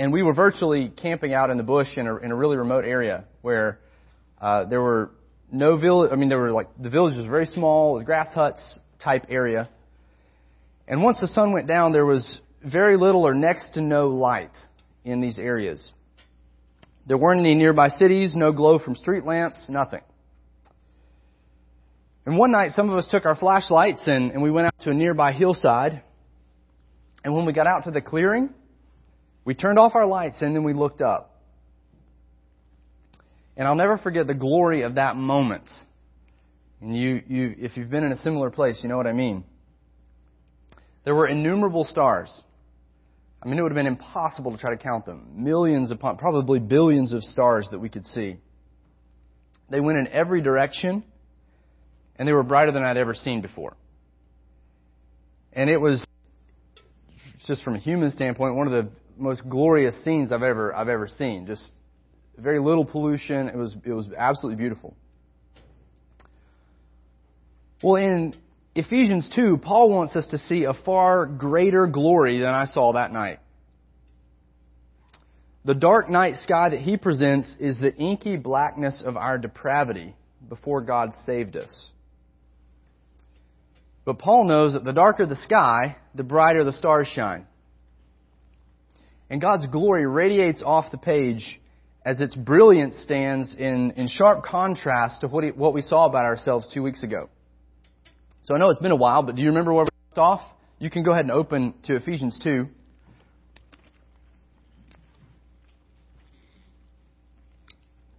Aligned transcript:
And 0.00 0.14
we 0.14 0.22
were 0.22 0.32
virtually 0.32 0.88
camping 0.88 1.34
out 1.34 1.50
in 1.50 1.58
the 1.58 1.62
bush 1.62 1.88
in 1.98 2.06
a, 2.06 2.16
in 2.16 2.30
a 2.30 2.34
really 2.34 2.56
remote 2.56 2.86
area 2.86 3.24
where 3.42 3.80
uh, 4.40 4.64
there 4.64 4.80
were 4.80 5.10
no 5.52 5.76
village. 5.76 6.08
I 6.10 6.16
mean, 6.16 6.30
there 6.30 6.38
were 6.38 6.52
like 6.52 6.68
the 6.80 6.88
village 6.88 7.18
was 7.18 7.26
very 7.26 7.44
small, 7.44 8.02
grass 8.02 8.32
huts 8.32 8.78
type 9.04 9.26
area. 9.28 9.68
And 10.88 11.02
once 11.02 11.20
the 11.20 11.26
sun 11.26 11.52
went 11.52 11.68
down, 11.68 11.92
there 11.92 12.06
was 12.06 12.40
very 12.64 12.96
little 12.96 13.26
or 13.26 13.34
next 13.34 13.74
to 13.74 13.82
no 13.82 14.08
light 14.08 14.52
in 15.04 15.20
these 15.20 15.38
areas. 15.38 15.92
There 17.06 17.18
weren't 17.18 17.40
any 17.40 17.54
nearby 17.54 17.90
cities, 17.90 18.34
no 18.34 18.52
glow 18.52 18.78
from 18.78 18.94
street 18.94 19.26
lamps, 19.26 19.66
nothing. 19.68 20.00
And 22.24 22.38
one 22.38 22.52
night, 22.52 22.70
some 22.70 22.88
of 22.88 22.96
us 22.96 23.06
took 23.10 23.26
our 23.26 23.36
flashlights 23.36 24.08
and, 24.08 24.30
and 24.30 24.42
we 24.42 24.50
went 24.50 24.68
out 24.68 24.78
to 24.80 24.92
a 24.92 24.94
nearby 24.94 25.32
hillside. 25.32 26.00
And 27.22 27.34
when 27.34 27.44
we 27.44 27.52
got 27.52 27.66
out 27.66 27.84
to 27.84 27.90
the 27.90 28.00
clearing, 28.00 28.48
we 29.44 29.54
turned 29.54 29.78
off 29.78 29.94
our 29.94 30.06
lights 30.06 30.36
and 30.40 30.54
then 30.54 30.64
we 30.64 30.72
looked 30.72 31.00
up. 31.00 31.40
And 33.56 33.66
I'll 33.66 33.74
never 33.74 33.98
forget 33.98 34.26
the 34.26 34.34
glory 34.34 34.82
of 34.82 34.94
that 34.94 35.16
moment. 35.16 35.64
And 36.80 36.96
you, 36.96 37.22
you, 37.28 37.54
if 37.58 37.76
you've 37.76 37.90
been 37.90 38.04
in 38.04 38.12
a 38.12 38.16
similar 38.16 38.50
place, 38.50 38.80
you 38.82 38.88
know 38.88 38.96
what 38.96 39.06
I 39.06 39.12
mean. 39.12 39.44
There 41.04 41.14
were 41.14 41.26
innumerable 41.26 41.84
stars. 41.84 42.32
I 43.42 43.48
mean, 43.48 43.58
it 43.58 43.62
would 43.62 43.72
have 43.72 43.76
been 43.76 43.86
impossible 43.86 44.52
to 44.52 44.58
try 44.58 44.70
to 44.70 44.76
count 44.76 45.06
them. 45.06 45.32
Millions 45.34 45.90
upon, 45.90 46.18
probably 46.18 46.58
billions 46.58 47.12
of 47.12 47.22
stars 47.24 47.68
that 47.70 47.78
we 47.78 47.88
could 47.88 48.04
see. 48.06 48.36
They 49.70 49.80
went 49.80 49.98
in 49.98 50.08
every 50.08 50.42
direction, 50.42 51.04
and 52.16 52.28
they 52.28 52.32
were 52.32 52.42
brighter 52.42 52.72
than 52.72 52.82
I'd 52.82 52.98
ever 52.98 53.14
seen 53.14 53.40
before. 53.40 53.76
And 55.52 55.70
it 55.70 55.78
was, 55.78 56.04
just 57.46 57.62
from 57.62 57.76
a 57.76 57.78
human 57.78 58.10
standpoint, 58.10 58.56
one 58.56 58.66
of 58.66 58.72
the 58.72 58.90
most 59.20 59.48
glorious 59.48 59.94
scenes 60.04 60.32
I've 60.32 60.42
ever, 60.42 60.74
I've 60.74 60.88
ever 60.88 61.08
seen. 61.08 61.46
Just 61.46 61.70
very 62.36 62.58
little 62.58 62.84
pollution. 62.84 63.48
It 63.48 63.56
was, 63.56 63.76
it 63.84 63.92
was 63.92 64.08
absolutely 64.16 64.56
beautiful. 64.56 64.94
Well, 67.82 67.96
in 67.96 68.34
Ephesians 68.74 69.30
2, 69.34 69.58
Paul 69.58 69.90
wants 69.90 70.14
us 70.16 70.26
to 70.28 70.38
see 70.38 70.64
a 70.64 70.74
far 70.74 71.26
greater 71.26 71.86
glory 71.86 72.38
than 72.38 72.48
I 72.48 72.66
saw 72.66 72.92
that 72.92 73.12
night. 73.12 73.38
The 75.64 75.74
dark 75.74 76.08
night 76.08 76.36
sky 76.42 76.70
that 76.70 76.80
he 76.80 76.96
presents 76.96 77.54
is 77.60 77.78
the 77.78 77.94
inky 77.94 78.36
blackness 78.36 79.02
of 79.04 79.16
our 79.16 79.38
depravity 79.38 80.14
before 80.48 80.80
God 80.80 81.12
saved 81.26 81.56
us. 81.56 81.86
But 84.04 84.18
Paul 84.18 84.44
knows 84.44 84.72
that 84.72 84.84
the 84.84 84.92
darker 84.92 85.26
the 85.26 85.36
sky, 85.36 85.96
the 86.14 86.22
brighter 86.22 86.64
the 86.64 86.72
stars 86.72 87.08
shine. 87.08 87.46
And 89.30 89.40
God's 89.40 89.66
glory 89.68 90.06
radiates 90.06 90.62
off 90.62 90.90
the 90.90 90.98
page 90.98 91.60
as 92.04 92.20
its 92.20 92.34
brilliance 92.34 92.96
stands 92.96 93.54
in, 93.56 93.92
in 93.92 94.08
sharp 94.08 94.42
contrast 94.42 95.20
to 95.20 95.28
what, 95.28 95.44
he, 95.44 95.50
what 95.50 95.72
we 95.72 95.82
saw 95.82 96.06
about 96.06 96.24
ourselves 96.24 96.68
two 96.74 96.82
weeks 96.82 97.04
ago. 97.04 97.28
So 98.42 98.54
I 98.54 98.58
know 98.58 98.68
it's 98.70 98.80
been 98.80 98.90
a 98.90 98.96
while, 98.96 99.22
but 99.22 99.36
do 99.36 99.42
you 99.42 99.48
remember 99.48 99.72
where 99.72 99.84
we 99.84 99.90
left 100.10 100.18
off? 100.18 100.40
You 100.78 100.90
can 100.90 101.04
go 101.04 101.12
ahead 101.12 101.26
and 101.26 101.32
open 101.32 101.74
to 101.84 101.94
Ephesians 101.94 102.40
2. 102.42 102.66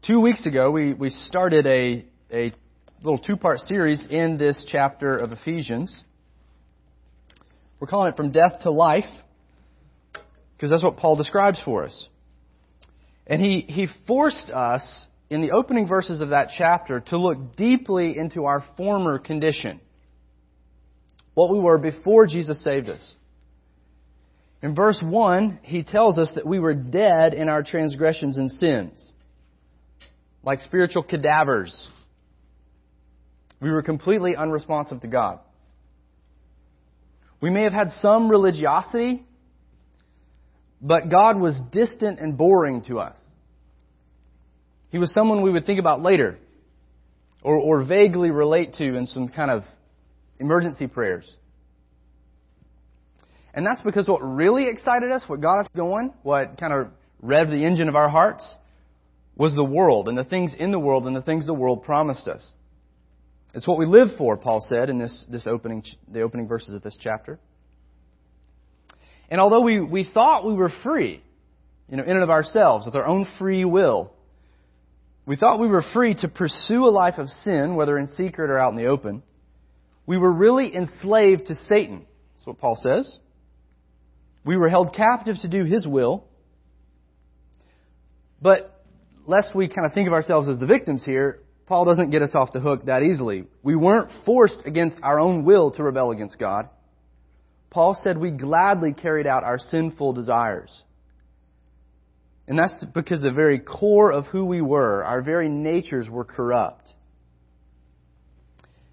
Two 0.08 0.22
weeks 0.22 0.46
ago, 0.46 0.72
we, 0.72 0.94
we 0.94 1.10
started 1.10 1.66
a, 1.68 2.06
a 2.32 2.54
little 3.04 3.20
two 3.20 3.36
part 3.36 3.60
series 3.60 4.06
in 4.10 4.38
this 4.38 4.64
chapter 4.72 5.18
of 5.18 5.32
Ephesians. 5.32 6.04
We're 7.80 7.88
calling 7.88 8.14
it 8.14 8.16
From 8.16 8.32
Death 8.32 8.62
to 8.62 8.72
Life, 8.72 9.10
because 10.62 10.70
that's 10.70 10.84
what 10.84 10.98
Paul 10.98 11.16
describes 11.16 11.60
for 11.66 11.86
us. 11.86 12.08
And 13.26 13.42
he, 13.42 13.62
he 13.62 13.88
forced 14.06 14.52
us 14.52 15.08
in 15.28 15.42
the 15.42 15.54
opening 15.54 15.88
verses 15.88 16.22
of 16.22 16.30
that 16.30 16.50
chapter 16.56 17.00
to 17.00 17.18
look 17.18 17.56
deeply 17.56 18.16
into 18.16 18.46
our 18.46 18.64
former 18.78 19.18
condition 19.18 19.82
what 21.34 21.52
we 21.52 21.58
were 21.58 21.80
before 21.80 22.28
Jesus 22.28 22.64
saved 22.64 22.90
us. 22.90 23.16
In 24.62 24.76
verse 24.76 25.00
1, 25.02 25.62
he 25.64 25.82
tells 25.82 26.20
us 26.20 26.32
that 26.36 26.46
we 26.46 26.60
were 26.60 26.76
dead 26.76 27.34
in 27.34 27.50
our 27.50 27.64
transgressions 27.64 28.38
and 28.38 28.52
sins, 28.52 29.12
like 30.44 30.60
spiritual 30.60 31.02
cadavers. 31.02 31.90
We 33.60 33.72
were 33.72 33.82
completely 33.82 34.36
unresponsive 34.36 35.02
to 35.02 35.08
God. 35.08 35.40
We 37.42 37.50
may 37.50 37.64
have 37.64 37.74
had 37.74 37.90
some 38.02 38.30
religiosity, 38.30 39.26
but 40.82 41.10
God 41.10 41.40
was 41.40 41.60
distant 41.72 42.20
and 42.20 42.38
boring 42.38 42.82
to 42.84 43.00
us. 43.00 43.18
He 44.90 44.98
was 44.98 45.14
someone 45.14 45.42
we 45.42 45.52
would 45.52 45.66
think 45.66 45.80
about 45.80 46.02
later, 46.02 46.38
or, 47.44 47.56
or 47.56 47.86
vaguely 47.86 48.32
relate 48.32 48.74
to 48.74 48.96
in 48.96 49.06
some 49.06 49.30
kind 49.30 49.52
of 49.52 49.64
emergency 50.40 50.88
prayers. 50.88 51.36
And 53.54 53.66
that's 53.66 53.82
because 53.82 54.08
what 54.08 54.20
really 54.22 54.70
excited 54.70 55.12
us, 55.12 55.24
what 55.28 55.42
got 55.42 55.60
us 55.60 55.68
going, 55.76 56.14
what 56.24 56.60
kind 56.60 56.74
of 56.74 56.88
revved 57.24 57.52
the 57.52 57.66
engine 57.66 57.90
of 57.90 57.96
our 57.96 58.10
hearts, 58.10 58.56
was 59.36 59.56
the 59.56 59.64
world 59.64 60.08
and 60.08 60.18
the 60.18 60.24
things 60.24 60.54
in 60.58 60.72
the 60.72 60.80
world 60.80 61.06
and 61.06 61.16
the 61.16 61.22
things 61.22 61.46
the 61.46 61.54
world 61.54 61.84
promised 61.84 62.28
us. 62.28 62.46
It's 63.54 63.68
what 63.68 63.78
we 63.78 63.86
live 63.86 64.10
for, 64.18 64.38
Paul 64.38 64.66
said 64.68 64.90
in 64.90 65.00
this, 65.00 65.26
this 65.30 65.48
opening, 65.48 65.84
the 66.08 66.22
opening 66.22 66.48
verses 66.48 66.74
of 66.74 66.82
this 66.82 66.98
chapter. 67.00 67.40
And 69.32 69.42
although 69.42 69.62
we, 69.62 69.80
we 69.80 70.04
thought 70.04 70.46
we 70.46 70.54
were 70.54 70.72
free, 70.84 71.24
you 71.90 71.98
know, 71.98 72.04
in 72.04 72.12
and 72.12 72.22
of 72.22 72.30
ourselves, 72.30 72.86
with 72.86 72.96
our 72.96 73.08
own 73.08 73.26
free 73.40 73.66
will, 73.66 74.14
we 75.26 75.36
thought 75.36 75.60
we 75.60 75.68
were 75.68 75.84
free 75.94 76.14
to 76.16 76.28
pursue 76.28 76.86
a 76.86 76.92
life 76.92 77.16
of 77.18 77.30
sin, 77.30 77.76
whether 77.76 77.98
in 77.98 78.06
secret 78.08 78.52
or 78.52 78.60
out 78.60 78.72
in 78.72 78.78
the 78.78 78.86
open 78.86 79.24
we 80.06 80.18
were 80.18 80.32
really 80.32 80.76
enslaved 80.76 81.48
to 81.48 81.56
Satan. 81.56 82.06
That's 82.34 82.46
what 82.46 82.60
Paul 82.60 82.76
says. 82.76 83.18
We 84.44 84.58
were 84.58 84.70
held 84.70 84.94
captive 84.94 85.38
to 85.42 85.48
do 85.48 85.64
his 85.64 85.88
will. 85.88 86.26
But 88.42 88.84
lest 89.26 89.56
we 89.56 89.68
kind 89.68 89.86
of 89.86 89.94
think 89.94 90.08
of 90.08 90.14
ourselves 90.14 90.50
as 90.50 90.60
the 90.60 90.66
victims 90.66 91.06
here, 91.06 91.40
Paul 91.68 91.86
doesn't 91.86 92.10
get 92.10 92.24
us 92.24 92.32
off 92.34 92.52
the 92.52 92.60
hook 92.60 92.86
that 92.88 93.04
easily. 93.04 93.46
We 93.64 93.76
weren't 93.76 94.12
forced 94.26 94.64
against 94.66 95.00
our 95.04 95.20
own 95.20 95.46
will 95.46 95.72
to 95.72 95.84
rebel 95.84 96.12
against 96.12 96.40
God. 96.40 96.68
Paul 97.72 97.98
said 98.04 98.18
we 98.18 98.32
gladly 98.32 98.94
carried 98.94 99.26
out 99.26 99.44
our 99.44 99.58
sinful 99.58 100.14
desires. 100.14 100.84
And 102.48 102.60
that's 102.60 102.84
because 102.94 103.22
the 103.22 103.32
very 103.32 103.60
core 103.60 104.12
of 104.12 104.28
who 104.28 104.46
we 104.46 104.62
were, 104.62 105.06
our 105.06 105.22
very 105.22 105.48
natures 105.48 106.10
were 106.10 106.26
corrupt. 106.26 106.94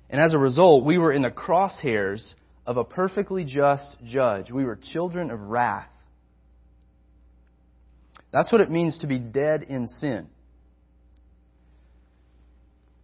And 0.09 0.21
as 0.21 0.33
a 0.33 0.39
result, 0.39 0.85
we 0.85 0.97
were 0.97 1.13
in 1.13 1.23
the 1.23 1.31
crosshairs 1.31 2.35
of 2.67 2.77
a 2.77 2.85
perfectly 2.85 3.45
just 3.45 3.97
judge. 4.05 4.51
We 4.51 4.65
were 4.65 4.79
children 4.93 5.31
of 5.33 5.41
wrath. 5.41 5.89
That's 8.33 8.53
what 8.53 8.61
it 8.61 8.71
means 8.71 8.99
to 8.99 9.09
be 9.09 9.19
dead 9.19 9.65
in 9.65 9.89
sin. 9.89 10.29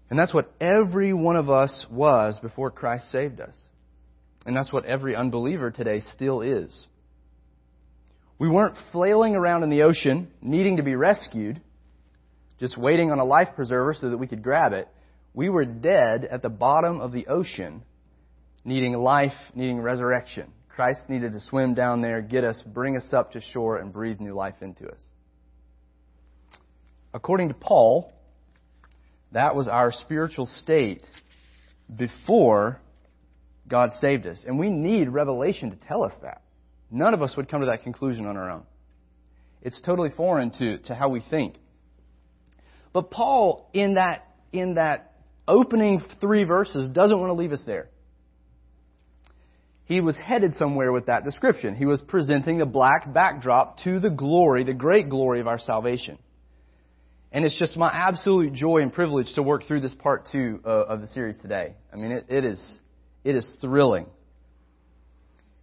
And 0.08 0.18
that's 0.18 0.32
what 0.32 0.52
every 0.60 1.12
one 1.12 1.36
of 1.36 1.50
us 1.50 1.84
was 1.90 2.38
before 2.40 2.70
Christ 2.70 3.10
saved 3.10 3.40
us. 3.40 3.56
And 4.46 4.56
that's 4.56 4.72
what 4.72 4.84
every 4.84 5.16
unbeliever 5.16 5.70
today 5.70 6.00
still 6.12 6.40
is. 6.42 6.86
We 8.38 8.48
weren't 8.48 8.76
flailing 8.92 9.36
around 9.36 9.62
in 9.62 9.70
the 9.70 9.82
ocean, 9.82 10.28
needing 10.42 10.76
to 10.76 10.82
be 10.82 10.96
rescued, 10.96 11.60
just 12.58 12.76
waiting 12.76 13.10
on 13.10 13.18
a 13.18 13.24
life 13.24 13.48
preserver 13.54 13.94
so 13.94 14.10
that 14.10 14.18
we 14.18 14.26
could 14.26 14.42
grab 14.42 14.72
it. 14.72 14.88
We 15.32 15.48
were 15.48 15.64
dead 15.64 16.24
at 16.24 16.42
the 16.42 16.48
bottom 16.48 17.00
of 17.00 17.12
the 17.12 17.26
ocean, 17.26 17.82
needing 18.64 18.92
life, 18.94 19.32
needing 19.54 19.80
resurrection. 19.80 20.52
Christ 20.68 21.08
needed 21.08 21.32
to 21.32 21.40
swim 21.40 21.74
down 21.74 22.02
there, 22.02 22.20
get 22.20 22.44
us, 22.44 22.60
bring 22.66 22.96
us 22.96 23.06
up 23.12 23.32
to 23.32 23.40
shore, 23.40 23.78
and 23.78 23.92
breathe 23.92 24.20
new 24.20 24.34
life 24.34 24.56
into 24.60 24.88
us. 24.88 25.00
According 27.12 27.48
to 27.48 27.54
Paul, 27.54 28.12
that 29.32 29.54
was 29.54 29.68
our 29.68 29.92
spiritual 29.92 30.46
state 30.46 31.02
before 31.94 32.80
God 33.68 33.90
saved 34.00 34.26
us. 34.26 34.44
And 34.46 34.58
we 34.58 34.70
need 34.70 35.08
revelation 35.08 35.70
to 35.70 35.76
tell 35.76 36.02
us 36.02 36.12
that. 36.22 36.42
None 36.90 37.14
of 37.14 37.22
us 37.22 37.36
would 37.36 37.48
come 37.48 37.60
to 37.60 37.66
that 37.66 37.82
conclusion 37.82 38.26
on 38.26 38.36
our 38.36 38.50
own. 38.50 38.62
It's 39.62 39.80
totally 39.80 40.10
foreign 40.10 40.50
to, 40.58 40.78
to 40.78 40.94
how 40.94 41.08
we 41.08 41.22
think. 41.30 41.56
But 42.92 43.10
Paul, 43.10 43.68
in 43.72 43.94
that, 43.94 44.28
in 44.52 44.74
that 44.74 45.14
opening 45.48 46.02
three 46.20 46.44
verses 46.44 46.90
doesn't 46.90 47.18
want 47.18 47.30
to 47.30 47.34
leave 47.34 47.52
us 47.52 47.62
there. 47.66 47.88
He 49.86 50.00
was 50.00 50.16
headed 50.16 50.54
somewhere 50.56 50.92
with 50.92 51.06
that 51.06 51.24
description. 51.24 51.74
He 51.74 51.84
was 51.84 52.00
presenting 52.00 52.58
the 52.58 52.66
black 52.66 53.12
backdrop 53.12 53.78
to 53.84 54.00
the 54.00 54.10
glory, 54.10 54.64
the 54.64 54.72
great 54.72 55.10
glory 55.10 55.40
of 55.40 55.46
our 55.46 55.58
salvation. 55.58 56.18
And 57.32 57.44
it's 57.44 57.58
just 57.58 57.76
my 57.76 57.90
absolute 57.92 58.52
joy 58.52 58.82
and 58.82 58.92
privilege 58.92 59.34
to 59.34 59.42
work 59.42 59.64
through 59.64 59.80
this 59.80 59.94
part 59.94 60.28
two 60.30 60.60
uh, 60.64 60.68
of 60.68 61.00
the 61.00 61.08
series 61.08 61.36
today. 61.38 61.74
I 61.92 61.96
mean, 61.96 62.12
it, 62.12 62.26
it 62.28 62.44
is, 62.44 62.78
it 63.24 63.34
is 63.34 63.50
thrilling. 63.60 64.06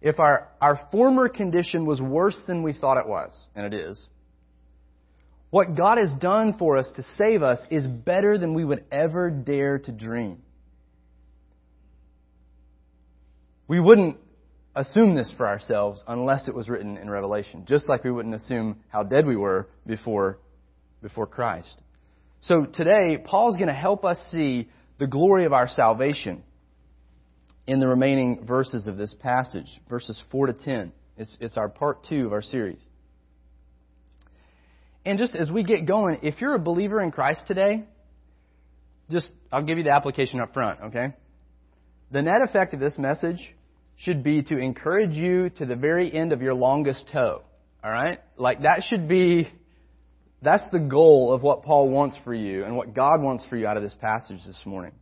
if 0.02 0.18
our, 0.18 0.48
our 0.60 0.88
former 0.90 1.28
condition 1.28 1.86
was 1.86 2.00
worse 2.00 2.40
than 2.46 2.62
we 2.62 2.72
thought 2.72 2.98
it 2.98 3.06
was, 3.06 3.30
and 3.54 3.72
it 3.72 3.74
is, 3.74 4.04
what 5.50 5.76
God 5.76 5.98
has 5.98 6.12
done 6.18 6.54
for 6.58 6.76
us 6.76 6.90
to 6.96 7.02
save 7.16 7.42
us 7.42 7.60
is 7.70 7.86
better 7.86 8.38
than 8.38 8.54
we 8.54 8.64
would 8.64 8.84
ever 8.90 9.30
dare 9.30 9.78
to 9.78 9.92
dream. 9.92 10.42
We 13.68 13.78
wouldn't 13.78 14.16
assume 14.74 15.14
this 15.14 15.32
for 15.36 15.46
ourselves 15.46 16.02
unless 16.08 16.48
it 16.48 16.54
was 16.54 16.68
written 16.68 16.96
in 16.96 17.08
Revelation, 17.08 17.64
just 17.66 17.88
like 17.88 18.02
we 18.02 18.10
wouldn't 18.10 18.34
assume 18.34 18.80
how 18.88 19.02
dead 19.02 19.26
we 19.26 19.36
were 19.36 19.68
before, 19.86 20.38
before 21.02 21.26
Christ. 21.26 21.80
So 22.40 22.64
today, 22.64 23.18
Paul's 23.22 23.56
going 23.56 23.68
to 23.68 23.74
help 23.74 24.04
us 24.04 24.18
see 24.32 24.68
the 24.98 25.06
glory 25.06 25.44
of 25.44 25.52
our 25.52 25.68
salvation 25.68 26.42
in 27.66 27.80
the 27.80 27.86
remaining 27.86 28.44
verses 28.44 28.86
of 28.86 28.96
this 28.96 29.14
passage, 29.20 29.68
verses 29.88 30.20
4 30.30 30.48
to 30.48 30.52
10. 30.52 30.92
It's, 31.16 31.36
it's 31.40 31.56
our 31.56 31.68
part 31.68 32.04
two 32.08 32.26
of 32.26 32.32
our 32.32 32.42
series. 32.42 32.80
And 35.04 35.18
just 35.18 35.34
as 35.34 35.50
we 35.50 35.62
get 35.62 35.86
going, 35.86 36.20
if 36.22 36.40
you're 36.40 36.54
a 36.54 36.60
believer 36.60 37.00
in 37.00 37.10
Christ 37.10 37.42
today, 37.46 37.84
just, 39.10 39.30
I'll 39.50 39.64
give 39.64 39.78
you 39.78 39.84
the 39.84 39.94
application 39.94 40.40
up 40.40 40.54
front, 40.54 40.80
okay? 40.86 41.12
The 42.10 42.22
net 42.22 42.42
effect 42.42 42.74
of 42.74 42.80
this 42.80 42.96
message 42.98 43.54
should 43.96 44.22
be 44.22 44.42
to 44.44 44.56
encourage 44.58 45.12
you 45.12 45.50
to 45.50 45.66
the 45.66 45.76
very 45.76 46.12
end 46.12 46.32
of 46.32 46.40
your 46.40 46.54
longest 46.54 47.08
toe, 47.12 47.42
alright? 47.84 48.18
Like 48.36 48.62
that 48.62 48.84
should 48.88 49.08
be, 49.08 49.48
that's 50.40 50.64
the 50.72 50.78
goal 50.78 51.32
of 51.32 51.42
what 51.42 51.62
Paul 51.62 51.88
wants 51.88 52.16
for 52.24 52.34
you 52.34 52.64
and 52.64 52.76
what 52.76 52.94
God 52.94 53.20
wants 53.20 53.46
for 53.48 53.56
you 53.56 53.66
out 53.66 53.76
of 53.76 53.82
this 53.82 53.94
passage 54.00 54.40
this 54.46 54.60
morning. 54.64 54.92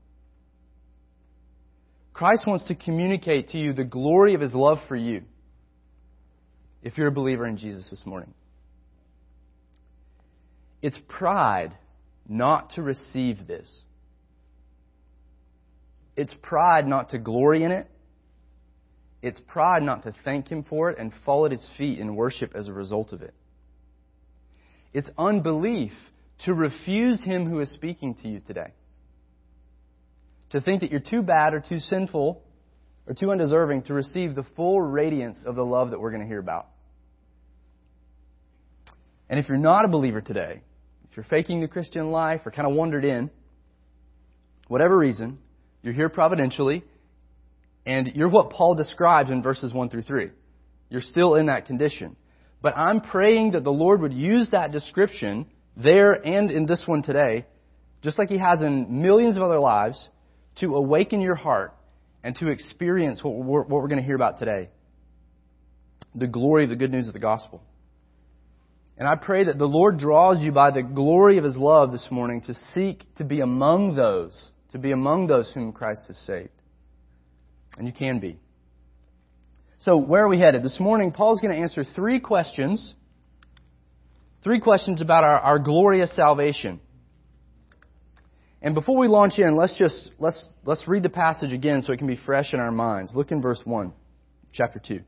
Christ 2.21 2.47
wants 2.47 2.65
to 2.69 2.75
communicate 2.75 3.49
to 3.49 3.57
you 3.57 3.73
the 3.73 3.83
glory 3.83 4.35
of 4.35 4.43
his 4.43 4.53
love 4.53 4.77
for 4.89 4.95
you 4.95 5.23
if 6.83 6.99
you're 6.99 7.07
a 7.07 7.11
believer 7.11 7.47
in 7.47 7.57
Jesus 7.57 7.89
this 7.89 8.05
morning. 8.05 8.35
It's 10.83 11.01
pride 11.09 11.75
not 12.29 12.73
to 12.75 12.83
receive 12.83 13.47
this. 13.47 13.75
It's 16.15 16.35
pride 16.43 16.87
not 16.87 17.09
to 17.09 17.19
glory 17.19 17.65
in 17.65 17.73
it. 17.73 17.91
It's 19.23 19.41
pride 19.49 19.83
not 19.83 20.03
to 20.03 20.15
thank 20.23 20.49
Him 20.49 20.63
for 20.63 20.91
it 20.91 20.99
and 20.99 21.15
fall 21.25 21.47
at 21.47 21.53
His 21.53 21.67
feet 21.79 21.99
in 21.99 22.17
worship 22.17 22.53
as 22.55 22.69
a 22.69 22.73
result 22.75 23.15
of 23.15 23.23
it. 23.23 23.33
It's 24.93 25.09
unbelief 25.17 25.93
to 26.45 26.53
refuse 26.53 27.25
Him 27.25 27.49
who 27.49 27.61
is 27.61 27.71
speaking 27.71 28.15
to 28.17 28.29
you 28.29 28.41
today 28.41 28.75
to 30.51 30.61
think 30.61 30.81
that 30.81 30.91
you're 30.91 31.01
too 31.01 31.23
bad 31.23 31.55
or 31.55 31.61
too 31.61 31.79
sinful 31.79 32.43
or 33.07 33.15
too 33.15 33.31
undeserving 33.31 33.83
to 33.83 33.95
receive 33.95 34.35
the 34.35 34.45
full 34.57 34.81
radiance 34.81 35.39
of 35.45 35.57
the 35.57 35.65
love 35.65 35.91
that 35.91 36.01
we're 36.01 36.11
going 36.11 36.23
to 36.23 36.29
hear 36.29 36.41
about. 36.41 36.69
And 39.29 39.39
if 39.39 39.49
you're 39.49 39.59
not 39.59 39.85
a 39.85 39.89
believer 39.89 40.21
today, 40.21 40.63
if 41.11 41.17
you're 41.17 41.25
faking 41.25 41.61
the 41.61 41.69
Christian 41.69 42.11
life 42.11 42.43
or 42.45 42.51
kind 42.51 42.69
of 42.69 42.75
wandered 42.75 43.05
in, 43.05 43.31
whatever 44.69 44.97
reason, 44.97 45.39
you're 45.83 45.95
here 45.95 46.09
providentially, 46.09 46.85
and 47.87 48.13
you're 48.15 48.29
what 48.29 48.51
Paul 48.51 48.75
describes 48.75 49.31
in 49.31 49.43
verses 49.43 49.73
1 49.73 49.89
through 49.89 50.03
3. 50.03 50.31
You're 50.91 51.01
still 51.01 51.37
in 51.37 51.47
that 51.47 51.67
condition. 51.67 52.17
But 52.63 52.77
I'm 52.77 53.01
praying 53.01 53.53
that 53.53 53.65
the 53.65 53.71
Lord 53.71 54.01
would 54.03 54.13
use 54.13 54.51
that 54.51 54.73
description 54.73 55.47
there 55.77 56.13
and 56.13 56.51
in 56.51 56.67
this 56.67 56.83
one 56.87 57.03
today, 57.03 57.47
just 58.03 58.19
like 58.19 58.29
He 58.29 58.39
has 58.39 58.61
in 58.61 59.03
millions 59.03 59.37
of 59.37 59.43
other 59.43 59.59
lives, 59.59 60.09
to 60.61 60.77
awaken 60.77 61.21
your 61.21 61.35
heart 61.35 61.75
and 62.23 62.37
to 62.37 62.49
experience 62.49 63.23
what 63.25 63.35
we're, 63.35 63.63
what 63.63 63.83
we're 63.83 63.89
going 63.89 64.01
to 64.01 64.07
hear 64.07 64.17
about 64.17 64.39
today 64.39 64.69
the 66.15 66.27
glory 66.27 66.65
of 66.65 66.71
the 66.71 66.77
good 66.77 66.91
news 66.91 67.07
of 67.07 67.13
the 67.13 67.21
gospel. 67.21 67.63
And 68.99 69.09
I 69.09 69.15
pray 69.15 69.45
that 69.45 69.59
the 69.59 69.67
Lord 69.67 69.99
draws 69.99 70.41
you 70.41 70.53
by 70.53 70.73
the 70.73 70.83
glory 70.83 71.39
of 71.39 71.45
His 71.45 71.57
love 71.57 71.93
this 71.93 72.09
morning 72.11 72.43
to 72.43 72.55
seek 72.75 73.03
to 73.17 73.25
be 73.25 73.41
among 73.41 73.95
those, 73.95 74.51
to 74.73 74.79
be 74.79 74.93
among 74.93 75.27
those 75.27 75.51
whom 75.55 75.73
Christ 75.73 76.03
has 76.09 76.19
saved. 76.19 76.51
And 77.79 77.87
you 77.87 77.93
can 77.93 78.19
be. 78.19 78.39
So, 79.79 79.97
where 79.97 80.25
are 80.25 80.29
we 80.29 80.39
headed? 80.39 80.63
This 80.63 80.79
morning, 80.79 81.13
Paul's 81.13 81.41
going 81.41 81.55
to 81.55 81.63
answer 81.63 81.83
three 81.83 82.21
questions. 82.21 82.93
Three 84.45 84.61
questions 84.61 85.01
about 85.01 85.25
our, 85.25 85.39
our 85.39 85.59
glorious 85.59 86.15
salvation. 86.15 86.81
And 88.63 88.75
before 88.75 88.99
we 88.99 89.09
launch 89.09 89.39
in, 89.39 89.57
let's 89.57 89.79
just 89.79 90.11
let's 90.19 90.49
let's 90.65 90.87
read 90.87 91.03
the 91.03 91.09
passage 91.09 91.53
again 91.53 91.83
so 91.83 91.93
it 91.93 91.99
can 91.99 92.07
be 92.07 92.17
fresh 92.17 92.53
in 92.53 92.61
our 92.61 92.71
minds. 92.71 93.13
Look 93.15 93.31
in 93.31 93.41
verse 93.41 93.61
1, 93.65 93.93
chapter 94.53 94.79
2. 94.79 95.01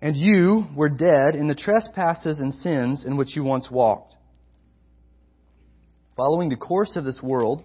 And 0.00 0.16
you 0.16 0.64
were 0.76 0.88
dead 0.88 1.34
in 1.34 1.48
the 1.48 1.54
trespasses 1.54 2.38
and 2.38 2.54
sins 2.54 3.04
in 3.04 3.16
which 3.16 3.34
you 3.34 3.42
once 3.42 3.68
walked, 3.70 4.14
following 6.16 6.48
the 6.48 6.56
course 6.56 6.94
of 6.94 7.04
this 7.04 7.20
world, 7.20 7.64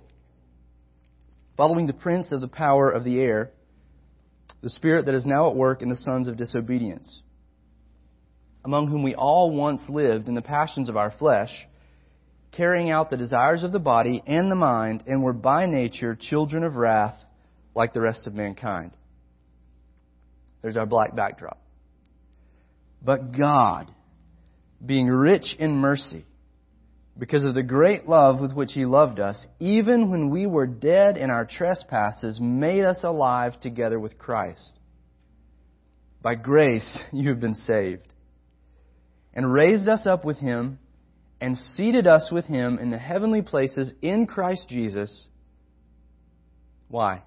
following 1.57 1.85
the 1.85 1.93
prince 1.93 2.31
of 2.31 2.41
the 2.41 2.47
power 2.47 2.89
of 2.89 3.03
the 3.03 3.19
air, 3.19 3.51
the 4.63 4.69
spirit 4.71 5.05
that 5.05 5.13
is 5.13 5.25
now 5.25 5.51
at 5.51 5.55
work 5.55 5.83
in 5.83 5.89
the 5.89 5.95
sons 5.95 6.27
of 6.27 6.37
disobedience, 6.37 7.21
among 8.65 8.87
whom 8.87 9.03
we 9.03 9.13
all 9.13 9.51
once 9.51 9.81
lived 9.87 10.27
in 10.27 10.33
the 10.33 10.41
passions 10.41 10.89
of 10.89 10.97
our 10.97 11.11
flesh 11.11 11.67
carrying 12.51 12.91
out 12.91 13.09
the 13.09 13.17
desires 13.17 13.63
of 13.63 13.71
the 13.71 13.79
body 13.79 14.21
and 14.27 14.51
the 14.51 14.55
mind, 14.55 15.03
and 15.07 15.23
were 15.23 15.33
by 15.33 15.65
nature 15.65 16.17
children 16.19 16.63
of 16.63 16.75
wrath 16.75 17.15
like 17.75 17.93
the 17.93 18.01
rest 18.01 18.27
of 18.27 18.33
mankind. 18.33 18.91
There's 20.61 20.77
our 20.77 20.85
black 20.85 21.15
backdrop. 21.15 21.59
But 23.01 23.35
God, 23.35 23.91
being 24.85 25.07
rich 25.07 25.55
in 25.57 25.77
mercy, 25.77 26.25
because 27.17 27.43
of 27.43 27.53
the 27.53 27.63
great 27.63 28.07
love 28.07 28.39
with 28.39 28.53
which 28.53 28.71
He 28.73 28.85
loved 28.85 29.19
us, 29.19 29.45
even 29.59 30.11
when 30.11 30.29
we 30.29 30.45
were 30.45 30.67
dead 30.67 31.17
in 31.17 31.29
our 31.29 31.45
trespasses, 31.45 32.39
made 32.41 32.83
us 32.83 33.03
alive 33.03 33.59
together 33.59 33.99
with 33.99 34.17
Christ. 34.17 34.73
By 36.21 36.35
grace 36.35 36.99
you 37.11 37.29
have 37.29 37.39
been 37.39 37.55
saved, 37.55 38.07
and 39.33 39.51
raised 39.51 39.87
us 39.87 40.05
up 40.05 40.25
with 40.25 40.37
Him 40.37 40.79
and 41.41 41.57
seated 41.57 42.05
us 42.05 42.29
with 42.31 42.45
him 42.45 42.77
in 42.77 42.91
the 42.91 42.99
heavenly 42.99 43.41
places 43.41 43.91
in 44.01 44.27
Christ 44.27 44.65
Jesus. 44.69 45.25
Why? 46.87 47.23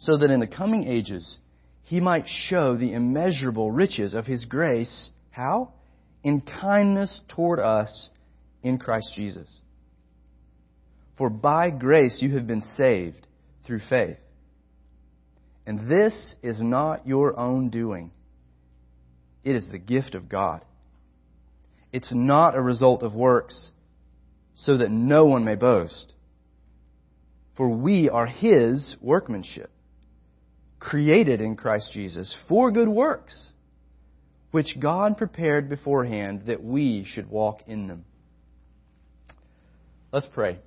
So 0.00 0.18
that 0.18 0.30
in 0.30 0.40
the 0.40 0.48
coming 0.48 0.86
ages 0.88 1.38
he 1.84 2.00
might 2.00 2.26
show 2.26 2.76
the 2.76 2.92
immeasurable 2.92 3.70
riches 3.70 4.12
of 4.12 4.26
his 4.26 4.44
grace. 4.44 5.08
How? 5.30 5.72
In 6.24 6.40
kindness 6.40 7.22
toward 7.28 7.60
us 7.60 8.10
in 8.62 8.78
Christ 8.78 9.12
Jesus. 9.14 9.48
For 11.16 11.30
by 11.30 11.70
grace 11.70 12.18
you 12.20 12.34
have 12.34 12.46
been 12.46 12.62
saved 12.76 13.24
through 13.64 13.80
faith. 13.88 14.18
And 15.64 15.88
this 15.88 16.34
is 16.42 16.60
not 16.60 17.06
your 17.06 17.38
own 17.38 17.70
doing, 17.70 18.10
it 19.44 19.54
is 19.54 19.66
the 19.70 19.78
gift 19.78 20.14
of 20.14 20.28
God 20.28 20.64
it's 21.92 22.12
not 22.12 22.56
a 22.56 22.60
result 22.60 23.02
of 23.02 23.14
works, 23.14 23.70
so 24.54 24.76
that 24.76 24.90
no 24.90 25.24
one 25.24 25.44
may 25.44 25.54
boast. 25.54 26.12
For 27.56 27.68
we 27.68 28.08
are 28.08 28.26
His 28.26 28.96
workmanship, 29.00 29.70
created 30.78 31.40
in 31.40 31.56
Christ 31.56 31.90
Jesus 31.92 32.34
for 32.48 32.70
good 32.70 32.88
works, 32.88 33.46
which 34.50 34.78
God 34.80 35.18
prepared 35.18 35.68
beforehand 35.68 36.42
that 36.46 36.62
we 36.62 37.04
should 37.06 37.28
walk 37.28 37.62
in 37.66 37.88
them. 37.88 38.04
Let's 40.12 40.28
pray. 40.32 40.58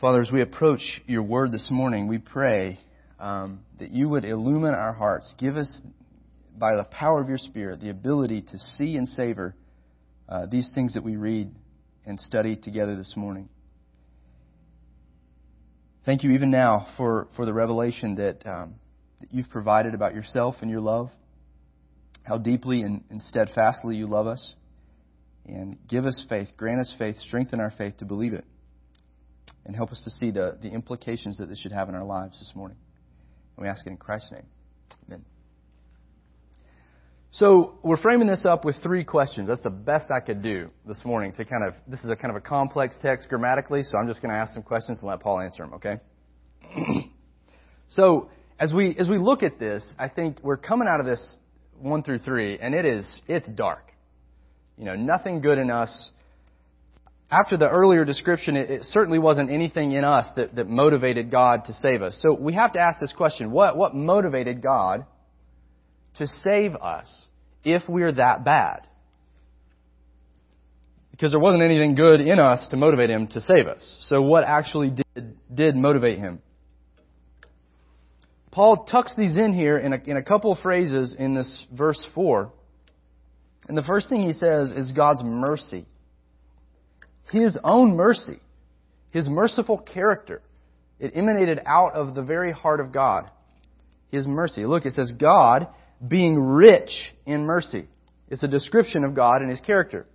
Father, 0.00 0.20
as 0.20 0.32
we 0.32 0.42
approach 0.42 1.00
your 1.06 1.22
word 1.22 1.52
this 1.52 1.68
morning, 1.70 2.08
we 2.08 2.18
pray 2.18 2.80
um, 3.20 3.60
that 3.78 3.92
you 3.92 4.08
would 4.08 4.24
illumine 4.24 4.74
our 4.74 4.92
hearts. 4.92 5.32
Give 5.38 5.56
us 5.56 5.80
by 6.56 6.76
the 6.76 6.84
power 6.84 7.20
of 7.20 7.28
your 7.28 7.38
Spirit, 7.38 7.80
the 7.80 7.90
ability 7.90 8.42
to 8.42 8.58
see 8.58 8.96
and 8.96 9.08
savor 9.08 9.54
uh, 10.28 10.46
these 10.46 10.70
things 10.74 10.94
that 10.94 11.02
we 11.02 11.16
read 11.16 11.54
and 12.06 12.20
study 12.20 12.56
together 12.56 12.96
this 12.96 13.14
morning. 13.16 13.48
Thank 16.04 16.24
you 16.24 16.32
even 16.32 16.50
now 16.50 16.88
for, 16.96 17.28
for 17.36 17.46
the 17.46 17.52
revelation 17.52 18.16
that, 18.16 18.44
um, 18.44 18.74
that 19.20 19.32
you've 19.32 19.50
provided 19.50 19.94
about 19.94 20.14
yourself 20.14 20.56
and 20.60 20.70
your 20.70 20.80
love, 20.80 21.10
how 22.24 22.38
deeply 22.38 22.82
and, 22.82 23.04
and 23.10 23.22
steadfastly 23.22 23.96
you 23.96 24.06
love 24.06 24.26
us. 24.26 24.54
And 25.44 25.76
give 25.88 26.06
us 26.06 26.24
faith, 26.28 26.48
grant 26.56 26.80
us 26.80 26.94
faith, 26.98 27.16
strengthen 27.18 27.58
our 27.58 27.72
faith 27.76 27.96
to 27.98 28.04
believe 28.04 28.32
it, 28.32 28.44
and 29.66 29.74
help 29.74 29.90
us 29.90 30.00
to 30.04 30.10
see 30.10 30.30
the, 30.30 30.56
the 30.62 30.68
implications 30.68 31.38
that 31.38 31.48
this 31.48 31.58
should 31.58 31.72
have 31.72 31.88
in 31.88 31.96
our 31.96 32.04
lives 32.04 32.38
this 32.38 32.52
morning. 32.54 32.76
And 33.56 33.64
we 33.64 33.68
ask 33.68 33.84
it 33.84 33.90
in 33.90 33.96
Christ's 33.96 34.32
name. 34.32 34.46
Amen. 35.08 35.31
So 37.34 37.78
we're 37.82 37.96
framing 37.96 38.26
this 38.26 38.44
up 38.44 38.62
with 38.62 38.76
three 38.82 39.04
questions. 39.04 39.48
That's 39.48 39.62
the 39.62 39.70
best 39.70 40.10
I 40.10 40.20
could 40.20 40.42
do 40.42 40.68
this 40.86 41.02
morning 41.02 41.32
to 41.32 41.46
kind 41.46 41.64
of, 41.66 41.74
this 41.88 42.00
is 42.00 42.10
a 42.10 42.16
kind 42.16 42.30
of 42.30 42.36
a 42.36 42.46
complex 42.46 42.94
text 43.00 43.30
grammatically, 43.30 43.84
so 43.84 43.96
I'm 43.96 44.06
just 44.06 44.20
going 44.20 44.32
to 44.32 44.36
ask 44.36 44.52
some 44.52 44.62
questions 44.62 44.98
and 44.98 45.08
let 45.08 45.20
Paul 45.20 45.40
answer 45.40 45.64
them, 45.64 45.72
okay? 45.74 45.96
so 47.88 48.28
as 48.60 48.74
we 48.74 48.94
as 48.98 49.08
we 49.08 49.16
look 49.16 49.42
at 49.42 49.58
this, 49.58 49.82
I 49.98 50.08
think 50.08 50.40
we're 50.42 50.58
coming 50.58 50.86
out 50.86 51.00
of 51.00 51.06
this 51.06 51.36
one 51.80 52.02
through 52.02 52.18
three, 52.18 52.58
and 52.58 52.74
it 52.74 52.84
is 52.84 53.08
it's 53.26 53.48
dark. 53.48 53.92
You 54.76 54.84
know, 54.84 54.94
nothing 54.94 55.40
good 55.40 55.56
in 55.56 55.70
us. 55.70 56.10
After 57.30 57.56
the 57.56 57.68
earlier 57.68 58.04
description, 58.04 58.56
it, 58.56 58.70
it 58.70 58.82
certainly 58.84 59.18
wasn't 59.18 59.50
anything 59.50 59.92
in 59.92 60.04
us 60.04 60.28
that, 60.36 60.54
that 60.54 60.68
motivated 60.68 61.30
God 61.30 61.64
to 61.64 61.72
save 61.72 62.02
us. 62.02 62.18
So 62.22 62.34
we 62.34 62.52
have 62.52 62.74
to 62.74 62.78
ask 62.78 63.00
this 63.00 63.12
question: 63.12 63.50
What 63.50 63.78
what 63.78 63.94
motivated 63.94 64.62
God 64.62 65.06
to 66.16 66.26
save 66.44 66.74
us 66.76 67.26
if 67.64 67.82
we're 67.88 68.12
that 68.12 68.44
bad? 68.44 68.86
Because 71.10 71.30
there 71.30 71.40
wasn't 71.40 71.62
anything 71.62 71.94
good 71.94 72.20
in 72.20 72.38
us 72.38 72.66
to 72.68 72.76
motivate 72.76 73.10
him 73.10 73.28
to 73.28 73.40
save 73.40 73.66
us. 73.66 73.96
So 74.06 74.22
what 74.22 74.44
actually 74.44 74.90
did, 74.90 75.36
did 75.54 75.76
motivate 75.76 76.18
him? 76.18 76.40
Paul 78.50 78.84
tucks 78.84 79.14
these 79.16 79.36
in 79.36 79.54
here 79.54 79.78
in 79.78 79.92
a, 79.92 79.96
in 80.04 80.16
a 80.16 80.22
couple 80.22 80.52
of 80.52 80.58
phrases 80.58 81.16
in 81.18 81.34
this 81.34 81.66
verse 81.72 82.04
4. 82.14 82.52
And 83.68 83.78
the 83.78 83.82
first 83.82 84.08
thing 84.08 84.22
he 84.22 84.32
says 84.32 84.72
is 84.72 84.92
God's 84.92 85.22
mercy. 85.22 85.86
His 87.30 87.58
own 87.64 87.96
mercy. 87.96 88.40
His 89.10 89.28
merciful 89.28 89.78
character. 89.78 90.42
It 90.98 91.12
emanated 91.14 91.60
out 91.64 91.94
of 91.94 92.14
the 92.14 92.22
very 92.22 92.52
heart 92.52 92.80
of 92.80 92.92
God. 92.92 93.30
His 94.10 94.26
mercy. 94.26 94.66
Look, 94.66 94.84
it 94.84 94.92
says 94.92 95.12
God 95.18 95.68
being 96.06 96.38
rich 96.38 96.90
in 97.26 97.44
mercy. 97.44 97.86
It's 98.28 98.42
a 98.42 98.48
description 98.48 99.04
of 99.04 99.14
God 99.14 99.42
and 99.42 99.50
His 99.50 99.60
character. 99.60 100.06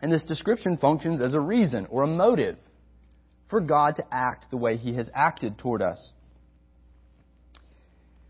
And 0.00 0.12
this 0.12 0.24
description 0.24 0.76
functions 0.76 1.20
as 1.20 1.34
a 1.34 1.40
reason 1.40 1.86
or 1.90 2.04
a 2.04 2.06
motive 2.06 2.56
for 3.50 3.60
God 3.60 3.96
to 3.96 4.04
act 4.10 4.46
the 4.50 4.56
way 4.56 4.76
He 4.76 4.94
has 4.94 5.10
acted 5.14 5.58
toward 5.58 5.82
us. 5.82 6.12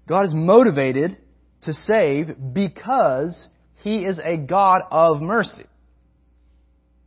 God 0.09 0.25
is 0.25 0.33
motivated 0.33 1.19
to 1.63 1.75
save 1.75 2.29
because 2.55 3.49
He 3.83 4.07
is 4.07 4.19
a 4.25 4.37
God 4.39 4.81
of 4.91 5.21
mercy. 5.21 5.67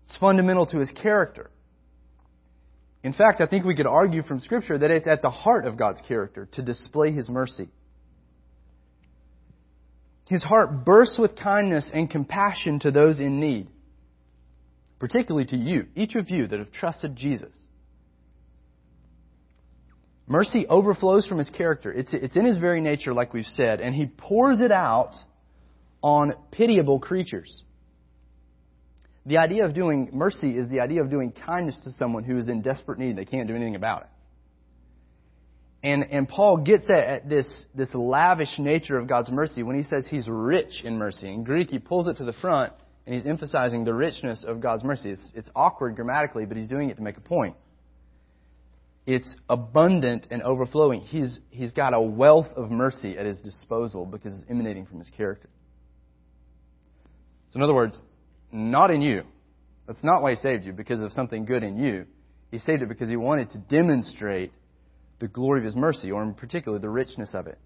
It's 0.05 0.17
fundamental 0.17 0.67
to 0.67 0.77
His 0.77 0.91
character. 0.91 1.49
In 3.03 3.13
fact, 3.13 3.41
I 3.41 3.47
think 3.47 3.65
we 3.65 3.75
could 3.75 3.87
argue 3.87 4.21
from 4.21 4.39
Scripture 4.39 4.77
that 4.77 4.91
it's 4.91 5.07
at 5.07 5.23
the 5.23 5.31
heart 5.31 5.65
of 5.65 5.77
God's 5.77 6.01
character 6.07 6.47
to 6.51 6.61
display 6.61 7.11
His 7.11 7.27
mercy. 7.27 7.69
His 10.31 10.41
heart 10.41 10.85
bursts 10.85 11.19
with 11.19 11.35
kindness 11.35 11.91
and 11.93 12.09
compassion 12.09 12.79
to 12.79 12.91
those 12.91 13.19
in 13.19 13.41
need 13.41 13.67
particularly 14.97 15.47
to 15.47 15.57
you, 15.57 15.87
each 15.95 16.13
of 16.13 16.29
you 16.29 16.45
that 16.45 16.59
have 16.59 16.71
trusted 16.71 17.15
Jesus. 17.15 17.51
Mercy 20.27 20.67
overflows 20.69 21.25
from 21.25 21.39
his 21.39 21.49
character. 21.49 21.91
It's, 21.91 22.13
it's 22.13 22.35
in 22.35 22.45
his 22.45 22.59
very 22.59 22.81
nature, 22.81 23.11
like 23.11 23.33
we've 23.33 23.43
said, 23.43 23.81
and 23.81 23.95
he 23.95 24.05
pours 24.05 24.61
it 24.61 24.71
out 24.71 25.15
on 26.03 26.35
pitiable 26.51 26.99
creatures. 26.99 27.63
The 29.25 29.39
idea 29.39 29.65
of 29.65 29.73
doing 29.73 30.11
mercy 30.13 30.55
is 30.55 30.69
the 30.69 30.81
idea 30.81 31.01
of 31.01 31.09
doing 31.09 31.31
kindness 31.31 31.79
to 31.83 31.89
someone 31.97 32.23
who 32.23 32.37
is 32.37 32.47
in 32.47 32.61
desperate 32.61 32.99
need. 32.99 33.09
And 33.09 33.17
they 33.17 33.25
can't 33.25 33.47
do 33.47 33.55
anything 33.55 33.75
about 33.75 34.03
it. 34.03 34.07
And, 35.83 36.03
and 36.11 36.29
Paul 36.29 36.57
gets 36.57 36.89
at, 36.89 36.97
at 36.97 37.29
this, 37.29 37.47
this 37.73 37.89
lavish 37.93 38.59
nature 38.59 38.97
of 38.97 39.07
God's 39.07 39.31
mercy 39.31 39.63
when 39.63 39.75
he 39.75 39.83
says 39.83 40.05
he's 40.07 40.27
rich 40.29 40.83
in 40.83 40.97
mercy. 40.97 41.27
In 41.27 41.43
Greek, 41.43 41.69
he 41.71 41.79
pulls 41.79 42.07
it 42.07 42.17
to 42.17 42.23
the 42.23 42.33
front 42.33 42.73
and 43.05 43.15
he's 43.15 43.25
emphasizing 43.25 43.83
the 43.83 43.93
richness 43.93 44.43
of 44.43 44.61
God's 44.61 44.83
mercy. 44.83 45.11
It's, 45.11 45.27
it's 45.33 45.49
awkward 45.55 45.95
grammatically, 45.95 46.45
but 46.45 46.55
he's 46.55 46.67
doing 46.67 46.89
it 46.89 46.97
to 46.97 47.01
make 47.01 47.17
a 47.17 47.21
point. 47.21 47.55
It's 49.07 49.35
abundant 49.49 50.27
and 50.29 50.43
overflowing. 50.43 51.01
He's, 51.01 51.39
he's 51.49 51.73
got 51.73 51.95
a 51.95 52.01
wealth 52.01 52.47
of 52.55 52.69
mercy 52.69 53.17
at 53.17 53.25
his 53.25 53.41
disposal 53.41 54.05
because 54.05 54.33
it's 54.33 54.45
emanating 54.49 54.85
from 54.85 54.99
his 54.99 55.09
character. 55.09 55.49
So, 57.49 57.57
in 57.57 57.63
other 57.63 57.73
words, 57.73 57.99
not 58.51 58.91
in 58.91 59.01
you. 59.01 59.23
That's 59.87 60.03
not 60.03 60.21
why 60.21 60.31
he 60.31 60.35
saved 60.37 60.63
you, 60.65 60.73
because 60.73 60.99
of 60.99 61.11
something 61.11 61.45
good 61.45 61.63
in 61.63 61.77
you. 61.77 62.05
He 62.51 62.59
saved 62.59 62.83
it 62.83 62.89
because 62.89 63.09
he 63.09 63.15
wanted 63.15 63.49
to 63.51 63.57
demonstrate 63.57 64.53
the 65.21 65.29
glory 65.29 65.59
of 65.59 65.65
his 65.65 65.75
mercy, 65.75 66.11
or 66.11 66.21
in 66.21 66.33
particular, 66.33 66.79
the 66.79 66.89
richness 66.89 67.33
of 67.33 67.47
it. 67.47 67.57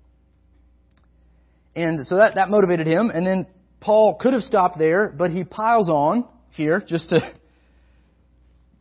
And 1.75 2.05
so 2.05 2.17
that, 2.17 2.35
that 2.35 2.49
motivated 2.49 2.85
him. 2.85 3.09
And 3.13 3.25
then 3.25 3.47
Paul 3.79 4.15
could 4.15 4.33
have 4.33 4.43
stopped 4.43 4.77
there, 4.77 5.09
but 5.09 5.31
he 5.31 5.43
piles 5.43 5.89
on 5.89 6.27
here 6.51 6.79
just 6.79 7.09
to 7.09 7.33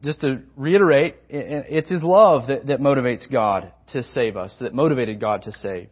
just 0.03 0.21
to 0.21 0.43
reiterate, 0.55 1.17
it's 1.31 1.89
his 1.89 2.03
love 2.03 2.49
that, 2.49 2.67
that 2.67 2.79
motivates 2.79 3.31
God 3.31 3.73
to 3.93 4.03
save 4.03 4.37
us, 4.37 4.55
that 4.61 4.75
motivated 4.75 5.19
God 5.19 5.43
to 5.43 5.53
save. 5.53 5.89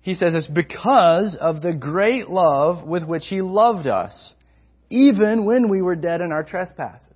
He 0.00 0.14
says 0.14 0.34
it's 0.34 0.46
because 0.46 1.36
of 1.38 1.60
the 1.60 1.74
great 1.74 2.28
love 2.28 2.84
with 2.84 3.04
which 3.04 3.26
he 3.26 3.42
loved 3.42 3.86
us, 3.86 4.32
even 4.88 5.44
when 5.44 5.68
we 5.68 5.82
were 5.82 5.94
dead 5.94 6.22
in 6.22 6.32
our 6.32 6.42
trespasses. 6.42 7.08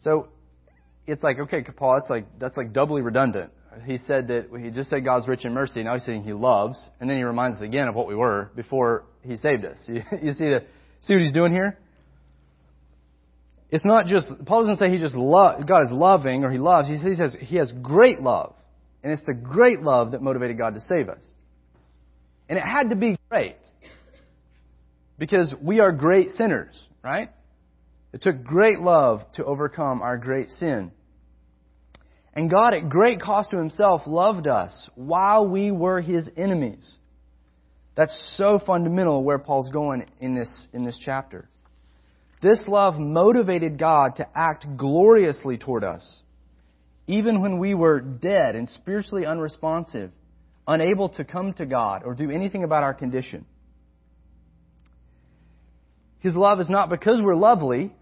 So 0.00 0.28
it's 1.08 1.22
like, 1.24 1.38
okay, 1.38 1.62
Paul, 1.62 1.96
that's 1.96 2.10
like 2.10 2.26
that's 2.38 2.56
like 2.56 2.72
doubly 2.72 3.02
redundant 3.02 3.50
he 3.84 3.98
said 4.06 4.28
that 4.28 4.48
he 4.60 4.70
just 4.70 4.90
said 4.90 5.04
God's 5.04 5.28
rich 5.28 5.44
in 5.44 5.54
mercy. 5.54 5.82
Now 5.82 5.94
he's 5.94 6.04
saying 6.04 6.22
He 6.22 6.32
loves, 6.32 6.88
and 7.00 7.08
then 7.08 7.16
he 7.16 7.22
reminds 7.22 7.58
us 7.58 7.62
again 7.62 7.88
of 7.88 7.94
what 7.94 8.06
we 8.06 8.14
were 8.14 8.50
before 8.54 9.04
He 9.22 9.36
saved 9.36 9.64
us. 9.64 9.78
You, 9.88 10.02
you 10.22 10.32
see 10.32 10.48
the 10.48 10.64
see 11.02 11.14
what 11.14 11.22
he's 11.22 11.32
doing 11.32 11.52
here? 11.52 11.78
It's 13.70 13.84
not 13.84 14.06
just 14.06 14.30
Paul 14.46 14.62
doesn't 14.62 14.78
say 14.78 14.90
he 14.90 14.98
just 14.98 15.14
love 15.14 15.66
God 15.66 15.82
is 15.84 15.90
loving 15.90 16.44
or 16.44 16.50
He 16.50 16.58
loves. 16.58 16.88
He 16.88 17.14
says 17.14 17.36
He 17.38 17.56
has 17.56 17.72
great 17.82 18.20
love, 18.20 18.54
and 19.02 19.12
it's 19.12 19.22
the 19.26 19.34
great 19.34 19.80
love 19.80 20.12
that 20.12 20.22
motivated 20.22 20.58
God 20.58 20.74
to 20.74 20.80
save 20.80 21.08
us. 21.08 21.24
And 22.48 22.58
it 22.58 22.64
had 22.64 22.90
to 22.90 22.96
be 22.96 23.18
great 23.28 23.56
because 25.18 25.54
we 25.60 25.80
are 25.80 25.92
great 25.92 26.30
sinners, 26.30 26.80
right? 27.04 27.30
It 28.14 28.22
took 28.22 28.42
great 28.42 28.80
love 28.80 29.20
to 29.34 29.44
overcome 29.44 30.00
our 30.00 30.16
great 30.16 30.48
sin. 30.48 30.92
And 32.38 32.48
God, 32.48 32.72
at 32.72 32.88
great 32.88 33.20
cost 33.20 33.50
to 33.50 33.56
himself, 33.56 34.02
loved 34.06 34.46
us 34.46 34.88
while 34.94 35.48
we 35.48 35.72
were 35.72 36.00
his 36.00 36.30
enemies. 36.36 36.88
That's 37.96 38.16
so 38.36 38.60
fundamental 38.64 39.24
where 39.24 39.40
Paul's 39.40 39.70
going 39.70 40.06
in 40.20 40.36
this, 40.36 40.68
in 40.72 40.84
this 40.84 40.96
chapter. 41.04 41.48
This 42.40 42.62
love 42.68 42.94
motivated 42.94 43.76
God 43.76 44.14
to 44.18 44.28
act 44.36 44.66
gloriously 44.76 45.58
toward 45.58 45.82
us, 45.82 46.20
even 47.08 47.42
when 47.42 47.58
we 47.58 47.74
were 47.74 48.00
dead 48.00 48.54
and 48.54 48.68
spiritually 48.68 49.26
unresponsive, 49.26 50.12
unable 50.68 51.08
to 51.08 51.24
come 51.24 51.54
to 51.54 51.66
God 51.66 52.04
or 52.04 52.14
do 52.14 52.30
anything 52.30 52.62
about 52.62 52.84
our 52.84 52.94
condition. 52.94 53.46
His 56.20 56.36
love 56.36 56.60
is 56.60 56.70
not 56.70 56.88
because 56.88 57.20
we're 57.20 57.34
lovely, 57.34 57.92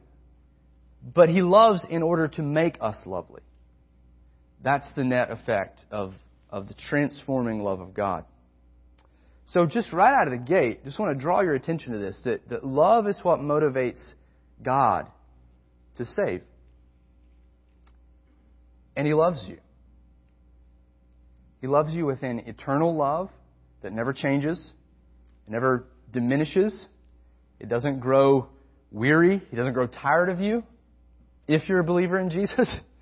but 1.14 1.30
He 1.30 1.40
loves 1.40 1.86
in 1.88 2.02
order 2.02 2.28
to 2.28 2.42
make 2.42 2.76
us 2.82 2.96
lovely. 3.06 3.40
That's 4.62 4.86
the 4.96 5.04
net 5.04 5.30
effect 5.30 5.84
of, 5.90 6.14
of 6.50 6.68
the 6.68 6.74
transforming 6.88 7.62
love 7.62 7.80
of 7.80 7.94
God. 7.94 8.24
So, 9.48 9.64
just 9.64 9.92
right 9.92 10.12
out 10.12 10.26
of 10.26 10.32
the 10.32 10.44
gate, 10.44 10.84
just 10.84 10.98
want 10.98 11.16
to 11.16 11.22
draw 11.22 11.40
your 11.40 11.54
attention 11.54 11.92
to 11.92 11.98
this 11.98 12.20
that, 12.24 12.48
that 12.48 12.66
love 12.66 13.06
is 13.06 13.20
what 13.22 13.38
motivates 13.38 14.04
God 14.62 15.06
to 15.98 16.04
save. 16.04 16.42
And 18.96 19.06
He 19.06 19.14
loves 19.14 19.44
you. 19.46 19.58
He 21.60 21.68
loves 21.68 21.92
you 21.92 22.06
with 22.06 22.22
an 22.22 22.40
eternal 22.40 22.96
love 22.96 23.30
that 23.82 23.92
never 23.92 24.12
changes, 24.12 24.72
never 25.46 25.84
diminishes, 26.12 26.86
it 27.60 27.68
doesn't 27.68 28.00
grow 28.00 28.48
weary, 28.90 29.42
He 29.50 29.56
doesn't 29.56 29.74
grow 29.74 29.86
tired 29.86 30.28
of 30.28 30.40
you 30.40 30.64
if 31.46 31.68
you're 31.68 31.80
a 31.80 31.84
believer 31.84 32.18
in 32.18 32.30
Jesus. 32.30 32.80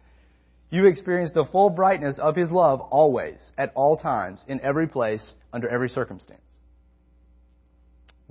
You 0.74 0.86
experience 0.86 1.30
the 1.32 1.44
full 1.44 1.70
brightness 1.70 2.18
of 2.18 2.34
His 2.34 2.50
love 2.50 2.80
always, 2.80 3.36
at 3.56 3.70
all 3.76 3.96
times, 3.96 4.44
in 4.48 4.60
every 4.60 4.88
place, 4.88 5.34
under 5.52 5.68
every 5.68 5.88
circumstance. 5.88 6.40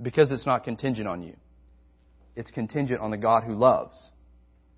Because 0.02 0.30
it's 0.30 0.44
not 0.44 0.62
contingent 0.62 1.08
on 1.08 1.22
you. 1.22 1.36
It's 2.36 2.50
contingent 2.50 3.00
on 3.00 3.10
the 3.10 3.16
God 3.16 3.44
who 3.44 3.54
loves 3.54 3.98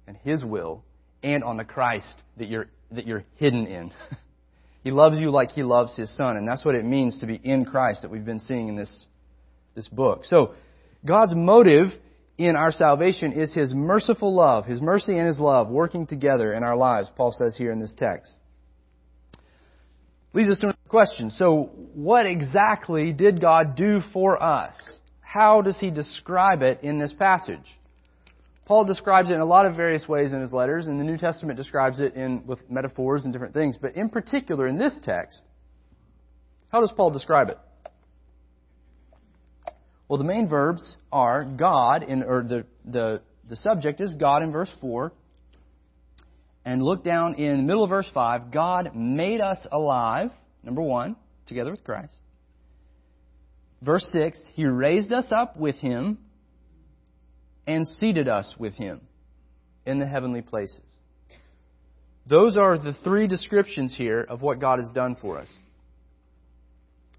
and 0.06 0.16
His 0.18 0.44
will 0.44 0.84
and 1.24 1.42
on 1.42 1.56
the 1.56 1.64
Christ 1.64 2.22
that 2.36 2.46
you're, 2.46 2.68
that 2.92 3.04
you're 3.04 3.24
hidden 3.34 3.66
in. 3.66 3.90
he 4.84 4.92
loves 4.92 5.18
you 5.18 5.32
like 5.32 5.50
He 5.50 5.64
loves 5.64 5.96
His 5.96 6.16
Son, 6.16 6.36
and 6.36 6.46
that's 6.46 6.64
what 6.64 6.76
it 6.76 6.84
means 6.84 7.18
to 7.18 7.26
be 7.26 7.40
in 7.42 7.64
Christ 7.64 8.02
that 8.02 8.12
we've 8.12 8.24
been 8.24 8.38
seeing 8.38 8.68
in 8.68 8.76
this, 8.76 9.06
this 9.74 9.88
book. 9.88 10.24
So, 10.24 10.54
God's 11.04 11.34
motive 11.34 11.88
in 12.38 12.56
our 12.56 12.72
salvation 12.72 13.32
is 13.32 13.54
His 13.54 13.74
merciful 13.74 14.34
love, 14.34 14.66
His 14.66 14.80
mercy 14.80 15.16
and 15.16 15.26
His 15.26 15.40
love 15.40 15.68
working 15.68 16.06
together 16.06 16.52
in 16.52 16.62
our 16.62 16.76
lives, 16.76 17.10
Paul 17.16 17.32
says 17.32 17.56
here 17.56 17.72
in 17.72 17.80
this 17.80 17.94
text. 17.96 18.38
Leads 20.32 20.50
us 20.50 20.58
to 20.58 20.66
another 20.66 20.78
question. 20.88 21.30
So, 21.30 21.70
what 21.94 22.26
exactly 22.26 23.12
did 23.12 23.40
God 23.40 23.74
do 23.74 24.00
for 24.12 24.42
us? 24.42 24.74
How 25.20 25.62
does 25.62 25.78
He 25.78 25.90
describe 25.90 26.62
it 26.62 26.80
in 26.82 26.98
this 26.98 27.14
passage? 27.14 27.76
Paul 28.66 28.84
describes 28.84 29.30
it 29.30 29.34
in 29.34 29.40
a 29.40 29.46
lot 29.46 29.64
of 29.64 29.76
various 29.76 30.08
ways 30.08 30.32
in 30.32 30.40
his 30.40 30.52
letters, 30.52 30.88
and 30.88 30.98
the 31.00 31.04
New 31.04 31.16
Testament 31.16 31.56
describes 31.56 32.00
it 32.00 32.14
in 32.14 32.44
with 32.46 32.68
metaphors 32.68 33.24
and 33.24 33.32
different 33.32 33.54
things. 33.54 33.78
But 33.80 33.94
in 33.94 34.08
particular, 34.08 34.66
in 34.66 34.76
this 34.76 34.92
text, 35.02 35.42
how 36.68 36.80
does 36.80 36.92
Paul 36.96 37.10
describe 37.10 37.48
it? 37.48 37.58
Well, 40.08 40.18
the 40.18 40.24
main 40.24 40.48
verbs 40.48 40.96
are 41.10 41.44
God, 41.44 42.02
in, 42.02 42.22
or 42.22 42.42
the, 42.42 42.64
the, 42.84 43.22
the 43.48 43.56
subject 43.56 44.00
is 44.00 44.12
God 44.12 44.42
in 44.42 44.52
verse 44.52 44.70
4. 44.80 45.12
And 46.64 46.82
look 46.82 47.04
down 47.04 47.34
in 47.34 47.58
the 47.58 47.62
middle 47.62 47.84
of 47.84 47.90
verse 47.90 48.10
5. 48.12 48.50
God 48.52 48.94
made 48.94 49.40
us 49.40 49.58
alive, 49.70 50.30
number 50.62 50.82
one, 50.82 51.16
together 51.46 51.70
with 51.70 51.84
Christ. 51.84 52.12
Verse 53.82 54.06
6, 54.12 54.38
He 54.54 54.64
raised 54.64 55.12
us 55.12 55.26
up 55.30 55.56
with 55.56 55.76
Him 55.76 56.18
and 57.66 57.86
seated 57.86 58.28
us 58.28 58.54
with 58.58 58.74
Him 58.74 59.00
in 59.84 59.98
the 59.98 60.06
heavenly 60.06 60.42
places. 60.42 60.80
Those 62.28 62.56
are 62.56 62.76
the 62.76 62.94
three 63.04 63.28
descriptions 63.28 63.94
here 63.96 64.26
of 64.28 64.42
what 64.42 64.60
God 64.60 64.78
has 64.78 64.90
done 64.90 65.16
for 65.20 65.38
us. 65.38 65.48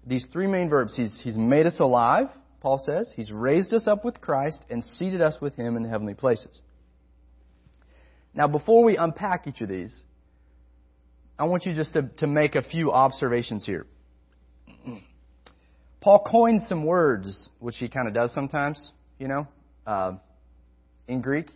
These 0.06 0.26
three 0.32 0.46
main 0.46 0.68
verbs 0.68 0.94
He's, 0.96 1.18
he's 1.22 1.36
made 1.36 1.66
us 1.66 1.80
alive, 1.80 2.28
Paul 2.60 2.78
says. 2.84 3.12
He's 3.14 3.30
raised 3.30 3.72
us 3.72 3.86
up 3.86 4.04
with 4.04 4.20
Christ 4.20 4.64
and 4.70 4.82
seated 4.82 5.20
us 5.20 5.38
with 5.40 5.54
Him 5.56 5.76
in 5.76 5.82
the 5.82 5.88
heavenly 5.88 6.14
places. 6.14 6.60
Now, 8.34 8.46
before 8.46 8.84
we 8.84 8.96
unpack 8.96 9.46
each 9.46 9.60
of 9.60 9.68
these, 9.68 10.02
I 11.38 11.44
want 11.44 11.66
you 11.66 11.74
just 11.74 11.92
to, 11.94 12.02
to 12.18 12.26
make 12.26 12.56
a 12.56 12.62
few 12.62 12.92
observations 12.92 13.64
here. 13.64 13.86
Paul 16.00 16.24
coins 16.24 16.66
some 16.68 16.84
words, 16.84 17.48
which 17.58 17.76
he 17.76 17.88
kind 17.88 18.08
of 18.08 18.14
does 18.14 18.32
sometimes, 18.34 18.90
you 19.18 19.28
know, 19.28 19.46
uh, 19.86 20.12
in 21.06 21.20
Greek, 21.20 21.46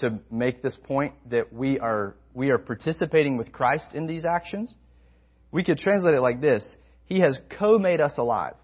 to 0.00 0.18
make 0.30 0.62
this 0.62 0.78
point 0.84 1.14
that 1.30 1.52
we 1.52 1.78
are 1.78 2.16
we 2.32 2.50
are 2.50 2.58
participating 2.58 3.38
with 3.38 3.52
Christ 3.52 3.94
in 3.94 4.06
these 4.06 4.24
actions. 4.24 4.74
We 5.52 5.62
could 5.62 5.78
translate 5.78 6.14
it 6.14 6.20
like 6.20 6.40
this: 6.40 6.76
He 7.06 7.20
has 7.20 7.38
co-made 7.58 8.00
us 8.00 8.18
alive. 8.18 8.54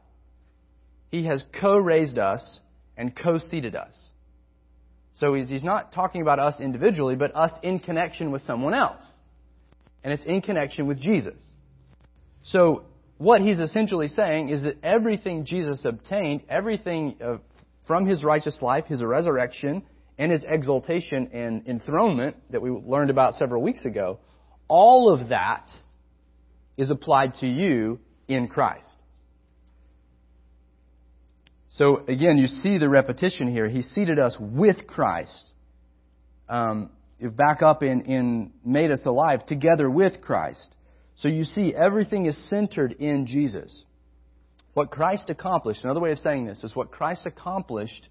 He 1.10 1.24
has 1.26 1.42
co-raised 1.60 2.18
us 2.18 2.60
and 2.96 3.14
co-seated 3.16 3.74
us. 3.74 3.94
So 5.14 5.34
he's, 5.34 5.48
he's 5.48 5.64
not 5.64 5.92
talking 5.92 6.22
about 6.22 6.38
us 6.38 6.60
individually, 6.60 7.16
but 7.16 7.34
us 7.34 7.52
in 7.62 7.78
connection 7.78 8.30
with 8.30 8.42
someone 8.42 8.74
else. 8.74 9.02
And 10.02 10.12
it's 10.12 10.24
in 10.24 10.40
connection 10.40 10.86
with 10.86 11.00
Jesus. 11.00 11.38
So 12.42 12.84
what 13.18 13.42
he's 13.42 13.58
essentially 13.58 14.08
saying 14.08 14.48
is 14.48 14.62
that 14.62 14.76
everything 14.82 15.44
Jesus 15.44 15.84
obtained, 15.84 16.42
everything 16.48 17.16
uh, 17.22 17.36
from 17.86 18.06
his 18.06 18.24
righteous 18.24 18.62
life, 18.62 18.86
his 18.86 19.02
resurrection, 19.02 19.82
and 20.16 20.32
his 20.32 20.44
exaltation 20.46 21.30
and 21.32 21.66
enthronement 21.66 22.36
that 22.50 22.62
we 22.62 22.70
learned 22.70 23.10
about 23.10 23.34
several 23.34 23.62
weeks 23.62 23.84
ago, 23.84 24.18
all 24.68 25.12
of 25.12 25.30
that 25.30 25.68
is 26.76 26.88
applied 26.88 27.34
to 27.34 27.46
you 27.46 27.98
in 28.28 28.48
Christ. 28.48 28.86
So 31.70 32.04
again, 32.08 32.36
you 32.36 32.46
see 32.46 32.78
the 32.78 32.88
repetition 32.88 33.50
here. 33.50 33.68
He 33.68 33.82
seated 33.82 34.18
us 34.18 34.36
with 34.38 34.86
Christ. 34.86 35.50
Um, 36.48 36.90
back 37.20 37.62
up 37.62 37.82
in, 37.82 38.02
in 38.02 38.52
made 38.64 38.90
us 38.90 39.06
alive 39.06 39.46
together 39.46 39.88
with 39.88 40.20
Christ. 40.20 40.74
So 41.16 41.28
you 41.28 41.44
see, 41.44 41.74
everything 41.74 42.26
is 42.26 42.48
centered 42.48 42.92
in 42.92 43.26
Jesus. 43.26 43.84
What 44.74 44.90
Christ 44.90 45.30
accomplished, 45.30 45.84
another 45.84 46.00
way 46.00 46.12
of 46.12 46.18
saying 46.18 46.46
this, 46.46 46.64
is 46.64 46.74
what 46.74 46.90
Christ 46.90 47.26
accomplished 47.26 48.08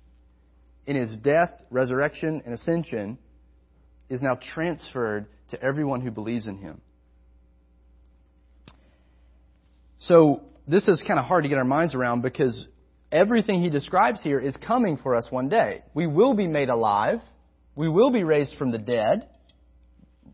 in 0.86 0.96
his 0.96 1.16
death, 1.18 1.52
resurrection, 1.70 2.42
and 2.46 2.54
ascension 2.54 3.18
is 4.10 4.22
now 4.22 4.38
transferred 4.54 5.28
to 5.52 5.62
everyone 5.62 6.02
who 6.02 6.12
believes 6.12 6.48
in 6.48 6.58
him. 6.58 6.82
So 10.00 10.44
this 10.68 10.88
is 10.88 11.04
kind 11.06 11.20
of 11.20 11.26
hard 11.26 11.44
to 11.44 11.50
get 11.50 11.58
our 11.58 11.66
minds 11.66 11.94
around 11.94 12.22
because 12.22 12.66
everything 13.12 13.62
he 13.62 13.70
describes 13.70 14.22
here 14.22 14.40
is 14.40 14.56
coming 14.58 14.98
for 14.98 15.16
us 15.16 15.28
one 15.30 15.50
day. 15.50 15.84
We 15.94 16.08
will 16.08 16.34
be 16.34 16.48
made 16.48 16.70
alive. 16.70 17.20
We 17.76 17.90
will 17.90 18.12
be 18.12 18.24
raised 18.24 18.56
from 18.58 18.72
the 18.72 18.78
dead, 18.78 19.28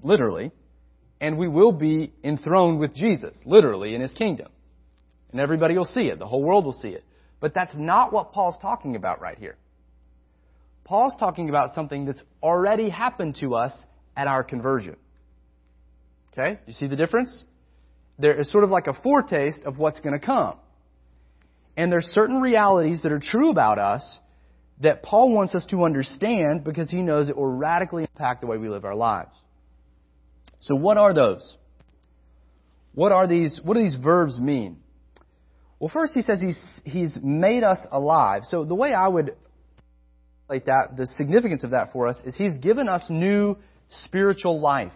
literally, 0.01 0.51
and 1.21 1.37
we 1.37 1.47
will 1.47 1.71
be 1.71 2.13
enthroned 2.23 2.79
with 2.79 2.93
Jesus, 2.95 3.37
literally, 3.45 3.95
in 3.95 4.01
his 4.01 4.13
kingdom. 4.13 4.47
And 5.31 5.39
everybody 5.39 5.77
will 5.77 5.85
see 5.85 6.03
it. 6.03 6.19
The 6.19 6.27
whole 6.27 6.43
world 6.43 6.65
will 6.65 6.73
see 6.73 6.89
it. 6.89 7.03
But 7.39 7.53
that's 7.53 7.73
not 7.75 8.13
what 8.13 8.31
Paul's 8.31 8.57
talking 8.61 8.95
about 8.95 9.21
right 9.21 9.37
here. 9.37 9.57
Paul's 10.85 11.15
talking 11.19 11.49
about 11.49 11.73
something 11.75 12.05
that's 12.05 12.21
already 12.41 12.89
happened 12.89 13.37
to 13.41 13.55
us 13.55 13.73
at 14.15 14.27
our 14.27 14.43
conversion. 14.43 14.95
Okay? 16.31 16.59
You 16.67 16.73
see 16.73 16.87
the 16.87 16.95
difference? 16.95 17.43
There 18.17 18.33
is 18.33 18.49
sort 18.51 18.63
of 18.63 18.69
like 18.69 18.87
a 18.87 18.93
foretaste 18.93 19.63
of 19.65 19.77
what's 19.77 19.99
going 19.99 20.17
to 20.17 20.25
come. 20.25 20.55
And 21.77 21.91
there's 21.91 22.05
certain 22.05 22.39
realities 22.39 23.01
that 23.03 23.11
are 23.11 23.19
true 23.19 23.49
about 23.49 23.79
us 23.79 24.19
that 24.81 25.03
Paul 25.03 25.33
wants 25.33 25.55
us 25.55 25.65
to 25.67 25.83
understand 25.83 26.63
because 26.63 26.89
he 26.89 27.01
knows 27.01 27.29
it 27.29 27.37
will 27.37 27.45
radically 27.47 28.03
impact 28.03 28.41
the 28.41 28.47
way 28.47 28.57
we 28.57 28.69
live 28.69 28.85
our 28.85 28.95
lives. 28.95 29.31
So 30.61 30.75
what 30.75 30.97
are 30.97 31.13
those? 31.13 31.57
What 32.93 33.11
are 33.11 33.27
these, 33.27 33.59
what 33.63 33.75
do 33.75 33.83
these 33.83 33.97
verbs 34.01 34.39
mean? 34.39 34.77
Well, 35.79 35.89
first 35.89 36.13
he 36.13 36.21
says 36.21 36.41
he's, 36.41 36.59
he's 36.83 37.17
made 37.21 37.63
us 37.63 37.79
alive. 37.91 38.43
So 38.45 38.63
the 38.63 38.75
way 38.75 38.93
I 38.93 39.07
would 39.07 39.35
like 40.49 40.65
that, 40.65 40.95
the 40.95 41.07
significance 41.17 41.63
of 41.63 41.71
that 41.71 41.91
for 41.91 42.07
us 42.07 42.21
is 42.25 42.35
he's 42.35 42.57
given 42.57 42.87
us 42.87 43.05
new 43.09 43.57
spiritual 44.05 44.61
life. 44.61 44.93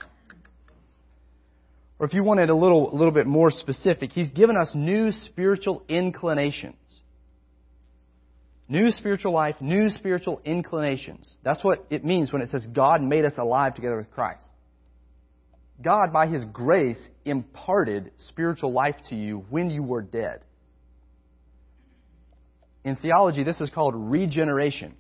Or 2.00 2.06
if 2.06 2.14
you 2.14 2.24
want 2.24 2.40
it 2.40 2.50
a 2.50 2.56
little, 2.56 2.94
a 2.94 2.96
little 2.96 3.12
bit 3.12 3.28
more 3.28 3.52
specific, 3.52 4.12
He's 4.12 4.30
given 4.30 4.56
us 4.56 4.72
new 4.74 5.12
spiritual 5.12 5.84
inclinations. 5.90 6.76
New 8.70 8.92
spiritual 8.92 9.34
life, 9.34 9.56
new 9.60 9.90
spiritual 9.90 10.42
inclinations. 10.46 11.36
That's 11.44 11.64
what 11.64 11.86
it 11.90 12.06
means 12.06 12.32
when 12.32 12.42
it 12.42 12.50
says 12.50 12.66
God 12.68 13.02
made 13.02 13.26
us 13.26 13.34
alive 13.38 13.76
together 13.76 13.98
with 13.98 14.12
Christ. 14.12 14.46
God, 15.82 16.14
by 16.14 16.28
His 16.28 16.46
grace, 16.46 17.00
imparted 17.26 18.12
spiritual 18.30 18.72
life 18.72 18.96
to 19.10 19.16
you 19.16 19.46
when 19.50 19.70
you 19.70 19.84
were 19.84 20.02
dead. 20.02 20.46
In 22.86 22.96
theology, 22.96 23.44
this 23.44 23.60
is 23.60 23.70
called 23.70 23.94
regeneration. 23.96 24.96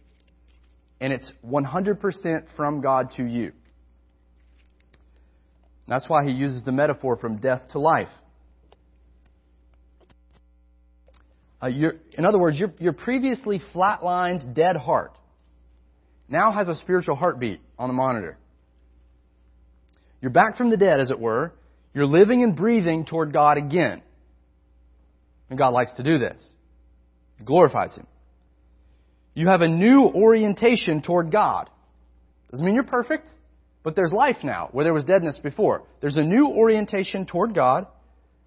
And 0.99 1.13
it's 1.13 1.31
100% 1.45 2.43
from 2.57 2.81
God 2.81 3.11
to 3.11 3.23
you. 3.23 3.53
That's 5.89 6.07
why 6.07 6.23
he 6.23 6.31
uses 6.31 6.63
the 6.63 6.71
metaphor 6.71 7.17
from 7.17 7.37
death 7.37 7.63
to 7.71 7.79
life. 7.79 8.09
Uh, 11.61 11.69
in 12.15 12.25
other 12.25 12.37
words, 12.37 12.59
your, 12.59 12.71
your 12.79 12.93
previously 12.93 13.59
flatlined 13.73 14.53
dead 14.53 14.77
heart 14.77 15.17
now 16.29 16.51
has 16.51 16.69
a 16.69 16.75
spiritual 16.75 17.15
heartbeat 17.15 17.59
on 17.77 17.89
the 17.89 17.93
monitor. 17.93 18.37
You're 20.21 20.31
back 20.31 20.57
from 20.57 20.69
the 20.69 20.77
dead, 20.77 20.99
as 20.99 21.09
it 21.09 21.19
were. 21.19 21.53
You're 21.93 22.05
living 22.05 22.43
and 22.43 22.55
breathing 22.55 23.05
toward 23.05 23.33
God 23.33 23.57
again. 23.57 24.03
And 25.49 25.57
God 25.57 25.69
likes 25.69 25.95
to 25.95 26.03
do 26.03 26.19
this. 26.19 26.41
It 27.39 27.45
glorifies 27.45 27.95
Him. 27.95 28.05
You 29.33 29.47
have 29.47 29.61
a 29.61 29.67
new 29.67 30.03
orientation 30.03 31.01
toward 31.01 31.31
God. 31.31 31.69
Doesn't 32.51 32.63
mean 32.63 32.75
you're 32.75 32.83
perfect. 32.83 33.29
But 33.83 33.95
there's 33.95 34.11
life 34.11 34.37
now 34.43 34.69
where 34.71 34.83
there 34.83 34.93
was 34.93 35.05
deadness 35.05 35.37
before. 35.41 35.83
There's 36.01 36.17
a 36.17 36.23
new 36.23 36.47
orientation 36.47 37.25
toward 37.25 37.53
God. 37.53 37.87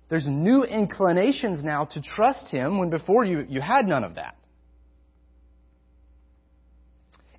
There's 0.09 0.27
new 0.27 0.63
inclinations 0.63 1.65
now 1.65 1.87
to 1.87 2.03
trust 2.03 2.51
Him 2.51 2.79
when 2.79 2.91
before 2.91 3.25
you, 3.25 3.47
you 3.49 3.61
had 3.61 3.87
none 3.87 4.05
of 4.05 4.17
that. 4.17 4.37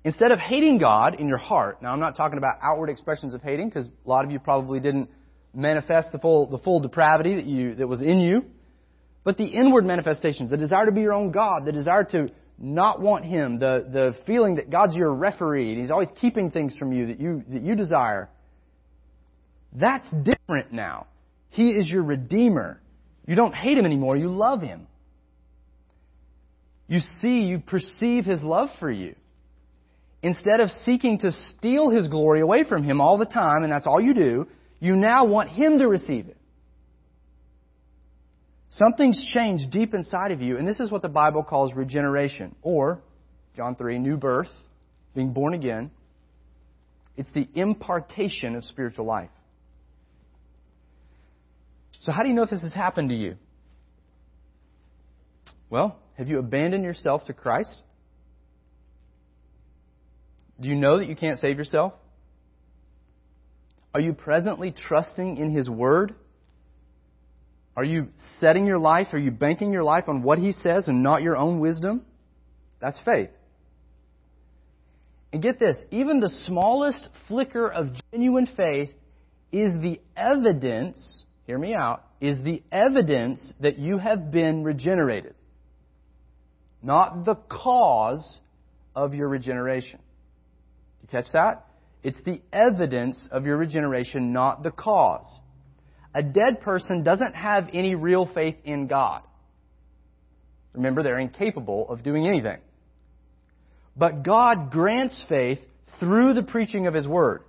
Instead 0.02 0.32
of 0.32 0.38
hating 0.38 0.78
God 0.78 1.18
in 1.18 1.28
your 1.28 1.38
heart, 1.38 1.80
now 1.80 1.92
I'm 1.92 2.00
not 2.00 2.16
talking 2.16 2.36
about 2.36 2.58
outward 2.62 2.90
expressions 2.90 3.32
of 3.32 3.40
hating 3.40 3.68
because 3.68 3.86
a 3.86 4.08
lot 4.08 4.24
of 4.24 4.30
you 4.30 4.38
probably 4.38 4.80
didn't 4.80 5.08
manifest 5.54 6.12
the 6.12 6.18
full, 6.18 6.50
the 6.50 6.58
full 6.58 6.80
depravity 6.80 7.36
that, 7.36 7.46
you, 7.46 7.74
that 7.76 7.86
was 7.86 8.02
in 8.02 8.20
you, 8.20 8.44
but 9.22 9.38
the 9.38 9.46
inward 9.46 9.86
manifestations, 9.86 10.50
the 10.50 10.58
desire 10.58 10.86
to 10.86 10.92
be 10.92 11.00
your 11.00 11.14
own 11.14 11.30
God, 11.30 11.64
the 11.64 11.72
desire 11.72 12.04
to 12.04 12.28
not 12.58 13.00
want 13.00 13.24
Him, 13.24 13.58
the, 13.58 13.86
the 13.90 14.16
feeling 14.26 14.56
that 14.56 14.70
God's 14.70 14.94
your 14.94 15.12
referee 15.12 15.72
and 15.72 15.80
He's 15.80 15.90
always 15.90 16.10
keeping 16.20 16.50
things 16.50 16.74
from 16.78 16.92
you 16.92 17.06
that 17.08 17.20
you, 17.20 17.42
that 17.48 17.62
you 17.62 17.74
desire, 17.74 18.28
that's 19.72 20.08
different 20.10 20.72
now. 20.72 21.06
He 21.50 21.70
is 21.70 21.88
your 21.88 22.02
Redeemer. 22.02 22.80
You 23.26 23.34
don't 23.34 23.54
hate 23.54 23.78
Him 23.78 23.86
anymore, 23.86 24.16
you 24.16 24.28
love 24.28 24.60
Him. 24.60 24.86
You 26.86 27.00
see, 27.20 27.40
you 27.40 27.60
perceive 27.60 28.24
His 28.24 28.42
love 28.42 28.68
for 28.78 28.90
you. 28.90 29.14
Instead 30.22 30.60
of 30.60 30.70
seeking 30.84 31.18
to 31.18 31.32
steal 31.56 31.90
His 31.90 32.08
glory 32.08 32.40
away 32.40 32.64
from 32.64 32.82
Him 32.82 33.00
all 33.00 33.18
the 33.18 33.26
time, 33.26 33.62
and 33.62 33.72
that's 33.72 33.86
all 33.86 34.00
you 34.00 34.14
do, 34.14 34.46
you 34.80 34.96
now 34.96 35.24
want 35.24 35.50
Him 35.50 35.78
to 35.78 35.88
receive 35.88 36.28
it. 36.28 36.36
Something's 38.76 39.24
changed 39.32 39.70
deep 39.70 39.94
inside 39.94 40.32
of 40.32 40.42
you, 40.42 40.58
and 40.58 40.66
this 40.66 40.80
is 40.80 40.90
what 40.90 41.02
the 41.02 41.08
Bible 41.08 41.44
calls 41.44 41.72
regeneration, 41.74 42.56
or, 42.62 43.00
John 43.54 43.76
3, 43.76 43.98
new 43.98 44.16
birth, 44.16 44.48
being 45.14 45.32
born 45.32 45.54
again. 45.54 45.92
It's 47.16 47.30
the 47.30 47.46
impartation 47.54 48.56
of 48.56 48.64
spiritual 48.64 49.06
life. 49.06 49.30
So, 52.00 52.10
how 52.10 52.22
do 52.22 52.28
you 52.28 52.34
know 52.34 52.42
if 52.42 52.50
this 52.50 52.62
has 52.62 52.72
happened 52.72 53.10
to 53.10 53.14
you? 53.14 53.36
Well, 55.70 55.96
have 56.18 56.28
you 56.28 56.40
abandoned 56.40 56.82
yourself 56.82 57.24
to 57.26 57.32
Christ? 57.32 57.74
Do 60.60 60.68
you 60.68 60.74
know 60.74 60.98
that 60.98 61.06
you 61.08 61.14
can't 61.14 61.38
save 61.38 61.58
yourself? 61.58 61.92
Are 63.94 64.00
you 64.00 64.12
presently 64.12 64.72
trusting 64.72 65.36
in 65.36 65.50
His 65.50 65.68
Word? 65.68 66.16
Are 67.76 67.84
you 67.84 68.08
setting 68.40 68.66
your 68.66 68.78
life, 68.78 69.08
are 69.12 69.18
you 69.18 69.30
banking 69.30 69.72
your 69.72 69.82
life 69.82 70.08
on 70.08 70.22
what 70.22 70.38
He 70.38 70.52
says 70.52 70.86
and 70.86 71.02
not 71.02 71.22
your 71.22 71.36
own 71.36 71.58
wisdom? 71.58 72.02
That's 72.80 72.98
faith. 73.04 73.30
And 75.32 75.42
get 75.42 75.58
this, 75.58 75.76
even 75.90 76.20
the 76.20 76.28
smallest 76.28 77.08
flicker 77.26 77.66
of 77.66 77.88
genuine 78.12 78.46
faith 78.56 78.90
is 79.50 79.72
the 79.82 80.00
evidence, 80.16 81.24
hear 81.46 81.58
me 81.58 81.74
out, 81.74 82.04
is 82.20 82.38
the 82.44 82.62
evidence 82.70 83.52
that 83.58 83.78
you 83.78 83.98
have 83.98 84.30
been 84.30 84.62
regenerated. 84.62 85.34
Not 86.82 87.24
the 87.24 87.34
cause 87.34 88.38
of 88.94 89.14
your 89.14 89.28
regeneration. 89.28 89.98
You 91.02 91.08
catch 91.08 91.32
that? 91.32 91.66
It's 92.04 92.22
the 92.24 92.40
evidence 92.52 93.26
of 93.30 93.44
your 93.44 93.56
regeneration, 93.56 94.32
not 94.32 94.62
the 94.62 94.70
cause. 94.70 95.40
A 96.14 96.22
dead 96.22 96.60
person 96.60 97.02
doesn't 97.02 97.34
have 97.34 97.68
any 97.72 97.94
real 97.94 98.26
faith 98.26 98.56
in 98.64 98.86
God. 98.86 99.22
Remember, 100.72 101.02
they're 101.02 101.18
incapable 101.18 101.88
of 101.88 102.02
doing 102.02 102.26
anything. 102.26 102.58
But 103.96 104.22
God 104.22 104.70
grants 104.70 105.20
faith 105.28 105.60
through 106.00 106.34
the 106.34 106.42
preaching 106.42 106.86
of 106.86 106.94
His 106.94 107.06
Word. 107.06 107.42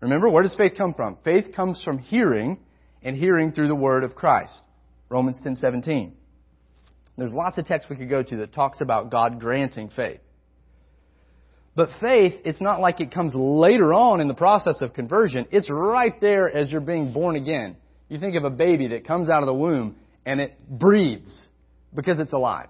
Remember, 0.00 0.28
where 0.28 0.42
does 0.42 0.54
faith 0.54 0.74
come 0.76 0.94
from? 0.94 1.18
Faith 1.24 1.54
comes 1.54 1.80
from 1.82 1.98
hearing, 1.98 2.58
and 3.02 3.16
hearing 3.16 3.52
through 3.52 3.68
the 3.68 3.74
Word 3.74 4.04
of 4.04 4.14
Christ. 4.14 4.54
Romans 5.08 5.40
10:17. 5.44 6.12
There's 7.16 7.32
lots 7.32 7.58
of 7.58 7.64
texts 7.64 7.90
we 7.90 7.96
could 7.96 8.08
go 8.08 8.22
to 8.22 8.36
that 8.38 8.52
talks 8.52 8.80
about 8.80 9.10
God 9.10 9.40
granting 9.40 9.88
faith. 9.88 10.20
But 11.74 11.90
faith, 12.00 12.34
it's 12.44 12.60
not 12.60 12.80
like 12.80 13.00
it 13.00 13.12
comes 13.12 13.34
later 13.34 13.92
on 13.92 14.20
in 14.20 14.28
the 14.28 14.34
process 14.34 14.80
of 14.80 14.94
conversion. 14.94 15.46
It's 15.50 15.68
right 15.70 16.20
there 16.20 16.48
as 16.48 16.70
you're 16.70 16.80
being 16.80 17.12
born 17.12 17.36
again. 17.36 17.76
You 18.08 18.18
think 18.18 18.36
of 18.36 18.44
a 18.44 18.50
baby 18.50 18.88
that 18.88 19.06
comes 19.06 19.28
out 19.28 19.42
of 19.42 19.46
the 19.46 19.54
womb 19.54 19.96
and 20.24 20.40
it 20.40 20.58
breathes 20.68 21.46
because 21.94 22.20
it's 22.20 22.32
alive. 22.32 22.68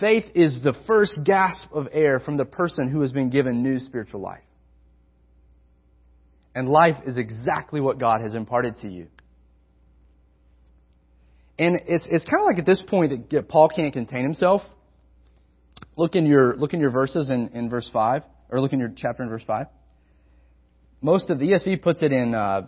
Faith 0.00 0.24
is 0.34 0.58
the 0.62 0.74
first 0.86 1.18
gasp 1.24 1.72
of 1.72 1.88
air 1.92 2.20
from 2.20 2.36
the 2.36 2.44
person 2.44 2.90
who 2.90 3.00
has 3.00 3.12
been 3.12 3.30
given 3.30 3.62
new 3.62 3.78
spiritual 3.78 4.20
life. 4.20 4.42
And 6.54 6.68
life 6.68 6.96
is 7.06 7.18
exactly 7.18 7.80
what 7.80 7.98
God 7.98 8.20
has 8.22 8.34
imparted 8.34 8.76
to 8.80 8.88
you. 8.88 9.08
And 11.58 11.80
it's, 11.86 12.06
it's 12.10 12.24
kind 12.24 12.42
of 12.42 12.46
like 12.46 12.58
at 12.58 12.66
this 12.66 12.82
point 12.86 13.30
that 13.30 13.48
Paul 13.48 13.68
can't 13.68 13.92
contain 13.92 14.22
himself. 14.22 14.62
Look 15.96 16.14
in 16.14 16.26
your, 16.26 16.56
look 16.56 16.74
in 16.74 16.80
your 16.80 16.90
verses 16.90 17.30
in, 17.30 17.50
in 17.54 17.70
verse 17.70 17.88
5, 17.92 18.22
or 18.50 18.60
look 18.60 18.72
in 18.74 18.78
your 18.78 18.92
chapter 18.94 19.22
in 19.22 19.30
verse 19.30 19.44
5. 19.46 19.66
Most 21.02 21.30
of 21.30 21.38
the 21.38 21.50
ESV 21.50 21.82
puts 21.82 22.02
it 22.02 22.12
in 22.12 22.34
uh, 22.34 22.66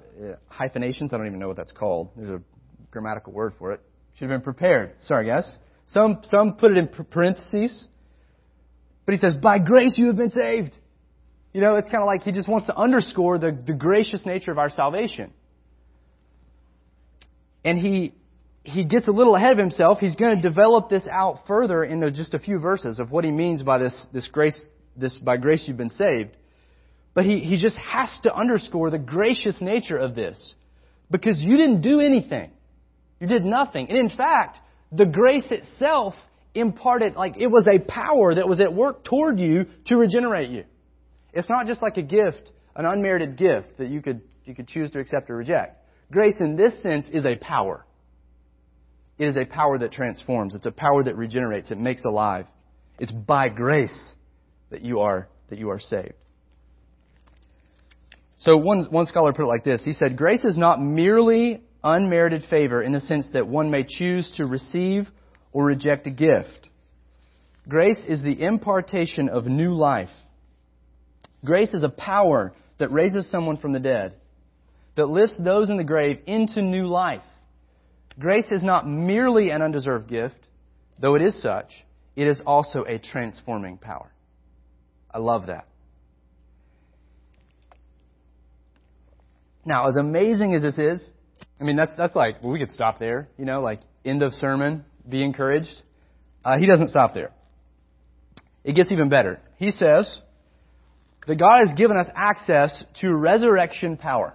hyphenations. 0.48 1.12
I 1.12 1.16
don't 1.16 1.26
even 1.26 1.38
know 1.38 1.48
what 1.48 1.56
that's 1.56 1.72
called. 1.72 2.10
There's 2.16 2.28
a 2.28 2.42
grammatical 2.90 3.32
word 3.32 3.54
for 3.58 3.72
it. 3.72 3.80
Should 4.14 4.30
have 4.30 4.40
been 4.40 4.44
prepared. 4.44 4.94
Sorry, 5.02 5.26
guys. 5.26 5.56
Some, 5.86 6.20
some 6.24 6.54
put 6.54 6.72
it 6.72 6.76
in 6.76 6.88
parentheses. 6.88 7.86
But 9.06 9.14
he 9.14 9.18
says, 9.18 9.34
by 9.34 9.58
grace 9.58 9.94
you 9.96 10.08
have 10.08 10.16
been 10.16 10.30
saved. 10.30 10.76
You 11.54 11.62
know, 11.62 11.76
it's 11.76 11.88
kind 11.88 12.02
of 12.02 12.06
like 12.06 12.22
he 12.22 12.32
just 12.32 12.48
wants 12.48 12.66
to 12.66 12.76
underscore 12.76 13.38
the, 13.38 13.58
the 13.66 13.72
gracious 13.72 14.26
nature 14.26 14.52
of 14.52 14.58
our 14.58 14.68
salvation. 14.68 15.32
And 17.64 17.78
he, 17.78 18.14
he 18.64 18.84
gets 18.84 19.08
a 19.08 19.10
little 19.10 19.34
ahead 19.34 19.52
of 19.52 19.58
himself. 19.58 19.98
He's 19.98 20.14
going 20.14 20.36
to 20.36 20.42
develop 20.42 20.90
this 20.90 21.06
out 21.10 21.40
further 21.46 21.82
into 21.82 22.10
just 22.10 22.34
a 22.34 22.38
few 22.38 22.58
verses 22.58 23.00
of 23.00 23.10
what 23.10 23.24
he 23.24 23.30
means 23.30 23.62
by 23.62 23.78
this, 23.78 24.06
this 24.12 24.28
grace, 24.28 24.60
this 24.94 25.16
by 25.16 25.38
grace 25.38 25.64
you've 25.66 25.78
been 25.78 25.88
saved. 25.90 26.36
But 27.18 27.24
he, 27.24 27.40
he 27.40 27.60
just 27.60 27.76
has 27.78 28.08
to 28.22 28.32
underscore 28.32 28.90
the 28.90 28.98
gracious 29.00 29.60
nature 29.60 29.96
of 29.96 30.14
this. 30.14 30.54
Because 31.10 31.40
you 31.40 31.56
didn't 31.56 31.80
do 31.80 31.98
anything. 31.98 32.52
You 33.18 33.26
did 33.26 33.44
nothing. 33.44 33.88
And 33.88 33.98
in 33.98 34.08
fact, 34.08 34.58
the 34.92 35.04
grace 35.04 35.50
itself 35.50 36.14
imparted, 36.54 37.16
like 37.16 37.36
it 37.36 37.48
was 37.48 37.66
a 37.66 37.80
power 37.80 38.36
that 38.36 38.48
was 38.48 38.60
at 38.60 38.72
work 38.72 39.02
toward 39.02 39.40
you 39.40 39.66
to 39.86 39.96
regenerate 39.96 40.50
you. 40.50 40.62
It's 41.32 41.50
not 41.50 41.66
just 41.66 41.82
like 41.82 41.96
a 41.96 42.02
gift, 42.02 42.52
an 42.76 42.86
unmerited 42.86 43.36
gift 43.36 43.78
that 43.78 43.88
you 43.88 44.00
could, 44.00 44.20
you 44.44 44.54
could 44.54 44.68
choose 44.68 44.92
to 44.92 45.00
accept 45.00 45.28
or 45.28 45.34
reject. 45.34 45.76
Grace 46.12 46.36
in 46.38 46.54
this 46.54 46.80
sense 46.84 47.08
is 47.12 47.24
a 47.24 47.34
power. 47.34 47.84
It 49.18 49.26
is 49.26 49.36
a 49.36 49.44
power 49.44 49.76
that 49.76 49.90
transforms. 49.90 50.54
It's 50.54 50.66
a 50.66 50.70
power 50.70 51.02
that 51.02 51.16
regenerates. 51.16 51.72
It 51.72 51.78
makes 51.78 52.04
alive. 52.04 52.46
It's 53.00 53.10
by 53.10 53.48
grace 53.48 54.12
that 54.70 54.82
you 54.82 55.00
are, 55.00 55.28
that 55.50 55.58
you 55.58 55.70
are 55.70 55.80
saved. 55.80 56.12
So 58.38 58.56
one, 58.56 58.86
one 58.90 59.06
scholar 59.06 59.32
put 59.32 59.42
it 59.42 59.48
like 59.48 59.64
this. 59.64 59.82
He 59.84 59.92
said, 59.92 60.16
Grace 60.16 60.44
is 60.44 60.56
not 60.56 60.80
merely 60.80 61.62
unmerited 61.82 62.44
favor 62.48 62.82
in 62.82 62.92
the 62.92 63.00
sense 63.00 63.28
that 63.32 63.46
one 63.46 63.70
may 63.70 63.84
choose 63.84 64.30
to 64.36 64.46
receive 64.46 65.08
or 65.52 65.64
reject 65.64 66.06
a 66.06 66.10
gift. 66.10 66.68
Grace 67.68 68.00
is 68.06 68.22
the 68.22 68.42
impartation 68.42 69.28
of 69.28 69.46
new 69.46 69.74
life. 69.74 70.10
Grace 71.44 71.74
is 71.74 71.84
a 71.84 71.88
power 71.88 72.52
that 72.78 72.92
raises 72.92 73.30
someone 73.30 73.56
from 73.56 73.72
the 73.72 73.80
dead, 73.80 74.14
that 74.96 75.06
lifts 75.06 75.40
those 75.42 75.68
in 75.68 75.76
the 75.76 75.84
grave 75.84 76.20
into 76.26 76.62
new 76.62 76.86
life. 76.86 77.22
Grace 78.18 78.50
is 78.50 78.62
not 78.64 78.88
merely 78.88 79.50
an 79.50 79.62
undeserved 79.62 80.08
gift, 80.08 80.38
though 81.00 81.14
it 81.14 81.22
is 81.22 81.40
such, 81.40 81.70
it 82.16 82.26
is 82.26 82.42
also 82.46 82.84
a 82.84 82.98
transforming 82.98 83.78
power. 83.78 84.10
I 85.12 85.18
love 85.18 85.46
that. 85.46 85.66
Now, 89.68 89.86
as 89.86 89.96
amazing 89.96 90.54
as 90.54 90.62
this 90.62 90.78
is, 90.78 91.06
I 91.60 91.64
mean, 91.64 91.76
that's, 91.76 91.94
that's 91.98 92.16
like, 92.16 92.42
well, 92.42 92.50
we 92.50 92.58
could 92.58 92.70
stop 92.70 92.98
there, 92.98 93.28
you 93.36 93.44
know, 93.44 93.60
like, 93.60 93.80
end 94.02 94.22
of 94.22 94.32
sermon, 94.32 94.82
be 95.06 95.22
encouraged. 95.22 95.82
Uh, 96.42 96.56
he 96.56 96.66
doesn't 96.66 96.88
stop 96.88 97.12
there. 97.12 97.32
It 98.64 98.74
gets 98.74 98.90
even 98.90 99.10
better. 99.10 99.40
He 99.58 99.70
says 99.70 100.22
that 101.26 101.36
God 101.36 101.66
has 101.66 101.76
given 101.76 101.98
us 101.98 102.06
access 102.16 102.82
to 103.02 103.14
resurrection 103.14 103.98
power. 103.98 104.34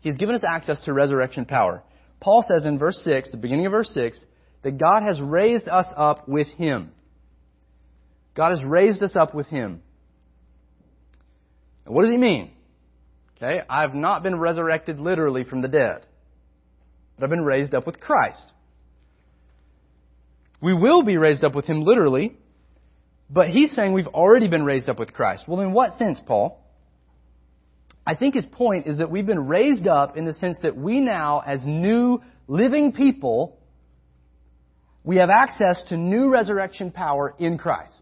He's 0.00 0.16
given 0.16 0.34
us 0.34 0.44
access 0.48 0.80
to 0.86 0.94
resurrection 0.94 1.44
power. 1.44 1.82
Paul 2.20 2.42
says 2.42 2.64
in 2.64 2.78
verse 2.78 2.98
6, 3.04 3.32
the 3.32 3.36
beginning 3.36 3.66
of 3.66 3.72
verse 3.72 3.90
6, 3.92 4.18
that 4.62 4.78
God 4.78 5.02
has 5.02 5.20
raised 5.20 5.68
us 5.68 5.92
up 5.94 6.26
with 6.26 6.46
Him. 6.56 6.90
God 8.34 8.48
has 8.48 8.64
raised 8.64 9.02
us 9.02 9.14
up 9.14 9.34
with 9.34 9.48
Him. 9.48 9.82
And 11.84 11.94
what 11.94 12.04
does 12.04 12.12
he 12.12 12.16
mean? 12.16 12.50
Okay, 13.44 13.60
I've 13.68 13.94
not 13.94 14.22
been 14.22 14.38
resurrected 14.38 15.00
literally 15.00 15.44
from 15.44 15.60
the 15.60 15.68
dead, 15.68 16.06
but 17.16 17.24
I've 17.24 17.30
been 17.30 17.44
raised 17.44 17.74
up 17.74 17.84
with 17.86 18.00
Christ. 18.00 18.52
We 20.62 20.72
will 20.72 21.02
be 21.02 21.18
raised 21.18 21.44
up 21.44 21.54
with 21.54 21.66
Him 21.66 21.82
literally, 21.82 22.36
but 23.28 23.48
he's 23.48 23.72
saying 23.72 23.92
we've 23.92 24.06
already 24.06 24.48
been 24.48 24.64
raised 24.64 24.88
up 24.88 24.98
with 24.98 25.12
Christ. 25.12 25.44
Well, 25.46 25.60
in 25.60 25.72
what 25.72 25.98
sense, 25.98 26.20
Paul? 26.24 26.58
I 28.06 28.14
think 28.14 28.34
his 28.34 28.46
point 28.46 28.86
is 28.86 28.98
that 28.98 29.10
we've 29.10 29.26
been 29.26 29.46
raised 29.46 29.86
up 29.88 30.16
in 30.16 30.24
the 30.24 30.34
sense 30.34 30.58
that 30.62 30.76
we 30.76 31.00
now, 31.00 31.42
as 31.46 31.64
new 31.66 32.22
living 32.48 32.92
people, 32.92 33.58
we 35.02 35.16
have 35.16 35.28
access 35.28 35.82
to 35.88 35.98
new 35.98 36.30
resurrection 36.30 36.90
power 36.90 37.34
in 37.38 37.58
Christ. 37.58 37.94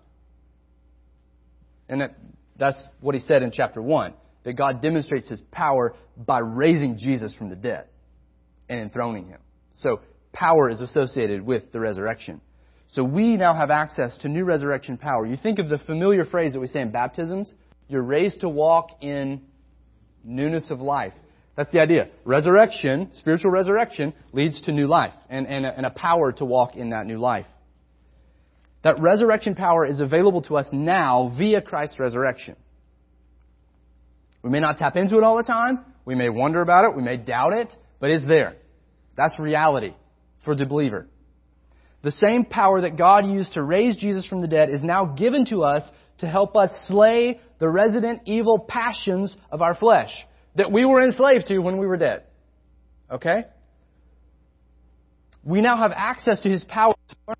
And 1.88 2.00
that, 2.00 2.16
that's 2.56 2.78
what 3.00 3.16
he 3.16 3.20
said 3.20 3.42
in 3.42 3.50
chapter 3.50 3.82
1, 3.82 4.14
that 4.44 4.54
God 4.54 4.82
demonstrates 4.82 5.28
his 5.28 5.40
power 5.50 5.94
by 6.16 6.40
raising 6.40 6.98
Jesus 6.98 7.34
from 7.36 7.48
the 7.48 7.56
dead 7.56 7.86
and 8.68 8.80
enthroning 8.80 9.28
him. 9.28 9.40
So 9.74 10.00
power 10.32 10.70
is 10.70 10.80
associated 10.80 11.42
with 11.42 11.72
the 11.72 11.80
resurrection. 11.80 12.40
So 12.90 13.02
we 13.02 13.36
now 13.36 13.54
have 13.54 13.70
access 13.70 14.16
to 14.18 14.28
new 14.28 14.44
resurrection 14.44 14.98
power. 14.98 15.24
You 15.26 15.36
think 15.36 15.58
of 15.58 15.68
the 15.68 15.78
familiar 15.78 16.24
phrase 16.24 16.52
that 16.52 16.60
we 16.60 16.66
say 16.66 16.80
in 16.80 16.90
baptisms, 16.90 17.52
you're 17.88 18.02
raised 18.02 18.40
to 18.40 18.48
walk 18.48 18.90
in 19.00 19.42
newness 20.24 20.70
of 20.70 20.80
life. 20.80 21.14
That's 21.56 21.70
the 21.70 21.80
idea. 21.80 22.08
Resurrection, 22.24 23.10
spiritual 23.14 23.50
resurrection, 23.50 24.14
leads 24.32 24.60
to 24.62 24.72
new 24.72 24.86
life 24.86 25.12
and, 25.28 25.46
and, 25.46 25.66
a, 25.66 25.76
and 25.76 25.86
a 25.86 25.90
power 25.90 26.32
to 26.32 26.44
walk 26.44 26.76
in 26.76 26.90
that 26.90 27.06
new 27.06 27.18
life. 27.18 27.46
That 28.84 29.00
resurrection 29.00 29.54
power 29.54 29.86
is 29.86 30.00
available 30.00 30.42
to 30.42 30.56
us 30.56 30.66
now 30.72 31.34
via 31.38 31.60
Christ's 31.60 31.98
resurrection. 31.98 32.56
We 34.42 34.50
may 34.50 34.60
not 34.60 34.78
tap 34.78 34.96
into 34.96 35.16
it 35.16 35.24
all 35.24 35.36
the 35.36 35.42
time. 35.42 35.80
We 36.04 36.14
may 36.14 36.28
wonder 36.28 36.60
about 36.60 36.84
it. 36.84 36.96
We 36.96 37.02
may 37.02 37.16
doubt 37.16 37.52
it, 37.52 37.74
but 38.00 38.10
it's 38.10 38.26
there. 38.26 38.56
That's 39.16 39.38
reality 39.38 39.94
for 40.44 40.54
the 40.54 40.66
believer. 40.66 41.06
The 42.02 42.10
same 42.10 42.44
power 42.44 42.80
that 42.80 42.96
God 42.96 43.26
used 43.26 43.52
to 43.52 43.62
raise 43.62 43.96
Jesus 43.96 44.26
from 44.26 44.40
the 44.40 44.48
dead 44.48 44.70
is 44.70 44.82
now 44.82 45.04
given 45.04 45.44
to 45.46 45.62
us 45.62 45.88
to 46.18 46.26
help 46.26 46.56
us 46.56 46.70
slay 46.88 47.40
the 47.60 47.68
resident 47.68 48.22
evil 48.26 48.58
passions 48.58 49.36
of 49.50 49.62
our 49.62 49.74
flesh 49.74 50.10
that 50.56 50.72
we 50.72 50.84
were 50.84 51.02
enslaved 51.02 51.46
to 51.46 51.58
when 51.58 51.78
we 51.78 51.86
were 51.86 51.96
dead. 51.96 52.24
Okay? 53.10 53.44
We 55.44 55.60
now 55.60 55.76
have 55.76 55.92
access 55.94 56.40
to 56.42 56.50
His 56.50 56.64
power 56.64 56.94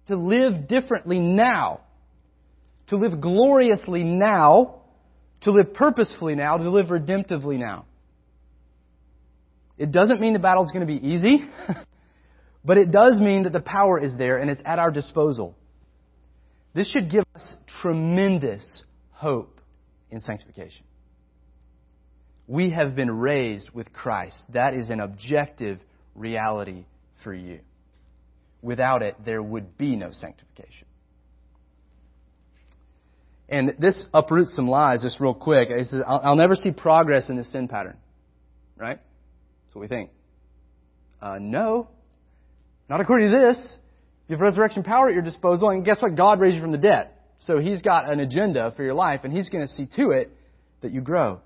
to 0.06 0.16
live 0.16 0.68
differently 0.68 1.18
now, 1.18 1.80
to 2.88 2.96
live 2.96 3.20
gloriously 3.20 4.02
now, 4.02 4.81
to 5.42 5.52
live 5.52 5.74
purposefully 5.74 6.35
now, 6.35 6.57
to 6.57 6.70
live 6.70 6.87
redemptively 6.87 7.59
now. 7.59 7.87
It 9.78 9.90
doesn't 9.90 10.20
mean 10.20 10.33
the 10.33 10.38
battle 10.38 10.64
is 10.64 10.70
going 10.70 10.87
to 10.87 10.92
be 10.92 11.07
easy. 11.07 11.44
But 12.64 12.78
it 12.78 12.90
does 12.90 13.20
mean 13.20 13.42
that 13.44 13.52
the 13.52 13.61
power 13.61 13.98
is 13.98 14.16
there 14.16 14.38
and 14.38 14.50
it's 14.50 14.62
at 14.64 14.78
our 14.78 14.90
disposal. 14.90 15.57
This 16.74 16.90
should 16.90 17.11
give 17.11 17.24
us 17.35 17.57
tremendous 17.83 18.85
hope 19.11 19.61
in 20.11 20.20
sanctification. 20.20 20.85
We 22.46 22.70
have 22.70 22.94
been 22.94 23.11
raised 23.11 23.70
with 23.70 23.92
Christ. 23.92 24.37
That 24.50 24.74
is 24.74 24.90
an 24.90 25.00
objective 25.00 25.81
reality 26.14 26.85
for 27.24 27.35
you. 27.35 27.61
Without 28.62 29.02
it, 29.02 29.16
there 29.24 29.42
would 29.42 29.76
be 29.76 29.96
no 29.96 30.11
sanctification. 30.12 30.87
And 33.52 33.74
this 33.78 34.06
uproots 34.14 34.56
some 34.56 34.66
lies 34.66 35.02
just 35.02 35.20
real 35.20 35.34
quick. 35.34 35.68
It 35.68 35.86
says, 35.86 36.00
I'll, 36.06 36.20
I'll 36.24 36.36
never 36.36 36.56
see 36.56 36.70
progress 36.70 37.28
in 37.28 37.36
this 37.36 37.52
sin 37.52 37.68
pattern. 37.68 37.98
Right? 38.78 38.98
That's 38.98 39.74
what 39.74 39.82
we 39.82 39.88
think. 39.88 40.10
Uh, 41.20 41.36
no, 41.38 41.88
not 42.88 43.00
according 43.00 43.30
to 43.30 43.38
this. 43.38 43.78
You 44.26 44.34
have 44.34 44.40
resurrection 44.40 44.82
power 44.82 45.08
at 45.08 45.14
your 45.14 45.22
disposal, 45.22 45.68
and 45.68 45.84
guess 45.84 46.00
what? 46.00 46.16
God 46.16 46.40
raised 46.40 46.56
you 46.56 46.62
from 46.62 46.72
the 46.72 46.78
dead. 46.78 47.10
So 47.40 47.58
He's 47.58 47.82
got 47.82 48.10
an 48.10 48.20
agenda 48.20 48.72
for 48.74 48.82
your 48.82 48.94
life, 48.94 49.20
and 49.22 49.32
He's 49.32 49.50
going 49.50 49.66
to 49.66 49.72
see 49.72 49.86
to 49.96 50.12
it 50.12 50.30
that 50.80 50.90
you 50.90 51.02
grow. 51.02 51.40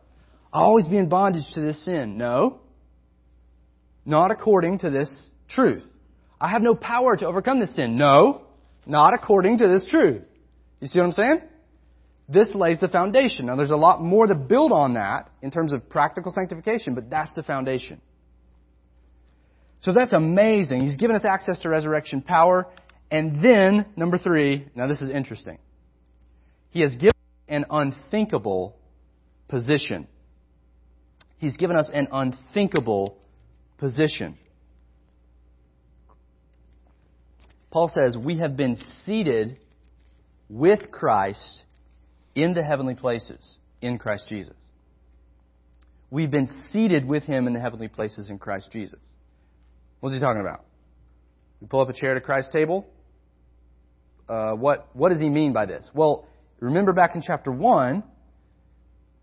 I'll 0.53 0.63
always 0.63 0.87
be 0.87 0.97
in 0.97 1.09
bondage 1.09 1.45
to 1.55 1.61
this 1.61 1.85
sin. 1.85 2.17
No. 2.17 2.61
Not 4.05 4.31
according 4.31 4.79
to 4.79 4.91
this 4.91 5.11
truth. 5.49 5.83
I 6.41 6.51
have 6.51 6.63
no 6.63 6.77
power 6.77 7.17
to 7.17 7.27
overcome 7.27 7.59
this 7.59 7.75
sin. 7.75 7.99
No. 7.99 8.43
Not 8.87 9.13
according 9.13 9.59
to 9.59 9.67
this 9.67 9.89
truth. 9.89 10.23
You 10.81 10.87
see 10.87 11.01
what 11.01 11.07
I'm 11.07 11.13
saying? 11.13 11.41
This 12.29 12.49
lays 12.55 12.81
the 12.81 12.89
foundation. 12.89 13.47
Now 13.47 13.57
there's 13.57 13.71
a 13.71 13.77
lot 13.77 14.03
more 14.03 14.27
to 14.27 14.35
build 14.35 14.73
on 14.73 14.95
that 14.95 15.31
in 15.43 15.51
terms 15.51 15.73
of 15.73 15.89
practical 15.89 16.33
sanctification, 16.33 16.95
but 16.95 17.09
that's 17.09 17.31
the 17.37 17.43
foundation. 17.43 18.01
So 19.83 19.93
that's 19.93 20.13
amazing. 20.13 20.83
He's 20.83 20.97
given 20.97 21.15
us 21.15 21.25
access 21.25 21.61
to 21.61 21.69
resurrection 21.69 22.23
power. 22.23 22.67
And 23.11 23.43
then, 23.45 23.87
number 23.95 24.19
three, 24.19 24.67
now 24.75 24.89
this 24.89 25.01
is 25.01 25.11
interesting. 25.11 25.59
He 26.71 26.81
has 26.81 26.93
given 26.97 27.13
an 27.47 27.67
unthinkable 27.71 28.77
position. 29.47 30.09
He's 31.39 31.57
given 31.57 31.77
us 31.77 31.89
an 31.93 32.09
unthinkable 32.11 33.17
position. 33.79 34.37
Paul 37.71 37.89
says, 37.89 38.17
We 38.17 38.39
have 38.39 38.57
been 38.57 38.79
seated 39.05 39.59
with 40.49 40.91
Christ 40.91 41.63
in 42.37 42.55
the 42.55 42.63
heavenly 42.63 42.95
places 42.95 43.57
in 43.81 43.99
Christ 43.99 44.27
Jesus. 44.29 44.55
We've 46.11 46.31
been 46.31 46.49
seated 46.69 47.05
with 47.05 47.25
him 47.25 47.49
in 47.49 47.55
the 47.55 47.61
heavenly 47.61 47.89
places 47.89 48.31
in 48.31 48.39
Christ 48.39 48.69
Jesus. 48.71 49.01
What's 49.99 50.15
he 50.15 50.21
talking 50.21 50.43
about? 50.43 50.65
We 51.61 51.67
pull 51.67 51.81
up 51.81 51.89
a 51.89 51.93
chair 51.93 52.15
to 52.15 52.21
Christ's 52.21 52.53
table. 52.53 52.87
Uh, 54.29 54.53
what, 54.53 54.89
what 54.93 55.09
does 55.09 55.19
he 55.19 55.29
mean 55.29 55.53
by 55.53 55.67
this? 55.67 55.89
Well, 55.95 56.29
remember 56.61 56.93
back 56.93 57.17
in 57.17 57.23
chapter 57.23 57.51
1, 57.51 58.05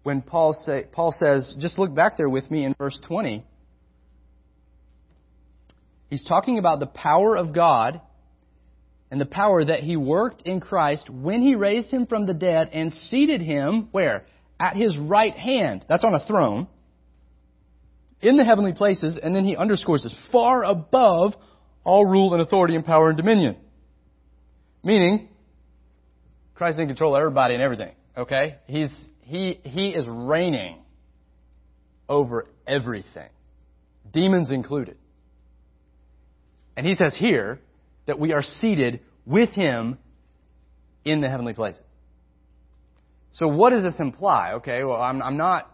when 0.02 0.22
Paul, 0.22 0.54
say, 0.66 0.86
Paul 0.92 1.14
says, 1.18 1.56
just 1.60 1.78
look 1.78 1.94
back 1.94 2.18
there 2.18 2.30
with 2.30 2.50
me 2.50 2.66
in 2.66 2.74
verse 2.78 3.00
20. 3.08 3.46
He's 6.10 6.26
talking 6.26 6.58
about 6.58 6.80
the 6.80 6.88
power 6.88 7.38
of 7.38 7.54
God 7.54 8.02
and 9.14 9.22
the 9.22 9.28
power 9.28 9.64
that 9.64 9.82
he 9.82 9.96
worked 9.96 10.42
in 10.42 10.60
Christ 10.60 11.08
when 11.08 11.44
he 11.44 11.54
raised 11.54 11.92
him 11.92 12.08
from 12.08 12.26
the 12.26 12.34
dead 12.34 12.72
and 12.74 12.92
seated 12.92 13.44
him 13.44 13.90
where? 13.92 14.26
At 14.60 14.76
his 14.76 14.98
right 14.98 15.38
hand. 15.38 15.86
That's 15.88 16.04
on 16.04 16.16
a 16.16 16.26
throne 16.26 16.66
in 18.22 18.38
the 18.38 18.44
heavenly 18.44 18.74
places, 18.74 19.20
and 19.22 19.36
then 19.36 19.46
he 19.46 19.56
underscores 19.56 20.02
this 20.02 20.18
far 20.32 20.64
above 20.64 21.36
all 21.84 22.08
rule 22.08 22.34
and 22.34 22.42
authority 22.42 22.74
and 22.74 22.84
power 22.84 23.10
and 23.10 23.16
dominion. 23.16 23.56
Meaning, 24.84 25.30
Christ 26.56 26.78
is 26.78 26.80
in 26.80 26.88
control 26.88 27.16
of 27.16 27.20
everybody 27.20 27.54
and 27.54 27.62
everything. 27.62 27.92
Okay? 28.18 28.56
He's, 28.66 28.92
he, 29.22 29.60
he 29.62 29.90
is 29.90 30.08
reigning 30.10 30.80
over 32.10 32.48
everything. 32.66 33.30
Demons 34.12 34.50
included. 34.50 34.98
And 36.76 36.88
he 36.88 36.96
says 36.96 37.14
here 37.16 37.60
that 38.06 38.20
we 38.20 38.34
are 38.34 38.42
seated 38.42 39.02
with 39.26 39.50
him 39.50 39.98
in 41.06 41.22
the 41.22 41.30
heavenly 41.30 41.54
places. 41.54 41.82
So 43.32 43.48
what 43.48 43.72
does 43.72 43.84
this 43.84 44.00
imply? 44.00 44.54
Okay, 44.54 44.84
well, 44.84 45.02
I'm, 45.02 45.22
I'm 45.22 45.38
not 45.38 45.70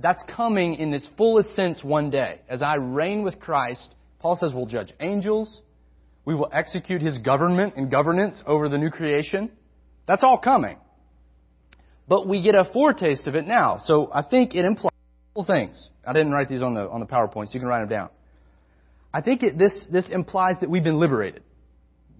that's 0.00 0.24
coming 0.34 0.76
in 0.76 0.94
its 0.94 1.08
fullest 1.16 1.54
sense 1.54 1.84
one 1.84 2.10
day. 2.10 2.40
As 2.48 2.62
I 2.62 2.76
reign 2.76 3.22
with 3.22 3.38
Christ, 3.38 3.94
Paul 4.18 4.36
says 4.36 4.52
we'll 4.54 4.66
judge 4.66 4.92
angels. 4.98 5.60
We 6.24 6.34
will 6.34 6.50
execute 6.52 7.02
his 7.02 7.18
government 7.18 7.74
and 7.76 7.90
governance 7.90 8.42
over 8.46 8.68
the 8.68 8.78
new 8.78 8.90
creation. 8.90 9.50
That's 10.06 10.24
all 10.24 10.38
coming. 10.38 10.78
But 12.08 12.26
we 12.26 12.42
get 12.42 12.54
a 12.54 12.64
foretaste 12.64 13.26
of 13.26 13.34
it 13.34 13.46
now. 13.46 13.78
So 13.78 14.10
I 14.12 14.22
think 14.22 14.54
it 14.54 14.64
implies 14.64 14.90
things. 15.46 15.88
I 16.06 16.12
didn't 16.12 16.32
write 16.32 16.48
these 16.48 16.62
on 16.62 16.74
the, 16.74 16.88
on 16.88 17.00
the 17.00 17.06
PowerPoint, 17.06 17.46
so 17.46 17.54
you 17.54 17.60
can 17.60 17.68
write 17.68 17.80
them 17.80 17.88
down. 17.88 18.08
I 19.12 19.20
think 19.20 19.42
it, 19.42 19.58
this, 19.58 19.86
this 19.90 20.10
implies 20.10 20.54
that 20.60 20.70
we've 20.70 20.84
been 20.84 20.98
liberated. 20.98 21.42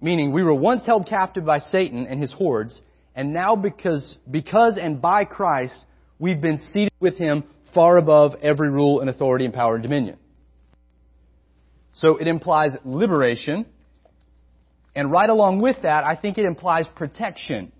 Meaning 0.01 0.31
we 0.31 0.43
were 0.43 0.53
once 0.53 0.83
held 0.85 1.07
captive 1.07 1.45
by 1.45 1.59
Satan 1.59 2.07
and 2.07 2.19
his 2.19 2.33
hordes, 2.33 2.81
and 3.15 3.33
now 3.33 3.55
because, 3.55 4.17
because 4.29 4.79
and 4.81 5.01
by 5.01 5.25
Christ, 5.25 5.75
we've 6.17 6.41
been 6.41 6.57
seated 6.57 6.93
with 6.99 7.17
him 7.17 7.43
far 7.73 7.97
above 7.97 8.33
every 8.41 8.69
rule 8.69 8.99
and 8.99 9.09
authority 9.09 9.45
and 9.45 9.53
power 9.53 9.75
and 9.75 9.83
dominion. 9.83 10.17
So 11.93 12.17
it 12.17 12.27
implies 12.27 12.71
liberation. 12.83 13.65
And 14.95 15.11
right 15.11 15.29
along 15.29 15.61
with 15.61 15.77
that, 15.83 16.03
I 16.03 16.15
think 16.15 16.37
it 16.37 16.45
implies 16.45 16.85
protection. 16.95 17.71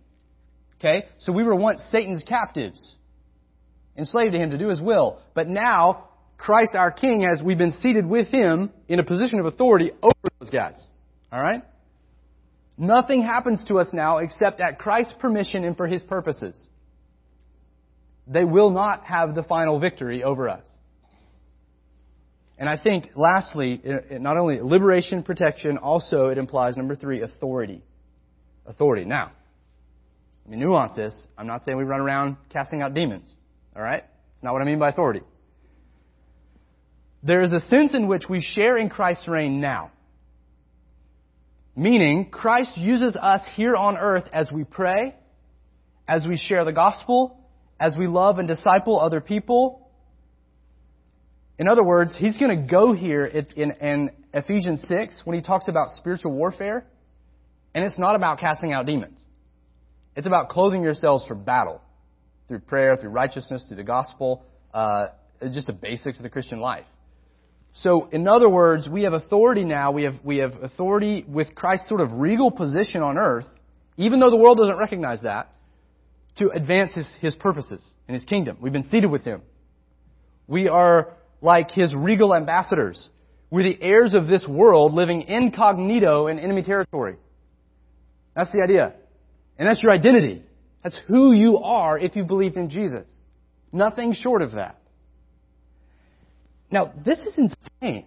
Okay? 0.79 1.05
So 1.19 1.33
we 1.33 1.43
were 1.43 1.55
once 1.55 1.81
Satan's 1.91 2.23
captives, 2.23 2.95
enslaved 3.97 4.33
to 4.33 4.39
him 4.39 4.51
to 4.51 4.57
do 4.57 4.69
his 4.69 4.81
will. 4.81 5.19
But 5.33 5.47
now, 5.47 6.09
Christ 6.37 6.75
our 6.75 6.91
King, 6.91 7.25
as 7.25 7.41
we've 7.43 7.57
been 7.57 7.75
seated 7.81 8.05
with 8.05 8.27
him 8.27 8.71
in 8.87 8.99
a 8.99 9.03
position 9.03 9.39
of 9.39 9.45
authority 9.45 9.91
over 10.01 10.29
those 10.39 10.49
guys. 10.49 10.81
Alright? 11.31 11.63
Nothing 12.81 13.21
happens 13.21 13.63
to 13.65 13.77
us 13.77 13.87
now 13.93 14.17
except 14.17 14.59
at 14.59 14.79
Christ's 14.79 15.13
permission 15.19 15.63
and 15.63 15.77
for 15.77 15.85
his 15.85 16.01
purposes 16.01 16.67
they 18.25 18.43
will 18.43 18.71
not 18.71 19.03
have 19.05 19.35
the 19.35 19.43
final 19.43 19.79
victory 19.79 20.23
over 20.23 20.49
us. 20.49 20.65
And 22.57 22.67
I 22.67 22.77
think, 22.77 23.11
lastly, 23.15 23.81
not 24.11 24.37
only 24.37 24.61
liberation, 24.61 25.21
protection, 25.21 25.77
also 25.77 26.27
it 26.27 26.39
implies, 26.39 26.75
number 26.75 26.95
three, 26.95 27.21
authority. 27.21 27.83
Authority. 28.65 29.05
Now, 29.05 29.31
let 30.45 30.51
me 30.51 30.57
nuance 30.57 30.95
this. 30.95 31.15
I'm 31.37 31.47
not 31.47 31.63
saying 31.63 31.77
we 31.77 31.83
run 31.83 32.01
around 32.01 32.37
casting 32.51 32.81
out 32.81 32.95
demons. 32.95 33.31
All 33.75 33.81
right? 33.81 34.03
It's 34.35 34.43
not 34.43 34.53
what 34.53 34.61
I 34.63 34.65
mean 34.65 34.79
by 34.79 34.89
authority. 34.89 35.21
There 37.21 37.43
is 37.43 37.51
a 37.51 37.59
sense 37.61 37.93
in 37.93 38.07
which 38.07 38.29
we 38.29 38.41
share 38.41 38.77
in 38.77 38.89
Christ's 38.89 39.27
reign 39.27 39.61
now. 39.61 39.91
Meaning, 41.81 42.29
Christ 42.29 42.77
uses 42.77 43.15
us 43.19 43.41
here 43.55 43.75
on 43.75 43.97
earth 43.97 44.25
as 44.31 44.51
we 44.51 44.63
pray, 44.63 45.15
as 46.07 46.27
we 46.27 46.37
share 46.37 46.63
the 46.63 46.71
gospel, 46.71 47.43
as 47.79 47.95
we 47.97 48.05
love 48.05 48.37
and 48.37 48.47
disciple 48.47 48.99
other 48.99 49.19
people. 49.19 49.89
In 51.57 51.67
other 51.67 51.83
words, 51.83 52.13
he's 52.15 52.37
going 52.37 52.55
to 52.55 52.67
go 52.71 52.93
here 52.93 53.25
in, 53.25 53.71
in 53.71 54.11
Ephesians 54.31 54.85
6 54.87 55.23
when 55.25 55.35
he 55.35 55.41
talks 55.41 55.67
about 55.67 55.87
spiritual 55.95 56.33
warfare, 56.33 56.85
and 57.73 57.83
it's 57.83 57.97
not 57.97 58.15
about 58.15 58.37
casting 58.37 58.71
out 58.71 58.85
demons. 58.85 59.17
It's 60.15 60.27
about 60.27 60.49
clothing 60.49 60.83
yourselves 60.83 61.25
for 61.25 61.33
battle 61.33 61.81
through 62.47 62.59
prayer, 62.59 62.95
through 62.95 63.09
righteousness, 63.09 63.65
through 63.67 63.77
the 63.77 63.83
gospel, 63.83 64.43
uh, 64.71 65.07
just 65.51 65.65
the 65.65 65.73
basics 65.73 66.19
of 66.19 66.23
the 66.23 66.29
Christian 66.29 66.59
life. 66.59 66.85
So, 67.73 68.09
in 68.11 68.27
other 68.27 68.49
words, 68.49 68.89
we 68.89 69.03
have 69.03 69.13
authority 69.13 69.63
now. 69.63 69.91
We 69.91 70.03
have, 70.03 70.15
we 70.23 70.37
have 70.37 70.53
authority 70.61 71.25
with 71.27 71.55
Christ's 71.55 71.87
sort 71.87 72.01
of 72.01 72.11
regal 72.13 72.51
position 72.51 73.01
on 73.01 73.17
earth, 73.17 73.45
even 73.97 74.19
though 74.19 74.29
the 74.29 74.37
world 74.37 74.57
doesn't 74.57 74.77
recognize 74.77 75.21
that 75.21 75.49
to 76.37 76.49
advance 76.49 76.93
his, 76.93 77.09
his 77.21 77.35
purposes 77.35 77.81
and 78.07 78.15
his 78.15 78.25
kingdom. 78.25 78.57
We've 78.61 78.73
been 78.73 78.89
seated 78.89 79.09
with 79.09 79.23
him. 79.23 79.41
We 80.47 80.67
are 80.67 81.13
like 81.41 81.71
his 81.71 81.93
regal 81.93 82.35
ambassadors. 82.35 83.09
We're 83.49 83.63
the 83.63 83.77
heirs 83.81 84.13
of 84.13 84.27
this 84.27 84.45
world 84.47 84.93
living 84.93 85.23
incognito 85.23 86.27
in 86.27 86.39
enemy 86.39 86.63
territory. 86.63 87.15
That's 88.35 88.51
the 88.51 88.61
idea. 88.61 88.93
And 89.57 89.67
that's 89.67 89.81
your 89.81 89.91
identity. 89.91 90.41
That's 90.83 90.99
who 91.07 91.31
you 91.31 91.57
are 91.57 91.97
if 91.99 92.15
you 92.15 92.23
believed 92.23 92.57
in 92.57 92.69
Jesus. 92.69 93.09
Nothing 93.71 94.13
short 94.13 94.41
of 94.41 94.53
that. 94.53 94.80
Now, 96.71 96.93
this 97.03 97.19
is 97.19 97.33
insane. 97.37 98.05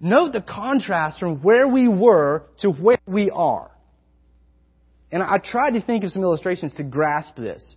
Note 0.00 0.32
the 0.32 0.40
contrast 0.40 1.20
from 1.20 1.42
where 1.42 1.68
we 1.68 1.86
were 1.88 2.46
to 2.60 2.70
where 2.70 2.98
we 3.06 3.30
are. 3.30 3.70
And 5.12 5.22
I 5.22 5.38
tried 5.38 5.72
to 5.72 5.82
think 5.82 6.04
of 6.04 6.10
some 6.12 6.22
illustrations 6.22 6.72
to 6.74 6.84
grasp 6.84 7.36
this. 7.36 7.74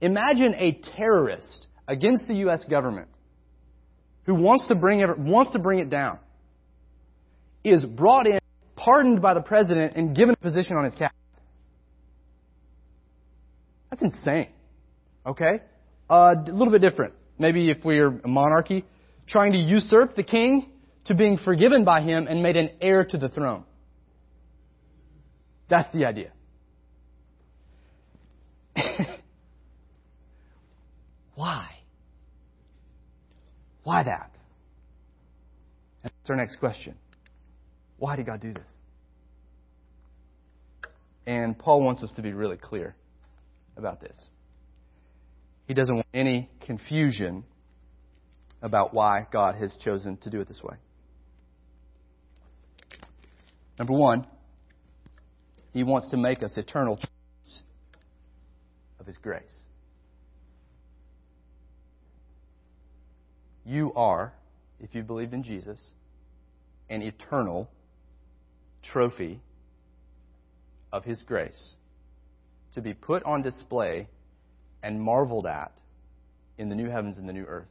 Imagine 0.00 0.54
a 0.54 0.80
terrorist 0.96 1.66
against 1.86 2.28
the 2.28 2.34
U.S. 2.34 2.66
government 2.66 3.08
who 4.26 4.34
wants 4.34 4.68
to 4.68 4.74
bring 4.74 5.00
it, 5.00 5.18
wants 5.18 5.52
to 5.52 5.58
bring 5.58 5.78
it 5.78 5.88
down 5.88 6.18
is 7.64 7.84
brought 7.84 8.26
in, 8.26 8.38
pardoned 8.76 9.20
by 9.20 9.34
the 9.34 9.40
president, 9.40 9.96
and 9.96 10.16
given 10.16 10.34
a 10.34 10.42
position 10.42 10.76
on 10.76 10.84
his 10.84 10.94
cabinet. 10.94 11.14
That's 13.90 14.02
insane. 14.02 14.48
Okay? 15.26 15.60
Uh, 16.08 16.34
a 16.46 16.52
little 16.52 16.70
bit 16.70 16.82
different. 16.82 17.14
Maybe 17.38 17.70
if 17.70 17.84
we're 17.84 18.20
a 18.20 18.28
monarchy, 18.28 18.84
trying 19.26 19.52
to 19.52 19.58
usurp 19.58 20.16
the 20.16 20.22
king 20.22 20.72
to 21.04 21.14
being 21.14 21.38
forgiven 21.38 21.84
by 21.84 22.02
him 22.02 22.26
and 22.28 22.42
made 22.42 22.56
an 22.56 22.70
heir 22.80 23.04
to 23.04 23.16
the 23.16 23.28
throne. 23.28 23.64
That's 25.68 25.92
the 25.94 26.06
idea. 26.06 26.32
Why? 31.34 31.68
Why 33.84 34.02
that? 34.02 34.30
That's 36.02 36.14
our 36.28 36.36
next 36.36 36.56
question. 36.56 36.94
Why 37.98 38.16
did 38.16 38.26
God 38.26 38.40
do 38.40 38.52
this? 38.52 38.62
And 41.26 41.58
Paul 41.58 41.82
wants 41.82 42.02
us 42.02 42.12
to 42.16 42.22
be 42.22 42.32
really 42.32 42.56
clear 42.56 42.96
about 43.76 44.00
this. 44.00 44.18
He 45.68 45.74
doesn't 45.74 45.94
want 45.94 46.06
any 46.14 46.48
confusion 46.64 47.44
about 48.62 48.94
why 48.94 49.26
God 49.30 49.54
has 49.56 49.76
chosen 49.76 50.16
to 50.22 50.30
do 50.30 50.40
it 50.40 50.48
this 50.48 50.62
way. 50.62 50.76
Number 53.78 53.92
one, 53.92 54.26
He 55.74 55.84
wants 55.84 56.08
to 56.10 56.16
make 56.16 56.42
us 56.42 56.56
eternal 56.56 56.96
children 56.96 57.12
of 58.98 59.06
His 59.06 59.18
grace. 59.18 59.62
You 63.66 63.92
are, 63.94 64.32
if 64.80 64.94
you 64.94 65.02
believed 65.02 65.34
in 65.34 65.42
Jesus, 65.42 65.78
an 66.88 67.02
eternal 67.02 67.68
trophy 68.82 69.42
of 70.90 71.04
His 71.04 71.22
grace 71.24 71.74
to 72.74 72.80
be 72.80 72.94
put 72.94 73.22
on 73.24 73.42
display 73.42 74.08
and 74.82 75.00
marveled 75.00 75.46
at 75.46 75.72
in 76.56 76.68
the 76.68 76.74
new 76.74 76.88
heavens 76.88 77.18
and 77.18 77.28
the 77.28 77.32
new 77.32 77.44
earth. 77.44 77.68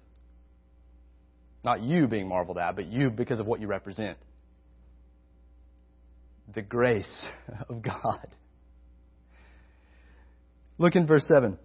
Not 1.63 1.81
you 1.81 2.07
being 2.07 2.27
marveled 2.27 2.57
at, 2.57 2.75
but 2.75 2.85
you 2.85 3.09
because 3.09 3.39
of 3.39 3.45
what 3.45 3.59
you 3.59 3.67
represent. 3.67 4.17
The 6.53 6.61
grace 6.61 7.27
of 7.69 7.81
God. 7.81 8.27
Look 10.77 10.95
in 10.95 11.07
verse 11.07 11.25
7. 11.27 11.57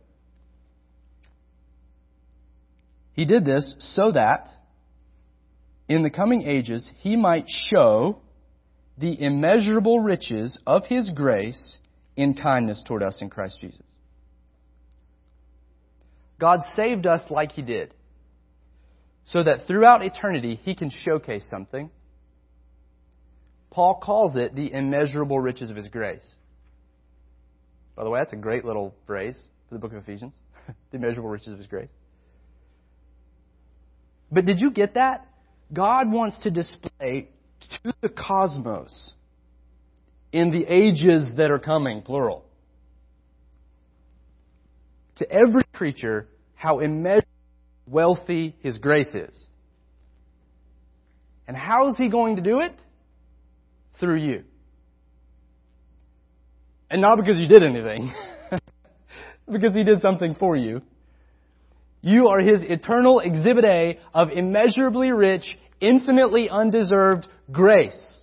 He 3.12 3.26
did 3.26 3.44
this 3.44 3.74
so 3.78 4.12
that 4.12 4.48
in 5.88 6.02
the 6.02 6.10
coming 6.10 6.46
ages 6.46 6.90
he 6.98 7.14
might 7.14 7.44
show 7.48 8.18
the 8.96 9.22
immeasurable 9.22 10.00
riches 10.00 10.58
of 10.66 10.86
his 10.86 11.10
grace 11.10 11.76
in 12.16 12.34
kindness 12.34 12.82
toward 12.86 13.02
us 13.02 13.20
in 13.20 13.28
Christ 13.28 13.58
Jesus. 13.60 13.82
God 16.42 16.58
saved 16.74 17.06
us 17.06 17.20
like 17.30 17.52
he 17.52 17.62
did, 17.62 17.94
so 19.26 19.44
that 19.44 19.68
throughout 19.68 20.04
eternity 20.04 20.58
he 20.60 20.74
can 20.74 20.90
showcase 20.90 21.46
something. 21.48 21.88
Paul 23.70 24.00
calls 24.02 24.34
it 24.34 24.52
the 24.52 24.72
immeasurable 24.72 25.38
riches 25.38 25.70
of 25.70 25.76
his 25.76 25.86
grace. 25.86 26.28
By 27.94 28.02
the 28.02 28.10
way, 28.10 28.18
that's 28.18 28.32
a 28.32 28.36
great 28.36 28.64
little 28.64 28.92
phrase 29.06 29.40
for 29.68 29.76
the 29.76 29.78
book 29.78 29.92
of 29.92 29.98
Ephesians 29.98 30.34
the 30.90 30.96
immeasurable 30.96 31.30
riches 31.30 31.52
of 31.52 31.58
his 31.58 31.68
grace. 31.68 31.90
But 34.32 34.44
did 34.44 34.60
you 34.60 34.72
get 34.72 34.94
that? 34.94 35.24
God 35.72 36.10
wants 36.10 36.40
to 36.40 36.50
display 36.50 37.28
to 37.84 37.94
the 38.00 38.08
cosmos 38.08 39.12
in 40.32 40.50
the 40.50 40.66
ages 40.66 41.34
that 41.36 41.52
are 41.52 41.60
coming, 41.60 42.02
plural. 42.02 42.44
To 45.18 45.30
every 45.30 45.62
creature, 45.72 46.26
how 46.62 46.78
immeasurably 46.78 47.26
wealthy 47.88 48.54
His 48.60 48.78
grace 48.78 49.12
is. 49.16 49.44
And 51.48 51.56
how 51.56 51.88
is 51.88 51.98
He 51.98 52.08
going 52.08 52.36
to 52.36 52.42
do 52.42 52.60
it? 52.60 52.72
Through 53.98 54.20
you. 54.20 54.44
And 56.88 57.00
not 57.00 57.18
because 57.18 57.36
you 57.36 57.48
did 57.48 57.64
anything, 57.64 58.12
because 59.52 59.74
He 59.74 59.82
did 59.82 60.02
something 60.02 60.36
for 60.36 60.54
you. 60.54 60.82
You 62.00 62.28
are 62.28 62.38
His 62.38 62.62
eternal 62.62 63.18
exhibit 63.18 63.64
A 63.64 63.98
of 64.14 64.30
immeasurably 64.30 65.10
rich, 65.10 65.58
infinitely 65.80 66.48
undeserved 66.48 67.26
grace. 67.50 68.18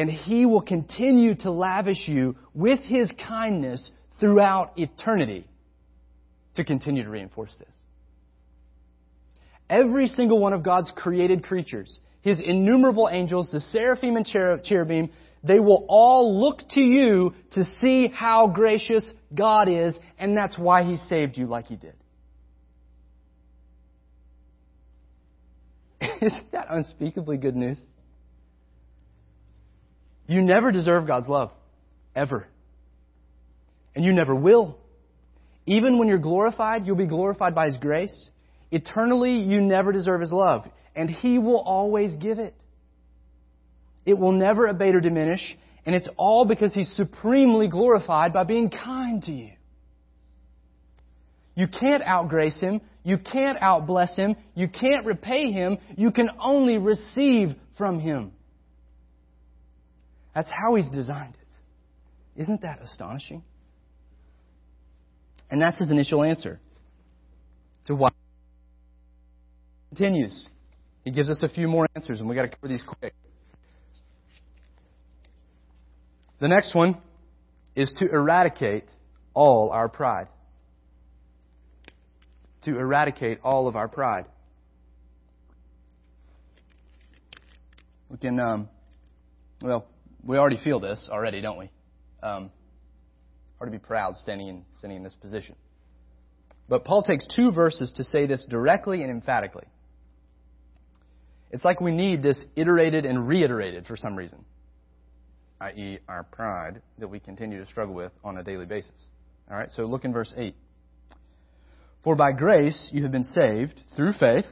And 0.00 0.08
He 0.08 0.46
will 0.46 0.62
continue 0.62 1.34
to 1.40 1.50
lavish 1.50 2.08
you 2.08 2.34
with 2.54 2.80
His 2.80 3.12
kindness 3.28 3.90
throughout 4.18 4.72
eternity 4.78 5.46
to 6.54 6.64
continue 6.64 7.04
to 7.04 7.10
reinforce 7.10 7.54
this. 7.58 7.68
Every 9.68 10.06
single 10.06 10.38
one 10.38 10.54
of 10.54 10.62
God's 10.62 10.90
created 10.96 11.44
creatures, 11.44 12.00
His 12.22 12.40
innumerable 12.40 13.10
angels, 13.12 13.50
the 13.50 13.60
seraphim 13.60 14.16
and 14.16 14.24
cherubim, 14.24 15.10
they 15.44 15.60
will 15.60 15.84
all 15.86 16.40
look 16.40 16.60
to 16.70 16.80
you 16.80 17.34
to 17.52 17.64
see 17.82 18.06
how 18.08 18.46
gracious 18.46 19.12
God 19.34 19.68
is, 19.68 19.98
and 20.18 20.34
that's 20.34 20.56
why 20.56 20.82
He 20.82 20.96
saved 20.96 21.36
you 21.36 21.44
like 21.44 21.66
He 21.66 21.76
did. 21.76 21.92
Isn't 26.22 26.52
that 26.52 26.68
unspeakably 26.70 27.36
good 27.36 27.54
news? 27.54 27.84
You 30.30 30.42
never 30.42 30.70
deserve 30.70 31.08
God's 31.08 31.28
love. 31.28 31.50
Ever. 32.14 32.46
And 33.96 34.04
you 34.04 34.12
never 34.12 34.32
will. 34.32 34.78
Even 35.66 35.98
when 35.98 36.06
you're 36.06 36.18
glorified, 36.18 36.86
you'll 36.86 36.94
be 36.94 37.08
glorified 37.08 37.52
by 37.52 37.66
His 37.66 37.78
grace. 37.78 38.30
Eternally, 38.70 39.40
you 39.40 39.60
never 39.60 39.90
deserve 39.90 40.20
His 40.20 40.30
love. 40.30 40.68
And 40.94 41.10
He 41.10 41.40
will 41.40 41.58
always 41.58 42.14
give 42.14 42.38
it. 42.38 42.54
It 44.06 44.14
will 44.16 44.30
never 44.30 44.68
abate 44.68 44.94
or 44.94 45.00
diminish. 45.00 45.58
And 45.84 45.96
it's 45.96 46.08
all 46.16 46.44
because 46.44 46.72
He's 46.72 46.92
supremely 46.94 47.66
glorified 47.66 48.32
by 48.32 48.44
being 48.44 48.70
kind 48.70 49.20
to 49.24 49.32
you. 49.32 49.50
You 51.56 51.66
can't 51.66 52.04
outgrace 52.04 52.60
Him. 52.60 52.80
You 53.02 53.18
can't 53.18 53.58
outbless 53.58 54.14
Him. 54.14 54.36
You 54.54 54.68
can't 54.68 55.06
repay 55.06 55.50
Him. 55.50 55.78
You 55.96 56.12
can 56.12 56.30
only 56.40 56.78
receive 56.78 57.56
from 57.76 57.98
Him. 57.98 58.30
That's 60.34 60.50
how 60.50 60.74
He's 60.74 60.88
designed 60.88 61.34
it. 61.34 62.42
Isn't 62.42 62.62
that 62.62 62.80
astonishing? 62.82 63.42
And 65.50 65.60
that's 65.60 65.78
His 65.78 65.90
initial 65.90 66.22
answer 66.22 66.60
to 67.86 67.94
why. 67.94 68.10
Continues. 69.88 70.48
He 71.04 71.10
gives 71.10 71.28
us 71.28 71.42
a 71.42 71.48
few 71.48 71.66
more 71.66 71.88
answers, 71.96 72.20
and 72.20 72.28
we've 72.28 72.36
got 72.36 72.42
to 72.42 72.48
cover 72.48 72.68
these 72.68 72.82
quick. 72.86 73.14
The 76.40 76.48
next 76.48 76.74
one 76.74 76.96
is 77.74 77.90
to 77.98 78.08
eradicate 78.08 78.90
all 79.34 79.70
our 79.70 79.88
pride. 79.88 80.28
To 82.62 82.78
eradicate 82.78 83.40
all 83.42 83.66
of 83.66 83.76
our 83.76 83.88
pride. 83.88 84.26
We 88.08 88.18
can, 88.18 88.38
um, 88.40 88.68
well, 89.62 89.86
we 90.24 90.36
already 90.36 90.58
feel 90.62 90.80
this 90.80 91.08
already, 91.10 91.40
don't 91.40 91.58
we? 91.58 91.70
Um, 92.22 92.50
hard 93.58 93.72
to 93.72 93.78
be 93.78 93.84
proud 93.84 94.16
standing 94.16 94.48
in, 94.48 94.64
standing 94.78 94.98
in 94.98 95.04
this 95.04 95.14
position. 95.14 95.56
But 96.68 96.84
Paul 96.84 97.02
takes 97.02 97.26
two 97.26 97.50
verses 97.52 97.92
to 97.96 98.04
say 98.04 98.26
this 98.26 98.44
directly 98.48 99.02
and 99.02 99.10
emphatically. 99.10 99.64
It's 101.50 101.64
like 101.64 101.80
we 101.80 101.90
need 101.90 102.22
this 102.22 102.44
iterated 102.54 103.04
and 103.04 103.26
reiterated 103.26 103.86
for 103.86 103.96
some 103.96 104.16
reason, 104.16 104.44
i.e., 105.60 105.98
our 106.08 106.22
pride 106.22 106.80
that 106.98 107.08
we 107.08 107.18
continue 107.18 107.58
to 107.58 107.66
struggle 107.66 107.94
with 107.94 108.12
on 108.22 108.38
a 108.38 108.44
daily 108.44 108.66
basis. 108.66 108.94
All 109.50 109.56
right, 109.56 109.68
so 109.72 109.82
look 109.82 110.04
in 110.04 110.12
verse 110.12 110.32
8. 110.36 110.54
For 112.04 112.14
by 112.14 112.32
grace 112.32 112.88
you 112.92 113.02
have 113.02 113.12
been 113.12 113.24
saved 113.24 113.80
through 113.96 114.12
faith, 114.12 114.46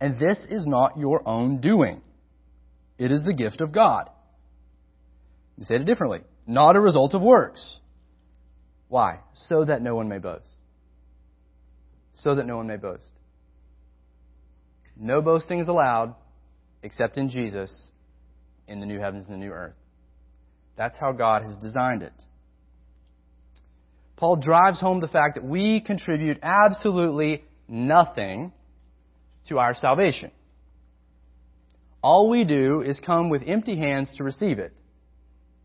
And 0.00 0.18
this 0.18 0.38
is 0.48 0.66
not 0.66 0.96
your 0.96 1.26
own 1.28 1.60
doing. 1.60 2.00
It 3.00 3.10
is 3.10 3.24
the 3.24 3.32
gift 3.32 3.62
of 3.62 3.72
God. 3.72 4.10
You 5.56 5.64
say 5.64 5.76
it 5.76 5.86
differently. 5.86 6.20
Not 6.46 6.76
a 6.76 6.80
result 6.80 7.14
of 7.14 7.22
works. 7.22 7.78
Why? 8.88 9.20
So 9.34 9.64
that 9.64 9.80
no 9.80 9.94
one 9.94 10.06
may 10.06 10.18
boast. 10.18 10.50
So 12.12 12.34
that 12.34 12.46
no 12.46 12.58
one 12.58 12.66
may 12.66 12.76
boast. 12.76 13.08
No 14.98 15.22
boasting 15.22 15.60
is 15.60 15.68
allowed 15.68 16.14
except 16.82 17.16
in 17.16 17.30
Jesus 17.30 17.90
in 18.68 18.80
the 18.80 18.86
new 18.86 19.00
heavens 19.00 19.24
and 19.24 19.34
the 19.34 19.46
new 19.46 19.50
earth. 19.50 19.76
That's 20.76 20.98
how 20.98 21.12
God 21.12 21.42
has 21.42 21.56
designed 21.56 22.02
it. 22.02 22.12
Paul 24.16 24.36
drives 24.36 24.78
home 24.78 25.00
the 25.00 25.08
fact 25.08 25.36
that 25.36 25.44
we 25.44 25.80
contribute 25.80 26.38
absolutely 26.42 27.44
nothing 27.66 28.52
to 29.48 29.58
our 29.58 29.74
salvation. 29.74 30.32
All 32.02 32.28
we 32.30 32.44
do 32.44 32.82
is 32.82 32.98
come 33.04 33.28
with 33.28 33.42
empty 33.46 33.76
hands 33.76 34.12
to 34.16 34.24
receive 34.24 34.58
it. 34.58 34.72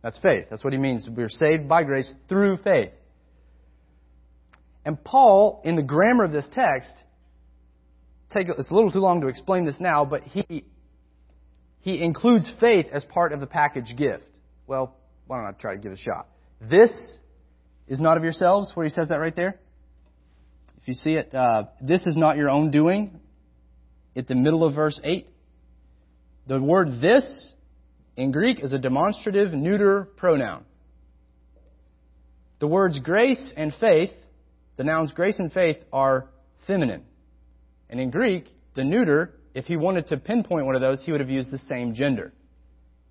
That's 0.01 0.17
faith. 0.19 0.47
That's 0.49 0.63
what 0.63 0.73
he 0.73 0.79
means. 0.79 1.07
We're 1.09 1.29
saved 1.29 1.67
by 1.67 1.83
grace 1.83 2.11
through 2.29 2.57
faith. 2.57 2.91
And 4.85 5.03
Paul, 5.03 5.61
in 5.65 5.75
the 5.75 5.81
grammar 5.81 6.23
of 6.23 6.31
this 6.31 6.47
text, 6.51 6.93
take 8.31 8.49
it's 8.49 8.69
a 8.69 8.73
little 8.73 8.91
too 8.91 8.99
long 8.99 9.21
to 9.21 9.27
explain 9.27 9.65
this 9.65 9.77
now, 9.79 10.05
but 10.05 10.21
he 10.23 10.65
he 11.79 12.03
includes 12.03 12.51
faith 12.59 12.87
as 12.91 13.03
part 13.05 13.31
of 13.31 13.39
the 13.39 13.47
package 13.47 13.95
gift. 13.97 14.23
Well, 14.67 14.95
why 15.27 15.37
don't 15.37 15.47
I 15.47 15.51
try 15.51 15.75
to 15.75 15.79
give 15.79 15.91
it 15.91 15.99
a 15.99 16.03
shot? 16.03 16.27
This 16.61 16.91
is 17.87 17.99
not 17.99 18.17
of 18.17 18.23
yourselves, 18.23 18.71
where 18.73 18.83
he 18.83 18.89
says 18.89 19.09
that 19.09 19.19
right 19.19 19.35
there. 19.35 19.59
If 20.81 20.87
you 20.87 20.93
see 20.93 21.13
it, 21.13 21.33
uh, 21.33 21.63
this 21.81 22.05
is 22.05 22.17
not 22.17 22.37
your 22.37 22.49
own 22.49 22.71
doing, 22.71 23.19
at 24.15 24.27
the 24.27 24.35
middle 24.35 24.63
of 24.63 24.75
verse 24.75 24.99
8. 25.03 25.27
The 26.47 26.61
word 26.61 27.01
this 27.01 27.53
in 28.15 28.31
Greek 28.31 28.63
is 28.63 28.71
a 28.71 28.77
demonstrative 28.77 29.51
neuter 29.53 30.07
pronoun. 30.15 30.63
The 32.59 32.67
words 32.67 32.99
grace 32.99 33.53
and 33.57 33.73
faith, 33.79 34.11
the 34.77 34.83
nouns 34.83 35.11
grace 35.11 35.39
and 35.39 35.51
faith, 35.51 35.77
are 35.91 36.27
feminine. 36.67 37.03
And 37.89 37.99
in 37.99 38.11
Greek, 38.11 38.45
the 38.75 38.83
neuter, 38.83 39.33
if 39.53 39.65
he 39.65 39.75
wanted 39.75 40.07
to 40.07 40.17
pinpoint 40.17 40.65
one 40.65 40.75
of 40.75 40.81
those, 40.81 41.03
he 41.03 41.11
would 41.11 41.21
have 41.21 41.29
used 41.29 41.51
the 41.51 41.57
same 41.57 41.93
gender. 41.93 42.31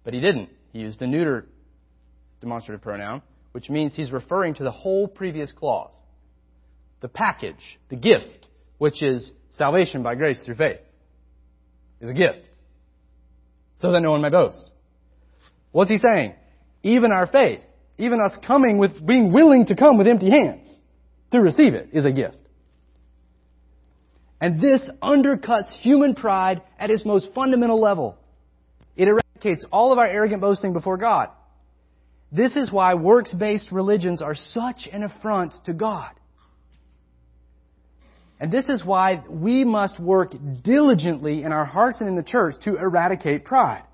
But 0.05 0.15
he 0.15 0.21
didn't. 0.21 0.51
He 0.73 0.81
used 0.81 1.03
a 1.03 1.07
neuter 1.07 1.47
demonstrative 2.41 2.83
pronoun, 2.83 3.23
which 3.53 3.69
means 3.69 3.95
he's 3.95 4.13
referring 4.13 4.55
to 4.55 4.63
the 4.63 4.71
whole 4.71 5.09
previous 5.09 5.51
clause. 5.53 5.95
The 7.01 7.09
package, 7.09 7.79
the 7.91 7.97
gift, 7.97 8.49
which 8.79 9.03
is 9.03 9.33
salvation 9.51 10.03
by 10.03 10.15
grace 10.15 10.41
through 10.45 10.57
faith, 10.57 10.81
is 12.01 12.11
a 12.11 12.15
gift. 12.15 12.47
So 13.79 13.93
that 13.93 14.01
no 14.01 14.13
one 14.13 14.23
may 14.23 14.31
boast. 14.31 14.71
What's 15.73 15.91
he 15.91 15.99
saying? 15.99 16.35
Even 16.83 17.13
our 17.13 17.27
faith, 17.27 17.61
even 17.99 18.21
us 18.21 18.37
coming 18.47 18.79
with, 18.79 19.05
being 19.05 19.33
willing 19.33 19.67
to 19.67 19.77
come 19.77 19.99
with 19.99 20.07
empty 20.07 20.31
hands 20.31 20.73
to 21.33 21.41
receive 21.41 21.75
it 21.75 21.89
is 21.93 22.05
a 22.05 22.13
gift. 22.13 22.37
And 24.41 24.61
this 24.61 24.89
undercuts 25.03 25.71
human 25.81 26.15
pride 26.15 26.63
at 26.79 26.91
its 26.91 27.05
most 27.05 27.29
fundamental 27.35 27.81
level. 27.81 28.17
It 28.97 29.09
eradicates 29.09 29.65
all 29.73 29.93
of 29.93 29.99
our 29.99 30.07
arrogant 30.07 30.41
boasting 30.41 30.73
before 30.73 30.97
God. 30.97 31.31
This 32.31 32.57
is 32.57 32.71
why 32.71 32.95
works 32.95 33.33
based 33.33 33.73
religions 33.73 34.21
are 34.21 34.35
such 34.35 34.89
an 34.93 35.03
affront 35.03 35.55
to 35.65 35.73
God. 35.73 36.11
And 38.41 38.51
this 38.51 38.69
is 38.69 38.85
why 38.85 39.23
we 39.29 39.65
must 39.65 39.99
work 40.01 40.35
diligently 40.63 41.43
in 41.43 41.53
our 41.53 41.65
hearts 41.65 42.01
and 42.01 42.09
in 42.09 42.17
the 42.17 42.23
church 42.23 42.57
to 42.65 42.77
eradicate 42.77 43.45
pride. 43.45 43.85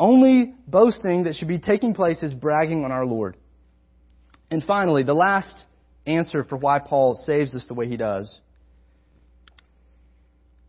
Only 0.00 0.54
boasting 0.66 1.24
that 1.24 1.36
should 1.36 1.48
be 1.48 1.60
taking 1.60 1.94
place 1.94 2.22
is 2.22 2.34
bragging 2.34 2.84
on 2.84 2.90
our 2.90 3.06
Lord. 3.06 3.36
And 4.50 4.62
finally, 4.62 5.04
the 5.04 5.14
last 5.14 5.64
answer 6.06 6.42
for 6.42 6.56
why 6.56 6.80
Paul 6.80 7.14
saves 7.14 7.54
us 7.54 7.66
the 7.68 7.74
way 7.74 7.88
he 7.88 7.96
does 7.96 8.40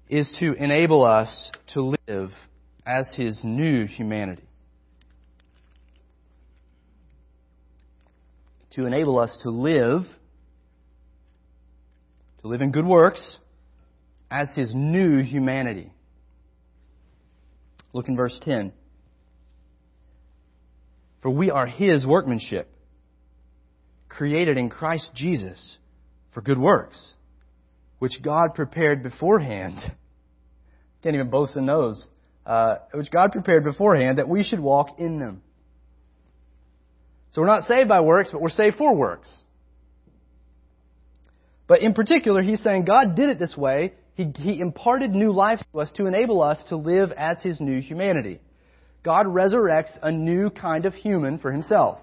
is 0.07 0.36
to 0.39 0.53
enable 0.53 1.03
us 1.03 1.51
to 1.73 1.95
live 2.07 2.31
as 2.86 3.07
his 3.15 3.41
new 3.43 3.88
humanity. 3.88 4.43
to 8.75 8.86
enable 8.86 9.19
us 9.19 9.38
to 9.43 9.49
live, 9.49 10.01
to 12.44 12.50
live 12.50 12.62
in 12.62 12.72
good 12.72 12.86
works 12.86 13.38
as 14.30 14.54
his 14.54 14.74
new 14.76 15.24
humanity. 15.24 15.91
Look 17.94 18.10
in 18.10 18.18
verse 18.18 18.38
10. 18.44 18.74
For 21.22 21.32
we 21.32 21.50
are 21.50 21.66
his 21.66 22.06
workmanship, 22.06 22.70
created 24.10 24.58
in 24.58 24.70
Christ 24.70 25.10
Jesus 25.16 25.78
for 26.34 26.41
good 26.41 26.58
works, 26.58 27.14
which 28.00 28.22
God 28.22 28.56
prepared 28.56 29.04
beforehand. 29.04 29.78
Can't 31.02 31.16
even 31.16 31.30
boast 31.30 31.56
in 31.56 31.66
those. 31.66 32.08
Uh, 32.46 32.76
which 32.94 33.10
God 33.10 33.32
prepared 33.32 33.64
beforehand 33.64 34.18
that 34.18 34.28
we 34.28 34.44
should 34.44 34.60
walk 34.60 35.00
in 35.00 35.18
them. 35.18 35.41
So 37.32 37.41
we're 37.41 37.48
not 37.48 37.70
saved 37.70 37.88
by 37.88 38.02
works, 38.02 38.30
but 38.34 38.41
we're 38.41 38.50
saved 38.50 38.76
for 38.76 38.94
works. 38.94 39.34
But 41.68 41.82
in 41.82 41.93
particular, 41.93 42.41
he's 42.41 42.61
saying 42.61 42.86
God 42.86 43.16
did 43.16 43.30
it 43.30 43.39
this 43.39 43.55
way. 43.55 43.93
He, 44.16 44.32
he 44.36 44.59
imparted 44.59 45.11
new 45.11 45.32
life 45.32 45.59
to 45.72 45.80
us 45.80 45.91
to 45.93 46.05
enable 46.05 46.41
us 46.41 46.64
to 46.70 46.76
live 46.76 47.11
as 47.18 47.41
his 47.41 47.59
new 47.59 47.82
humanity. 47.82 48.39
God 49.03 49.26
resurrects 49.26 49.97
a 50.01 50.11
new 50.11 50.49
kind 50.49 50.86
of 50.86 50.93
human 50.93 51.39
for 51.39 51.51
himself. 51.51 51.99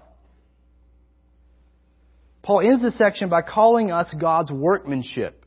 Paul 2.43 2.61
ends 2.61 2.81
this 2.81 2.97
section 2.97 3.29
by 3.29 3.43
calling 3.43 3.91
us 3.91 4.13
God's 4.19 4.51
workmanship. 4.51 5.45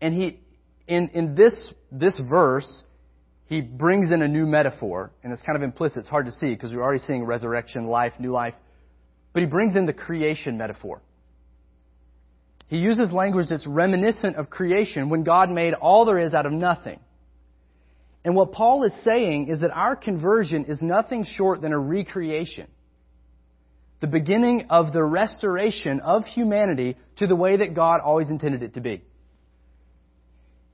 And 0.00 0.14
he, 0.14 0.40
in, 0.86 1.08
in 1.08 1.34
this, 1.34 1.54
this 1.90 2.20
verse, 2.28 2.84
he 3.46 3.60
brings 3.60 4.12
in 4.12 4.22
a 4.22 4.28
new 4.28 4.46
metaphor, 4.46 5.10
and 5.22 5.32
it's 5.32 5.42
kind 5.42 5.56
of 5.56 5.62
implicit. 5.62 5.98
It's 5.98 6.08
hard 6.08 6.26
to 6.26 6.32
see 6.32 6.54
because 6.54 6.72
we're 6.72 6.82
already 6.82 7.00
seeing 7.00 7.24
resurrection, 7.24 7.86
life, 7.86 8.12
new 8.20 8.30
life. 8.30 8.54
But 9.32 9.40
he 9.40 9.46
brings 9.46 9.76
in 9.76 9.86
the 9.86 9.92
creation 9.92 10.56
metaphor. 10.56 11.02
He 12.70 12.78
uses 12.78 13.10
language 13.10 13.46
that's 13.48 13.66
reminiscent 13.66 14.36
of 14.36 14.48
creation 14.48 15.08
when 15.08 15.24
God 15.24 15.50
made 15.50 15.74
all 15.74 16.04
there 16.04 16.20
is 16.20 16.34
out 16.34 16.46
of 16.46 16.52
nothing. 16.52 17.00
And 18.24 18.36
what 18.36 18.52
Paul 18.52 18.84
is 18.84 18.92
saying 19.02 19.48
is 19.48 19.62
that 19.62 19.72
our 19.72 19.96
conversion 19.96 20.66
is 20.66 20.80
nothing 20.80 21.24
short 21.24 21.62
than 21.62 21.72
a 21.72 21.78
recreation. 21.78 22.68
The 24.00 24.06
beginning 24.06 24.66
of 24.70 24.92
the 24.92 25.02
restoration 25.02 25.98
of 25.98 26.24
humanity 26.26 26.96
to 27.16 27.26
the 27.26 27.34
way 27.34 27.56
that 27.56 27.74
God 27.74 28.02
always 28.02 28.30
intended 28.30 28.62
it 28.62 28.74
to 28.74 28.80
be. 28.80 29.02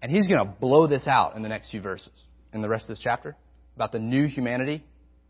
And 0.02 0.12
he's 0.12 0.26
going 0.26 0.46
to 0.46 0.52
blow 0.60 0.86
this 0.86 1.06
out 1.06 1.34
in 1.34 1.42
the 1.42 1.48
next 1.48 1.70
few 1.70 1.80
verses 1.80 2.12
in 2.52 2.60
the 2.60 2.68
rest 2.68 2.84
of 2.84 2.88
this 2.90 3.00
chapter 3.02 3.36
about 3.74 3.92
the 3.92 4.00
new 4.00 4.26
humanity 4.26 4.84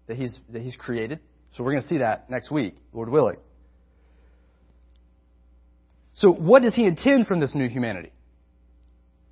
that 0.09 0.17
he's, 0.17 0.37
that 0.51 0.63
he's 0.63 0.75
created. 0.75 1.21
So 1.57 1.63
we're 1.63 1.75
going 1.75 1.83
to 1.83 1.89
see 1.89 1.99
that 1.99 2.29
next 2.29 2.51
week, 2.51 2.75
Lord 2.93 3.09
willing. 3.09 3.37
So 6.17 6.33
what 6.33 6.63
does 6.63 6.75
he 6.75 6.85
intend 6.85 7.27
from 7.27 7.41
this 7.41 7.55
new 7.55 7.69
humanity? 7.69 8.11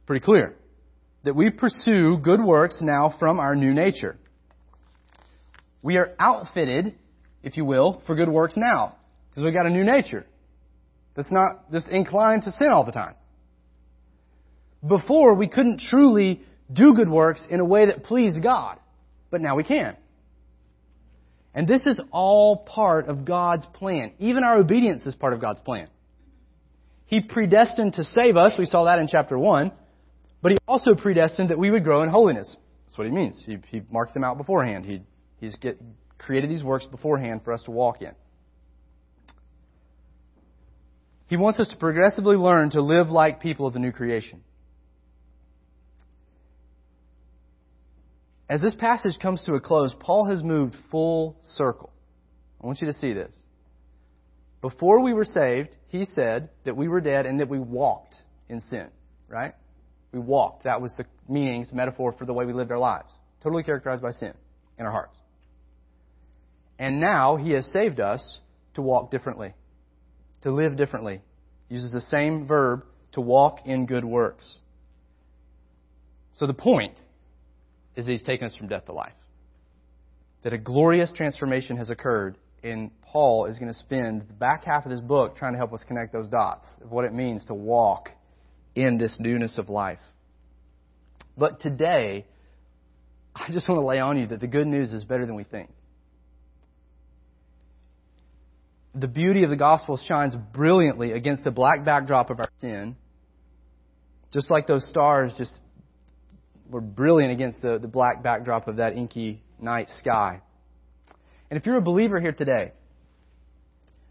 Pretty 0.06 0.24
clear. 0.24 0.54
That 1.24 1.34
we 1.34 1.50
pursue 1.50 2.18
good 2.18 2.42
works 2.42 2.80
now 2.82 3.14
from 3.18 3.40
our 3.40 3.56
new 3.56 3.72
nature. 3.72 4.18
We 5.82 5.96
are 5.96 6.14
outfitted, 6.18 6.94
if 7.42 7.56
you 7.56 7.64
will, 7.64 8.02
for 8.06 8.14
good 8.14 8.28
works 8.28 8.54
now. 8.56 8.96
Because 9.30 9.44
we've 9.44 9.54
got 9.54 9.66
a 9.66 9.70
new 9.70 9.84
nature. 9.84 10.26
That's 11.14 11.32
not 11.32 11.70
just 11.72 11.88
inclined 11.88 12.42
to 12.42 12.50
sin 12.50 12.68
all 12.68 12.84
the 12.84 12.92
time. 12.92 13.14
Before, 14.86 15.34
we 15.34 15.48
couldn't 15.48 15.80
truly 15.80 16.42
do 16.70 16.94
good 16.94 17.08
works 17.08 17.46
in 17.50 17.60
a 17.60 17.64
way 17.64 17.86
that 17.86 18.04
pleased 18.04 18.42
God. 18.42 18.78
But 19.30 19.40
now 19.40 19.56
we 19.56 19.64
can. 19.64 19.96
And 21.54 21.66
this 21.66 21.82
is 21.86 21.98
all 22.10 22.58
part 22.58 23.08
of 23.08 23.24
God's 23.24 23.64
plan. 23.72 24.12
Even 24.18 24.44
our 24.44 24.58
obedience 24.58 25.06
is 25.06 25.14
part 25.14 25.32
of 25.32 25.40
God's 25.40 25.60
plan. 25.60 25.88
He 27.06 27.20
predestined 27.20 27.94
to 27.94 28.04
save 28.04 28.36
us. 28.36 28.54
We 28.58 28.66
saw 28.66 28.84
that 28.84 28.98
in 28.98 29.08
chapter 29.08 29.38
1. 29.38 29.72
But 30.42 30.52
He 30.52 30.58
also 30.66 30.94
predestined 30.94 31.50
that 31.50 31.58
we 31.58 31.70
would 31.70 31.84
grow 31.84 32.02
in 32.02 32.08
holiness. 32.08 32.56
That's 32.86 32.98
what 32.98 33.06
He 33.06 33.12
means. 33.12 33.42
He, 33.44 33.58
he 33.68 33.82
marked 33.90 34.14
them 34.14 34.24
out 34.24 34.38
beforehand. 34.38 34.84
He, 34.84 35.02
he's 35.38 35.56
get, 35.56 35.80
created 36.18 36.50
these 36.50 36.64
works 36.64 36.86
beforehand 36.86 37.42
for 37.44 37.52
us 37.52 37.62
to 37.64 37.70
walk 37.70 38.02
in. 38.02 38.14
He 41.26 41.36
wants 41.36 41.58
us 41.58 41.68
to 41.68 41.76
progressively 41.76 42.36
learn 42.36 42.70
to 42.70 42.82
live 42.82 43.08
like 43.08 43.40
people 43.40 43.66
of 43.66 43.72
the 43.72 43.78
new 43.78 43.92
creation. 43.92 44.42
As 48.48 48.60
this 48.60 48.74
passage 48.74 49.18
comes 49.20 49.42
to 49.44 49.54
a 49.54 49.60
close, 49.60 49.94
Paul 49.98 50.26
has 50.26 50.42
moved 50.42 50.76
full 50.90 51.36
circle. 51.42 51.92
I 52.62 52.66
want 52.66 52.80
you 52.80 52.86
to 52.86 52.92
see 52.92 53.14
this. 53.14 53.34
Before 54.64 55.00
we 55.00 55.12
were 55.12 55.26
saved, 55.26 55.76
he 55.88 56.06
said 56.06 56.48
that 56.64 56.74
we 56.74 56.88
were 56.88 57.02
dead 57.02 57.26
and 57.26 57.38
that 57.40 57.50
we 57.50 57.58
walked 57.58 58.14
in 58.48 58.62
sin. 58.62 58.88
right? 59.28 59.52
We 60.10 60.20
walked. 60.20 60.64
That 60.64 60.80
was 60.80 60.90
the 60.96 61.04
meaning, 61.28 61.60
it's 61.60 61.72
a 61.72 61.74
metaphor 61.74 62.12
for 62.12 62.24
the 62.24 62.32
way 62.32 62.46
we 62.46 62.54
lived 62.54 62.70
our 62.70 62.78
lives. 62.78 63.10
Totally 63.42 63.62
characterized 63.62 64.00
by 64.00 64.12
sin 64.12 64.32
in 64.78 64.86
our 64.86 64.90
hearts. 64.90 65.18
And 66.78 66.98
now 66.98 67.36
He 67.36 67.50
has 67.50 67.70
saved 67.74 68.00
us 68.00 68.40
to 68.72 68.80
walk 68.80 69.10
differently, 69.10 69.52
to 70.44 70.50
live 70.50 70.78
differently. 70.78 71.20
Uses 71.68 71.92
the 71.92 72.00
same 72.00 72.46
verb 72.46 72.86
to 73.12 73.20
walk 73.20 73.66
in 73.66 73.84
good 73.84 74.04
works. 74.06 74.50
So 76.36 76.46
the 76.46 76.54
point 76.54 76.96
is 77.96 78.06
that 78.06 78.12
He's 78.12 78.22
taken 78.22 78.46
us 78.46 78.56
from 78.56 78.68
death 78.68 78.86
to 78.86 78.94
life. 78.94 79.12
That 80.42 80.54
a 80.54 80.58
glorious 80.58 81.12
transformation 81.12 81.76
has 81.76 81.90
occurred, 81.90 82.38
and 82.64 82.90
Paul 83.02 83.46
is 83.46 83.58
going 83.58 83.72
to 83.72 83.78
spend 83.78 84.22
the 84.22 84.32
back 84.32 84.64
half 84.64 84.84
of 84.84 84.90
this 84.90 85.00
book 85.00 85.36
trying 85.36 85.52
to 85.52 85.58
help 85.58 85.72
us 85.72 85.84
connect 85.86 86.12
those 86.12 86.28
dots 86.28 86.66
of 86.82 86.90
what 86.90 87.04
it 87.04 87.12
means 87.12 87.44
to 87.46 87.54
walk 87.54 88.08
in 88.74 88.98
this 88.98 89.16
newness 89.20 89.58
of 89.58 89.68
life. 89.68 90.00
But 91.36 91.60
today, 91.60 92.26
I 93.34 93.52
just 93.52 93.68
want 93.68 93.80
to 93.80 93.86
lay 93.86 94.00
on 94.00 94.18
you 94.18 94.26
that 94.28 94.40
the 94.40 94.46
good 94.46 94.66
news 94.66 94.92
is 94.92 95.04
better 95.04 95.26
than 95.26 95.34
we 95.34 95.44
think. 95.44 95.70
The 98.94 99.08
beauty 99.08 99.42
of 99.42 99.50
the 99.50 99.56
gospel 99.56 99.96
shines 99.96 100.34
brilliantly 100.52 101.12
against 101.12 101.44
the 101.44 101.50
black 101.50 101.84
backdrop 101.84 102.30
of 102.30 102.40
our 102.40 102.48
sin, 102.58 102.96
just 104.32 104.50
like 104.50 104.66
those 104.66 104.88
stars 104.88 105.34
just 105.36 105.52
were 106.70 106.80
brilliant 106.80 107.32
against 107.32 107.60
the, 107.60 107.78
the 107.78 107.88
black 107.88 108.22
backdrop 108.22 108.68
of 108.68 108.76
that 108.76 108.96
inky 108.96 109.42
night 109.60 109.88
sky. 109.98 110.40
And 111.50 111.58
if 111.58 111.66
you're 111.66 111.76
a 111.76 111.82
believer 111.82 112.20
here 112.20 112.32
today, 112.32 112.72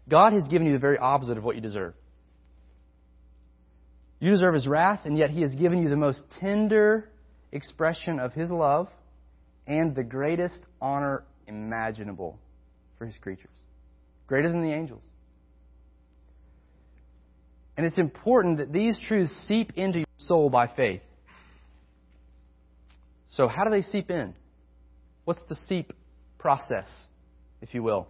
God 0.08 0.32
has 0.32 0.44
given 0.48 0.66
you 0.66 0.72
the 0.72 0.78
very 0.78 0.98
opposite 0.98 1.38
of 1.38 1.44
what 1.44 1.56
you 1.56 1.60
deserve. 1.60 1.94
You 4.20 4.30
deserve 4.30 4.54
His 4.54 4.66
wrath, 4.66 5.00
and 5.04 5.18
yet 5.18 5.30
He 5.30 5.42
has 5.42 5.54
given 5.54 5.82
you 5.82 5.88
the 5.88 5.96
most 5.96 6.22
tender 6.40 7.10
expression 7.52 8.18
of 8.18 8.32
His 8.32 8.50
love 8.50 8.88
and 9.66 9.94
the 9.94 10.02
greatest 10.02 10.62
honor 10.80 11.24
imaginable 11.46 12.38
for 12.98 13.06
His 13.06 13.16
creatures. 13.16 13.50
Greater 14.26 14.48
than 14.48 14.62
the 14.62 14.72
angels. 14.72 15.02
And 17.76 17.84
it's 17.84 17.98
important 17.98 18.58
that 18.58 18.72
these 18.72 18.98
truths 19.08 19.32
seep 19.48 19.72
into 19.76 19.98
your 19.98 20.06
soul 20.18 20.48
by 20.48 20.68
faith. 20.68 21.02
So, 23.32 23.48
how 23.48 23.64
do 23.64 23.70
they 23.70 23.82
seep 23.82 24.10
in? 24.10 24.34
What's 25.24 25.42
the 25.48 25.56
seep 25.66 25.92
process, 26.38 26.88
if 27.64 27.72
you 27.72 27.82
will? 27.82 28.06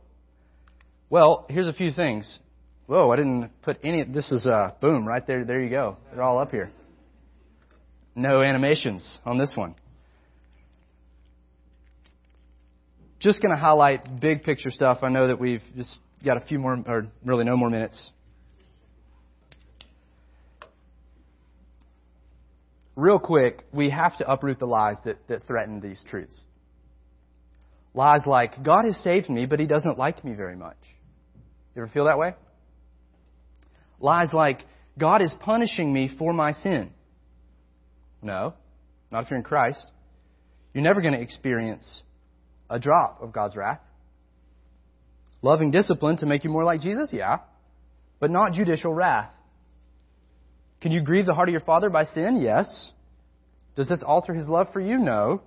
Well, 1.10 1.46
here's 1.48 1.68
a 1.68 1.72
few 1.72 1.92
things. 1.92 2.40
Whoa, 2.86 3.10
I 3.12 3.16
didn't 3.16 3.50
put 3.62 3.78
any. 3.84 4.02
This 4.02 4.32
is 4.32 4.46
uh, 4.46 4.72
boom 4.80 5.06
right 5.06 5.24
there. 5.24 5.44
There 5.44 5.62
you 5.62 5.70
go. 5.70 5.96
They're 6.10 6.24
all 6.24 6.38
up 6.38 6.50
here. 6.50 6.72
No 8.16 8.42
animations 8.42 9.16
on 9.24 9.38
this 9.38 9.52
one. 9.54 9.76
Just 13.20 13.40
going 13.40 13.54
to 13.54 13.60
highlight 13.60 14.20
big 14.20 14.42
picture 14.42 14.70
stuff. 14.70 14.98
I 15.02 15.08
know 15.08 15.28
that 15.28 15.38
we've 15.38 15.62
just 15.76 15.96
got 16.24 16.36
a 16.36 16.40
few 16.40 16.58
more, 16.58 16.76
or 16.86 17.06
really 17.24 17.44
no 17.44 17.56
more 17.56 17.70
minutes. 17.70 18.10
Real 22.96 23.20
quick, 23.20 23.64
we 23.72 23.90
have 23.90 24.18
to 24.18 24.28
uproot 24.28 24.58
the 24.58 24.66
lies 24.66 24.96
that, 25.04 25.16
that 25.28 25.44
threaten 25.44 25.80
these 25.80 26.04
truths. 26.08 26.40
Lies 27.94 28.22
like, 28.26 28.62
God 28.62 28.84
has 28.84 28.96
saved 28.98 29.30
me, 29.30 29.46
but 29.46 29.60
he 29.60 29.66
doesn't 29.66 29.98
like 29.98 30.24
me 30.24 30.34
very 30.34 30.56
much. 30.56 30.76
You 31.74 31.82
ever 31.82 31.90
feel 31.92 32.06
that 32.06 32.18
way? 32.18 32.34
Lies 34.00 34.32
like, 34.32 34.58
God 34.98 35.22
is 35.22 35.32
punishing 35.40 35.92
me 35.92 36.10
for 36.18 36.32
my 36.32 36.52
sin. 36.52 36.90
No, 38.20 38.54
not 39.10 39.24
if 39.24 39.30
you're 39.30 39.38
in 39.38 39.44
Christ. 39.44 39.86
You're 40.72 40.82
never 40.82 41.00
going 41.00 41.14
to 41.14 41.20
experience 41.20 42.02
a 42.68 42.78
drop 42.80 43.22
of 43.22 43.32
God's 43.32 43.56
wrath. 43.56 43.80
Loving 45.40 45.70
discipline 45.70 46.16
to 46.18 46.26
make 46.26 46.42
you 46.42 46.50
more 46.50 46.64
like 46.64 46.80
Jesus? 46.80 47.10
Yeah. 47.12 47.38
But 48.18 48.30
not 48.30 48.54
judicial 48.54 48.92
wrath. 48.92 49.30
Can 50.80 50.90
you 50.90 51.02
grieve 51.02 51.26
the 51.26 51.34
heart 51.34 51.48
of 51.48 51.52
your 51.52 51.60
Father 51.60 51.90
by 51.90 52.04
sin? 52.04 52.40
Yes. 52.40 52.90
Does 53.76 53.88
this 53.88 54.02
alter 54.04 54.34
His 54.34 54.48
love 54.48 54.68
for 54.72 54.80
you? 54.80 54.98
No. 54.98 55.42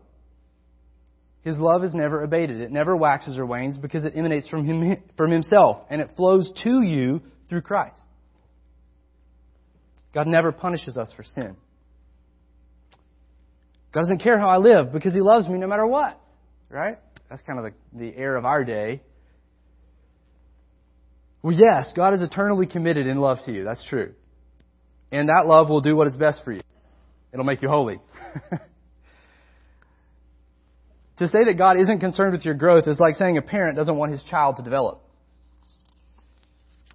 His 1.47 1.57
love 1.57 1.85
is 1.85 1.93
never 1.93 2.23
abated. 2.23 2.59
It 2.59 2.73
never 2.73 2.93
waxes 2.93 3.37
or 3.37 3.45
wanes 3.45 3.77
because 3.77 4.03
it 4.03 4.17
emanates 4.17 4.45
from, 4.49 4.65
him, 4.65 5.01
from 5.15 5.31
Himself 5.31 5.77
and 5.89 6.01
it 6.01 6.09
flows 6.17 6.51
to 6.65 6.81
you 6.81 7.21
through 7.47 7.61
Christ. 7.61 7.95
God 10.13 10.27
never 10.27 10.51
punishes 10.51 10.97
us 10.97 11.09
for 11.15 11.23
sin. 11.23 11.55
God 13.93 14.01
doesn't 14.01 14.21
care 14.21 14.37
how 14.37 14.49
I 14.49 14.57
live 14.57 14.91
because 14.91 15.13
He 15.13 15.21
loves 15.21 15.47
me 15.47 15.57
no 15.57 15.67
matter 15.67 15.87
what. 15.87 16.19
Right? 16.69 16.97
That's 17.29 17.43
kind 17.43 17.59
of 17.59 17.71
the, 17.93 17.97
the 17.97 18.17
air 18.17 18.35
of 18.35 18.43
our 18.43 18.65
day. 18.65 19.01
Well, 21.41 21.55
yes, 21.55 21.93
God 21.95 22.13
is 22.13 22.21
eternally 22.21 22.67
committed 22.67 23.07
in 23.07 23.19
love 23.19 23.37
to 23.45 23.53
you. 23.53 23.63
That's 23.63 23.87
true. 23.87 24.15
And 25.13 25.29
that 25.29 25.43
love 25.45 25.69
will 25.69 25.79
do 25.79 25.95
what 25.95 26.07
is 26.07 26.15
best 26.17 26.43
for 26.43 26.51
you. 26.51 26.61
It'll 27.31 27.45
make 27.45 27.61
you 27.61 27.69
holy. 27.69 28.01
to 31.17 31.27
say 31.27 31.43
that 31.45 31.57
God 31.57 31.77
isn't 31.79 31.99
concerned 31.99 32.33
with 32.33 32.45
your 32.45 32.53
growth 32.53 32.87
is 32.87 32.99
like 32.99 33.15
saying 33.15 33.37
a 33.37 33.41
parent 33.41 33.75
doesn't 33.75 33.97
want 33.97 34.11
his 34.11 34.23
child 34.23 34.57
to 34.57 34.63
develop. 34.63 35.01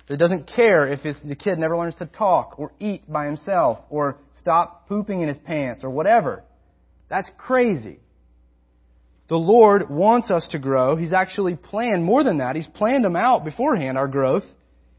He 0.08 0.16
doesn't 0.16 0.46
care 0.46 0.86
if 0.92 1.00
his, 1.00 1.20
the 1.24 1.34
kid 1.34 1.58
never 1.58 1.76
learns 1.76 1.94
to 1.96 2.06
talk 2.06 2.58
or 2.58 2.72
eat 2.78 3.10
by 3.10 3.24
himself 3.24 3.78
or 3.88 4.18
stop 4.38 4.88
pooping 4.88 5.22
in 5.22 5.28
his 5.28 5.38
pants 5.38 5.82
or 5.82 5.90
whatever. 5.90 6.44
That's 7.08 7.30
crazy. 7.38 7.98
The 9.28 9.36
Lord 9.36 9.88
wants 9.88 10.30
us 10.30 10.46
to 10.52 10.58
grow. 10.58 10.96
He's 10.96 11.12
actually 11.12 11.56
planned 11.56 12.04
more 12.04 12.22
than 12.22 12.38
that. 12.38 12.56
He's 12.56 12.66
planned 12.66 13.04
them 13.04 13.16
out 13.16 13.44
beforehand, 13.44 13.96
our 13.96 14.08
growth, 14.08 14.44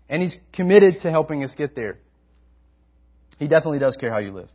and 0.09 0.21
He's 0.21 0.35
committed 0.53 1.01
to 1.01 1.11
helping 1.11 1.43
us 1.43 1.53
get 1.55 1.75
there. 1.75 1.99
He 3.37 3.47
definitely 3.47 3.79
does 3.79 3.95
care 3.95 4.11
how 4.11 4.19
you 4.19 4.31
live. 4.31 4.49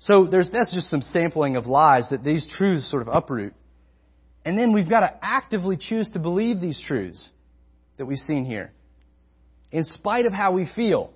So 0.00 0.26
there's, 0.26 0.48
that's 0.50 0.72
just 0.72 0.88
some 0.88 1.02
sampling 1.02 1.56
of 1.56 1.66
lies 1.66 2.08
that 2.10 2.22
these 2.22 2.46
truths 2.56 2.90
sort 2.90 3.02
of 3.02 3.08
uproot. 3.08 3.54
And 4.44 4.58
then 4.58 4.72
we've 4.72 4.88
got 4.88 5.00
to 5.00 5.12
actively 5.20 5.76
choose 5.76 6.10
to 6.10 6.18
believe 6.18 6.60
these 6.60 6.80
truths 6.86 7.28
that 7.96 8.06
we've 8.06 8.18
seen 8.18 8.44
here. 8.44 8.72
In 9.70 9.84
spite 9.84 10.24
of 10.24 10.32
how 10.32 10.52
we 10.52 10.68
feel. 10.74 11.12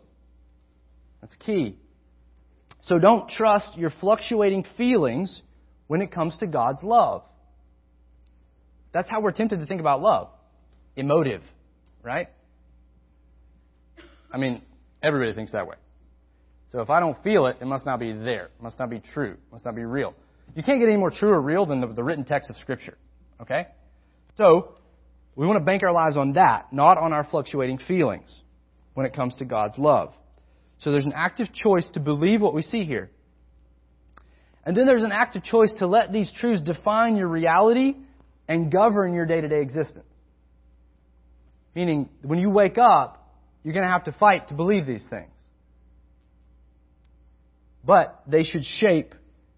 That's 1.21 1.35
key. 1.37 1.79
So 2.83 2.99
don't 2.99 3.29
trust 3.29 3.79
your 3.79 3.91
fluctuating 4.01 4.67
feelings 4.77 5.43
when 5.87 6.03
it 6.03 6.11
comes 6.11 6.37
to 6.39 6.47
God's 6.47 6.83
love. 6.83 7.23
That's 8.93 9.09
how 9.09 9.21
we're 9.21 9.33
tempted 9.33 9.61
to 9.61 9.67
think 9.67 9.81
about 9.81 10.01
love. 10.01 10.29
Emotive, 10.97 11.43
right? 12.03 12.29
I 14.31 14.37
mean, 14.37 14.63
everybody 15.03 15.33
thinks 15.33 15.53
that 15.53 15.67
way. 15.67 15.77
So 16.73 16.81
if 16.81 16.89
I 16.89 17.01
don't 17.01 17.23
feel 17.23 17.47
it, 17.47 17.59
it 17.61 17.67
must 17.67 17.85
not 17.85 18.01
be 18.01 18.13
there. 18.13 18.47
It 18.47 18.63
must 18.63 18.79
not 18.79 18.89
be 18.89 19.01
true. 19.13 19.33
It 19.33 19.53
must 19.53 19.65
not 19.65 19.77
be 19.77 19.85
real. 19.85 20.15
You 20.57 20.63
can't 20.63 20.81
get 20.81 20.89
any 20.89 20.97
more 20.97 21.11
true 21.11 21.29
or 21.29 21.41
real 21.41 21.67
than 21.67 21.83
the, 21.83 21.87
the 21.87 22.03
written 22.03 22.25
text 22.25 22.49
of 22.49 22.57
Scripture. 22.57 22.97
Okay? 23.43 23.67
So, 24.39 24.77
we 25.37 25.47
want 25.47 25.59
to 25.59 25.65
bank 25.65 25.83
our 25.83 25.93
lives 25.93 26.17
on 26.17 26.33
that, 26.33 26.73
not 26.73 26.97
on 26.97 27.13
our 27.13 27.25
fluctuating 27.25 27.79
feelings 27.79 28.35
when 28.95 29.07
it 29.07 29.15
comes 29.15 29.37
to 29.37 29.45
God's 29.45 29.79
love. 29.79 30.15
So 30.79 30.91
there's 30.91 31.05
an 31.05 31.13
active 31.15 31.53
choice 31.53 31.89
to 31.95 32.01
believe 32.01 32.41
what 32.41 32.55
we 32.55 32.63
see 32.63 32.85
here. 32.85 33.11
And 34.65 34.77
then 34.77 34.87
there's 34.87 35.05
an 35.05 35.13
active 35.13 35.45
choice 35.45 35.73
to 35.79 35.87
let 35.87 36.13
these 36.13 36.33
truths 36.39 36.63
define 36.63 37.17
your 37.17 37.29
reality 37.29 37.97
and 38.49 38.71
govern 38.71 39.15
your 39.15 39.27
day 39.27 39.41
to 39.41 39.49
day 39.49 39.61
existence. 39.61 40.05
Meaning, 41.75 42.09
when 42.23 42.39
you 42.39 42.51
wake 42.51 42.79
up, 42.79 43.35
you're 43.63 43.75
going 43.75 43.87
to 43.87 43.93
have 43.93 44.05
to 44.05 44.13
fight 44.13 44.49
to 44.49 44.55
believe 44.55 44.87
these 44.87 45.05
things. 45.09 45.31
But 47.85 48.23
they 48.27 48.45
should 48.45 48.65
shape 48.65 49.15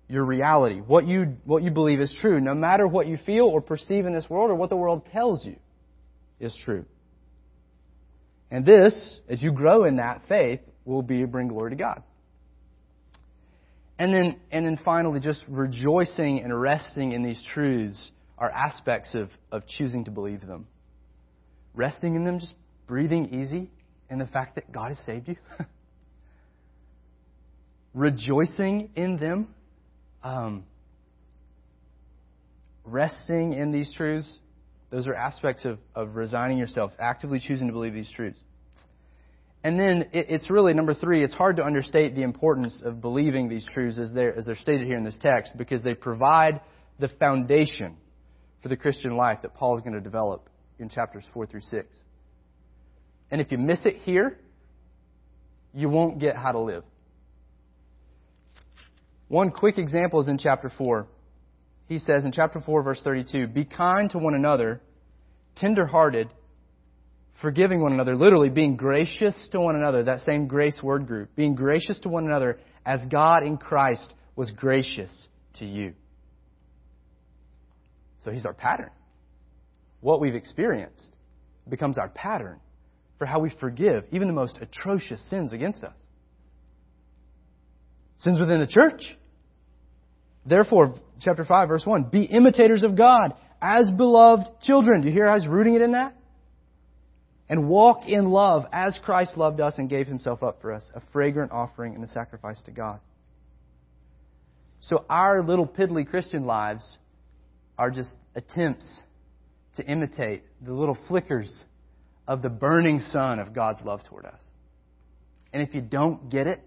your 0.09 0.25
reality. 0.25 0.81
What 0.81 1.07
you, 1.07 1.37
what 1.45 1.63
you 1.63 1.71
believe 1.71 2.01
is 2.01 2.17
true, 2.21 2.41
no 2.41 2.55
matter 2.55 2.87
what 2.87 3.07
you 3.07 3.19
feel 3.25 3.45
or 3.45 3.61
perceive 3.61 4.07
in 4.07 4.15
this 4.15 4.29
world 4.29 4.51
or 4.51 4.55
what 4.55 4.71
the 4.71 4.77
world 4.77 5.07
tells 5.13 5.47
you 5.47 5.57
is 6.41 6.57
true. 6.65 6.85
And 8.51 8.65
this, 8.65 9.21
as 9.29 9.43
you 9.43 9.53
grow 9.53 9.85
in 9.85 9.97
that 9.97 10.23
faith, 10.29 10.61
will 10.85 11.03
be 11.03 11.25
bring 11.25 11.49
glory 11.49 11.71
to 11.71 11.77
God. 11.77 12.03
And 13.99 14.13
then, 14.13 14.41
and 14.51 14.67
then 14.67 14.79
finally, 14.85 15.21
just 15.21 15.45
rejoicing 15.49 16.41
and 16.43 16.59
resting 16.61 17.13
in 17.13 17.23
these 17.23 17.43
truths 17.53 18.13
are 18.37 18.51
aspects 18.51 19.15
of, 19.15 19.31
of 19.53 19.67
choosing 19.67 20.05
to 20.05 20.11
believe 20.11 20.41
them. 20.47 20.67
Resting 21.75 22.15
in 22.15 22.25
them, 22.25 22.41
just 22.41 22.55
breathing 22.87 23.35
easy 23.35 23.71
in 24.11 24.19
the 24.19 24.27
fact 24.27 24.57
that 24.57 24.71
God 24.73 24.89
has 24.89 24.99
saved 25.07 25.29
you. 25.29 25.37
Rejoicing 27.95 28.91
in 28.97 29.19
them, 29.19 29.55
um, 30.23 30.65
resting 32.85 33.53
in 33.53 33.73
these 33.73 33.93
truths, 33.97 34.39
those 34.91 35.07
are 35.07 35.15
aspects 35.15 35.65
of, 35.65 35.79
of 35.95 36.17
resigning 36.17 36.59
yourself, 36.59 36.93
actively 36.99 37.41
choosing 37.41 37.69
to 37.69 37.73
believe 37.73 37.95
these 37.95 38.11
truths. 38.11 38.39
And 39.65 39.81
then 39.81 40.03
it, 40.13 40.27
it's 40.29 40.51
really, 40.51 40.75
number 40.75 40.93
three, 40.93 41.25
it's 41.25 41.35
hard 41.35 41.57
to 41.57 41.65
understate 41.65 42.15
the 42.15 42.23
importance 42.23 42.83
of 42.85 43.01
believing 43.01 43.49
these 43.49 43.67
truths 43.73 43.99
as 43.99 44.13
they're, 44.13 44.37
as 44.37 44.45
they're 44.45 44.57
stated 44.57 44.87
here 44.87 44.99
in 44.99 45.05
this 45.05 45.19
text 45.21 45.53
because 45.57 45.83
they 45.83 45.95
provide 45.95 46.61
the 47.01 47.09
foundation 47.09 47.97
for 48.63 48.69
the 48.69 48.77
Christian 48.77 49.17
life 49.17 49.39
that 49.43 49.55
Paul 49.55 49.77
is 49.77 49.83
going 49.83 49.95
to 49.95 50.01
develop 50.01 50.49
in 50.79 50.89
chapters 50.89 51.25
4 51.33 51.47
through 51.47 51.63
6. 51.63 51.87
And 53.31 53.41
if 53.41 53.51
you 53.51 53.59
miss 53.59 53.81
it 53.85 53.97
here, 54.03 54.39
you 55.73 55.89
won't 55.89 56.19
get 56.19 56.37
how 56.37 56.53
to 56.53 56.59
live. 56.59 56.85
One 59.29 59.51
quick 59.51 59.79
example 59.79 60.21
is 60.21 60.29
in 60.29 60.39
chapter 60.39 60.71
4. 60.77 61.07
He 61.87 61.99
says 61.99 62.25
in 62.25 62.33
chapter 62.33 62.61
4, 62.61 62.83
verse 62.83 63.01
32, 63.03 63.49
Be 63.49 63.65
kind 63.65 64.11
to 64.11 64.19
one 64.19 64.35
another, 64.35 64.81
tenderhearted, 65.57 66.29
forgiving 67.41 67.83
one 67.83 67.93
another, 67.93 68.17
literally 68.17 68.49
being 68.49 68.77
gracious 68.77 69.49
to 69.53 69.61
one 69.61 69.77
another, 69.77 70.05
that 70.05 70.21
same 70.21 70.47
grace 70.47 70.81
word 70.83 71.07
group, 71.07 71.35
being 71.37 71.55
gracious 71.55 71.99
to 72.01 72.09
one 72.09 72.25
another 72.25 72.59
as 72.87 73.01
God 73.11 73.43
in 73.45 73.57
Christ 73.57 74.15
was 74.37 74.51
gracious 74.51 75.27
to 75.55 75.67
you. 75.67 75.95
So 78.25 78.31
he's 78.31 78.47
our 78.47 78.55
pattern. 78.55 78.91
What 80.01 80.21
we've 80.21 80.35
experienced 80.35 81.11
becomes 81.69 81.99
our 81.99 82.09
pattern 82.09 82.61
for 83.19 83.27
how 83.27 83.41
we 83.41 83.51
forgive 83.61 84.05
even 84.11 84.29
the 84.29 84.35
most 84.35 84.59
atrocious 84.61 85.23
sins 85.29 85.53
against 85.53 85.85
us. 85.85 85.97
Sins 88.19 88.41
within 88.41 88.61
the 88.61 88.67
church. 88.67 89.03
Therefore, 90.47 90.95
chapter 91.21 91.45
5, 91.45 91.69
verse 91.69 91.87
1, 91.87 92.05
be 92.05 92.25
imitators 92.25 92.85
of 92.85 92.97
God 92.97 93.35
as 93.61 93.91
beloved 93.97 94.47
children. 94.63 95.01
Do 95.01 95.09
you 95.09 95.15
hear 95.15 95.27
how 95.27 95.39
he's 95.39 95.49
rooting 95.49 95.75
it 95.75 95.83
in 95.83 95.93
that? 95.93 96.15
And 97.49 97.69
walk 97.69 98.07
in 98.07 98.31
love 98.31 98.65
as 98.73 98.99
Christ 99.05 99.37
loved 99.37 99.61
us 99.61 99.75
and 99.79 99.89
gave 99.89 100.07
himself 100.07 100.43
up 100.43 100.61
for 100.61 100.73
us, 100.73 100.91
a 100.95 101.03
fragrant 101.13 101.53
offering 101.53 101.95
and 101.95 102.03
a 102.05 102.09
sacrifice 102.09 102.61
to 102.63 102.71
God. 102.71 103.01
So 104.81 105.05
our 105.09 105.43
little 105.43 105.67
piddly 105.67 106.07
Christian 106.07 106.45
lives 106.45 106.99
are 107.79 107.91
just 107.91 108.11
attempts 108.35 109.03
to 109.77 109.85
imitate 109.87 110.43
the 110.65 110.73
little 110.73 110.97
flickers 111.09 111.65
of 112.29 112.43
the 112.43 112.49
burning 112.49 113.01
sun 113.01 113.39
of 113.39 113.55
God's 113.55 113.81
love 113.83 114.03
toward 114.05 114.27
us. 114.27 114.41
And 115.53 115.63
if 115.63 115.75
you 115.75 115.81
don't 115.81 116.31
get 116.31 116.47
it, 116.47 116.61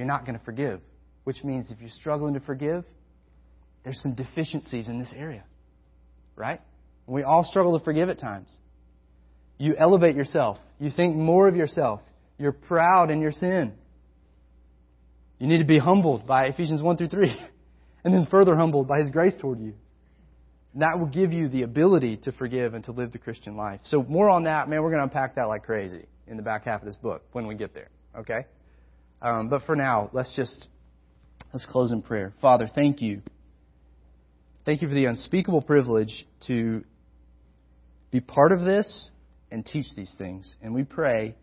you're 0.00 0.06
not 0.06 0.24
going 0.24 0.38
to 0.38 0.44
forgive. 0.46 0.80
Which 1.24 1.44
means 1.44 1.70
if 1.70 1.78
you're 1.78 1.90
struggling 1.90 2.32
to 2.32 2.40
forgive, 2.40 2.86
there's 3.84 4.00
some 4.02 4.14
deficiencies 4.14 4.88
in 4.88 4.98
this 4.98 5.12
area. 5.14 5.44
Right? 6.36 6.62
We 7.06 7.22
all 7.22 7.44
struggle 7.44 7.78
to 7.78 7.84
forgive 7.84 8.08
at 8.08 8.18
times. 8.18 8.56
You 9.58 9.76
elevate 9.78 10.16
yourself. 10.16 10.56
You 10.78 10.90
think 10.90 11.16
more 11.16 11.48
of 11.48 11.54
yourself. 11.54 12.00
You're 12.38 12.52
proud 12.52 13.10
in 13.10 13.20
your 13.20 13.30
sin. 13.30 13.74
You 15.38 15.48
need 15.48 15.58
to 15.58 15.64
be 15.64 15.78
humbled 15.78 16.26
by 16.26 16.46
Ephesians 16.46 16.80
1 16.80 16.96
through 16.96 17.08
3. 17.08 17.36
And 18.02 18.14
then 18.14 18.26
further 18.30 18.56
humbled 18.56 18.88
by 18.88 19.00
His 19.00 19.10
grace 19.10 19.36
toward 19.38 19.60
you. 19.60 19.74
And 20.72 20.80
that 20.80 20.98
will 20.98 21.08
give 21.08 21.34
you 21.34 21.50
the 21.50 21.64
ability 21.64 22.16
to 22.24 22.32
forgive 22.32 22.72
and 22.72 22.82
to 22.84 22.92
live 22.92 23.12
the 23.12 23.18
Christian 23.18 23.58
life. 23.58 23.80
So 23.84 24.02
more 24.04 24.30
on 24.30 24.44
that, 24.44 24.70
man, 24.70 24.80
we're 24.82 24.88
going 24.88 25.00
to 25.00 25.04
unpack 25.04 25.34
that 25.34 25.48
like 25.48 25.64
crazy 25.64 26.06
in 26.26 26.38
the 26.38 26.42
back 26.42 26.64
half 26.64 26.80
of 26.80 26.86
this 26.86 26.96
book 26.96 27.20
when 27.32 27.46
we 27.46 27.56
get 27.56 27.74
there. 27.74 27.90
Okay? 28.16 28.46
Um, 29.22 29.48
but 29.48 29.62
for 29.62 29.76
now, 29.76 30.10
let's 30.12 30.34
just 30.34 30.68
let's 31.52 31.66
close 31.66 31.90
in 31.90 32.02
prayer. 32.02 32.32
Father, 32.40 32.70
thank 32.74 33.00
you. 33.00 33.22
Thank 34.64 34.82
you 34.82 34.88
for 34.88 34.94
the 34.94 35.06
unspeakable 35.06 35.62
privilege 35.62 36.26
to 36.46 36.84
be 38.10 38.20
part 38.20 38.52
of 38.52 38.60
this 38.60 39.08
and 39.50 39.64
teach 39.64 39.86
these 39.96 40.14
things. 40.18 40.54
And 40.62 40.74
we 40.74 40.84
pray 40.84 41.34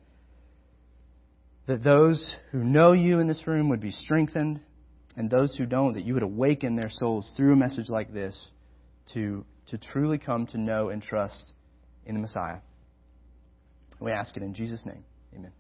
that 1.68 1.84
those 1.84 2.36
who 2.52 2.64
know 2.64 2.94
you 2.94 3.20
in 3.20 3.28
this 3.28 3.46
room 3.46 3.70
would 3.70 3.82
be 3.82 3.92
strengthened, 3.92 4.62
and 5.16 5.30
those 5.30 5.56
who 5.56 5.66
don't, 5.66 5.94
that 5.96 6.06
you 6.06 6.14
would 6.14 6.24
awaken 6.24 6.76
their 6.76 6.90
souls 6.90 7.32
through 7.36 7.54
a 7.54 7.56
message 7.56 7.90
like 7.90 8.14
this 8.14 8.40
to, 9.14 9.44
to 9.68 9.78
truly 9.78 10.18
come 10.18 10.46
to 10.48 10.58
know 10.58 10.90
and 10.90 11.02
trust 11.02 11.52
in 12.06 12.16
the 12.16 12.22
Messiah. 12.22 12.60
We 14.00 14.12
ask 14.12 14.38
it 14.38 14.44
in 14.44 14.54
Jesus' 14.54 14.86
name. 14.86 15.04
Amen. 15.36 15.52